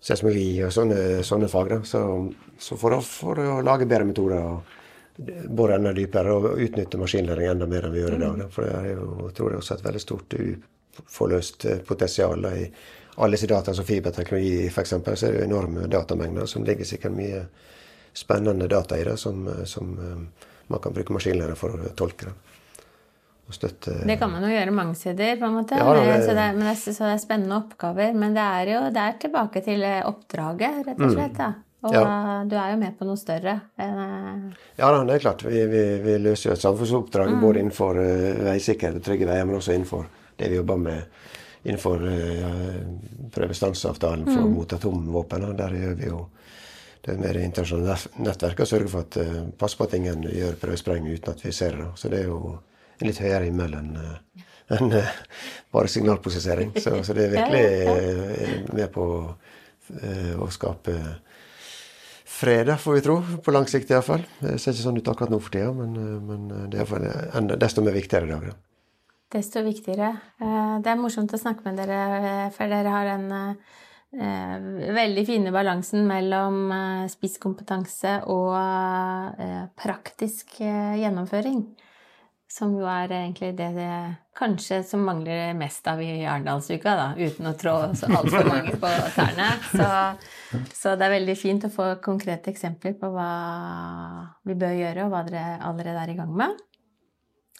seismologi 0.00 0.62
og 0.64 0.72
sånne, 0.74 0.98
sånne 1.26 1.48
fag. 1.50 1.72
Da. 1.72 1.78
Så, 1.86 2.02
så 2.58 2.78
for, 2.80 2.98
å, 2.98 3.00
for 3.04 3.40
å 3.42 3.60
lage 3.66 3.88
bedre 3.88 4.08
metoder 4.08 4.42
og 4.42 4.76
bore 5.50 5.74
enda 5.74 5.92
dypere 5.94 6.34
og 6.34 6.60
utnytte 6.62 7.00
maskinlæring 7.00 7.50
enda 7.50 7.66
mer 7.66 7.88
enn 7.88 7.94
vi 7.94 8.02
gjør 8.04 8.16
i 8.16 8.20
dag. 8.22 8.42
Da. 8.42 8.48
For 8.54 8.68
jo, 8.68 9.08
jeg 9.26 9.36
tror 9.36 9.50
det 9.50 9.56
er 9.56 9.62
også 9.62 9.74
et 9.74 9.86
veldig 9.88 10.02
stort 10.04 10.36
uforløst 10.38 11.66
eh, 11.66 11.80
potensial 11.86 12.46
da, 12.46 12.54
i 12.54 12.68
alle 13.18 13.34
disse 13.34 13.50
data 13.50 13.74
som 13.74 13.86
fiberteknologi 13.86 14.68
f.eks. 14.68 14.94
Så 14.94 15.26
er 15.26 15.34
det 15.34 15.40
jo 15.40 15.48
enorme 15.48 15.88
datamengder 15.90 16.46
som 16.46 16.66
ligger 16.66 16.86
sikkert 16.86 17.16
mye 17.18 17.42
spennende 18.14 18.70
data 18.70 18.98
i 18.98 19.06
det, 19.06 19.16
som, 19.18 19.42
som 19.66 19.90
eh, 19.98 20.46
man 20.68 20.84
kan 20.84 20.94
bruke 20.94 21.16
maskinlæring 21.16 21.58
for 21.58 21.74
å 21.74 21.90
tolke. 21.98 22.30
det. 22.30 22.57
Og 23.48 23.54
støtte 23.56 23.94
Det 24.06 24.18
kan 24.20 24.30
man 24.30 24.42
jo 24.44 24.48
gjøre 24.52 24.72
mange 24.76 24.94
steder, 24.94 25.36
på 25.40 25.46
en 25.48 25.54
måte. 25.56 25.76
Ja, 25.78 25.92
det- 25.94 26.24
så, 26.26 26.34
det, 26.36 26.48
men 26.58 26.66
det, 26.68 26.74
så 26.82 26.92
det 27.06 27.14
er 27.14 27.22
spennende 27.22 27.56
oppgaver. 27.56 28.12
Men 28.14 28.34
det 28.36 28.42
er 28.44 28.72
jo 28.74 28.80
det 28.92 29.00
er 29.06 29.16
tilbake 29.22 29.62
til 29.64 29.82
eh, 29.82 30.02
oppdraget, 30.04 30.82
rett 30.86 31.00
og 31.00 31.14
slett. 31.16 31.38
Da. 31.38 31.54
Og 31.80 31.92
Mm. 31.94 31.94
Ja. 31.94 32.44
du 32.44 32.56
er 32.58 32.70
jo 32.72 32.76
med 32.76 32.98
på 32.98 33.06
noe 33.06 33.16
større. 33.16 33.60
eh, 33.78 34.52
Ja 34.76 34.90
da, 34.92 35.04
det 35.04 35.14
er 35.14 35.18
klart. 35.24 35.44
Vi, 35.44 35.66
vi, 35.70 35.82
vi 36.02 36.18
løser 36.18 36.50
jo 36.50 36.54
et 36.56 36.60
samfunnsoppdrag 36.60 37.40
både 37.40 37.60
innenfor 37.62 37.96
uh, 37.96 38.44
veisikkerhet 38.50 38.96
og 38.98 39.04
trygge 39.06 39.26
veier, 39.30 39.44
men 39.46 39.56
også 39.60 39.72
innenfor 39.76 40.04
det 40.36 40.50
vi 40.50 40.56
jobber 40.56 40.76
med 40.76 41.02
innenfor 41.64 42.02
uh, 42.02 42.82
prøvestansavtalen 43.32 44.26
for 44.26 44.48
mot 44.50 44.72
atomvåpen. 44.72 45.56
Der 45.56 45.70
gjør 45.74 45.94
vi 45.98 46.06
jo 46.10 46.26
det 47.04 47.14
er 47.14 47.20
mer 47.22 47.38
internasjonale 47.40 47.94
nettverket 48.26 48.60
og 48.60 48.68
sørger 48.68 48.88
for 48.92 49.06
at 49.06 49.16
uh, 49.22 49.36
passe 49.58 49.78
på 49.78 49.86
at 49.86 49.94
ingen 49.96 50.22
gjør 50.28 50.58
prøvesprengning 50.60 51.14
uten 51.14 51.30
at 51.36 51.44
vi 51.46 51.52
ser 51.54 51.76
det. 51.78 51.86
Så 51.96 52.10
det 52.10 52.24
er 52.24 52.32
jo 52.32 52.58
litt 53.06 53.20
høyere 53.22 53.44
himmel 53.46 53.74
enn 53.78 53.94
uh, 53.96 54.44
enn, 54.74 54.90
uh, 54.92 55.14
bare 55.72 55.88
signalprosessering. 55.88 56.74
Så, 56.80 56.98
så 57.04 57.14
det 57.14 57.28
er 57.28 57.36
virkelig 57.36 57.64
uh, 57.86 58.74
med 58.74 58.90
på 58.92 59.06
å 59.88 60.46
skape 60.52 60.92
fred, 62.38 62.68
får 62.78 62.94
vi 62.94 63.02
tro. 63.02 63.14
På 63.44 63.54
lang 63.54 63.64
sikt 63.70 63.90
iallfall. 63.90 64.22
Det 64.38 64.58
ser 64.60 64.74
ikke 64.74 64.84
sånn 64.84 65.00
ut 65.00 65.08
akkurat 65.10 65.32
nå 65.32 65.38
for 65.42 65.54
tida, 65.54 65.72
men, 65.74 65.96
eh, 65.96 66.18
men 66.22 66.70
det 66.70 66.82
er 66.84 67.56
desto 67.58 67.82
mer 67.82 67.96
viktigere 67.96 68.28
i 68.28 68.30
dag. 68.30 68.44
Da. 68.50 68.54
Desto 69.38 69.62
viktigere. 69.64 70.10
Eh, 70.40 70.78
Det 70.84 70.92
er 70.92 71.00
morsomt 71.00 71.32
å 71.34 71.40
snakke 71.40 71.64
med 71.64 71.80
dere, 71.80 71.98
eh, 72.20 72.50
for 72.54 72.68
dere 72.70 72.92
har 72.92 73.08
den 73.10 73.56
eh, 74.12 74.92
veldig 75.00 75.26
fine 75.26 75.50
balansen 75.52 76.06
mellom 76.06 76.70
eh, 76.70 77.08
spisskompetanse 77.10 78.22
og 78.30 78.54
eh, 79.40 79.64
praktisk 79.76 80.60
eh, 80.60 81.00
gjennomføring. 81.02 81.64
Som 82.48 82.72
jo 82.78 82.86
er 82.88 83.12
egentlig 83.12 83.50
det, 83.58 83.66
det 83.76 83.88
kanskje 84.38 84.78
som 84.86 85.02
mangler 85.04 85.52
mest 85.58 85.84
av 85.90 86.00
i 86.00 86.22
Arendalsuka, 86.24 86.94
da, 86.96 87.08
uten 87.18 87.50
å 87.50 87.52
trå 87.60 87.74
altfor 87.90 88.48
mange 88.48 88.72
på 88.80 88.92
tærne. 89.12 89.50
Så, 89.68 89.88
så 90.72 90.94
det 90.96 91.04
er 91.04 91.14
veldig 91.18 91.34
fint 91.36 91.66
å 91.68 91.72
få 91.72 91.90
konkrete 92.04 92.48
eksempler 92.54 92.96
på 92.96 93.10
hva 93.12 93.28
vi 94.48 94.56
bør 94.56 94.78
gjøre, 94.78 95.04
og 95.04 95.12
hva 95.12 95.20
dere 95.28 95.58
allerede 95.68 96.06
er 96.06 96.14
i 96.14 96.16
gang 96.22 96.32
med. 96.40 96.56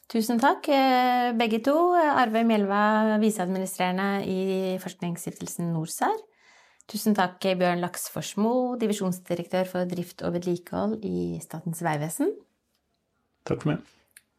Tusen 0.09 0.41
takk, 0.41 0.71
eh, 0.73 1.35
begge 1.37 1.61
to. 1.61 1.77
Arve 1.93 2.41
Mjelva, 2.49 3.19
viseadministrerende 3.21 4.25
i 4.25 4.79
Forskningsstiftelsen 4.81 5.69
NorSER. 5.75 6.17
Tusen 6.89 7.13
takk, 7.13 7.37
Bjørn 7.45 7.85
Laksforsmo, 7.85 8.55
divisjonsdirektør 8.81 9.69
for 9.69 9.91
drift 9.91 10.25
og 10.25 10.33
vedlikehold 10.39 11.05
i 11.05 11.37
Statens 11.45 11.85
vegvesen. 11.85 12.33
Takk 13.45 13.61
for 13.67 13.75
meg. 13.75 13.98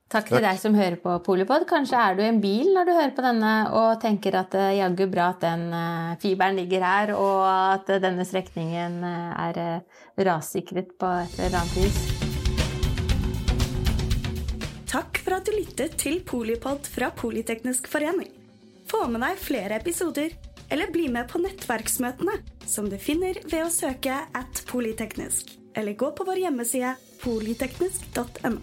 Takk 0.09 0.31
til 0.31 0.41
deg 0.41 0.57
som 0.57 0.73
hører 0.73 0.95
på 0.97 1.11
Polipod. 1.21 1.67
Kanskje 1.69 1.99
er 2.01 2.15
du 2.17 2.23
i 2.23 2.29
en 2.31 2.39
bil 2.41 2.71
når 2.73 2.87
du 2.87 2.91
hører 2.95 3.11
på 3.13 3.21
denne 3.21 3.69
og 3.77 3.99
tenker 4.01 4.33
at 4.39 4.49
det 4.55 4.79
jaggu 4.79 5.03
bra 5.11 5.27
at 5.35 5.43
den 5.43 5.67
eh, 5.69 6.15
fiberen 6.23 6.57
ligger 6.57 6.81
her, 6.81 7.11
og 7.13 7.45
at 7.45 7.85
eh, 7.93 8.01
denne 8.01 8.25
strekningen 8.25 9.05
eh, 9.05 9.43
er 9.45 9.59
eh, 9.61 9.85
rassikret 10.25 10.97
på 10.97 11.05
et 11.21 11.29
eller 11.37 11.61
annet 11.61 11.77
vis. 11.77 11.93
Takk 14.89 15.21
for 15.21 15.37
at 15.37 15.45
du 15.45 15.53
lyttet 15.53 15.93
til 16.01 16.25
Polipod 16.25 16.89
fra 16.89 17.13
Politeknisk 17.13 17.85
forening. 17.93 18.33
Få 18.89 19.05
med 19.13 19.21
deg 19.21 19.37
flere 19.37 19.77
episoder, 19.77 20.33
eller 20.73 20.89
bli 20.89 21.05
med 21.13 21.29
på 21.29 21.37
nettverksmøtene, 21.45 22.41
som 22.65 22.89
du 22.89 22.97
finner 22.97 23.37
ved 23.45 23.61
å 23.67 23.69
søke 23.69 24.25
at 24.25 24.65
polyteknisk, 24.73 25.53
eller 25.77 25.93
gå 25.93 26.09
på 26.17 26.25
vår 26.25 26.41
hjemmeside 26.47 26.97
polyteknisk.no. 27.21 28.57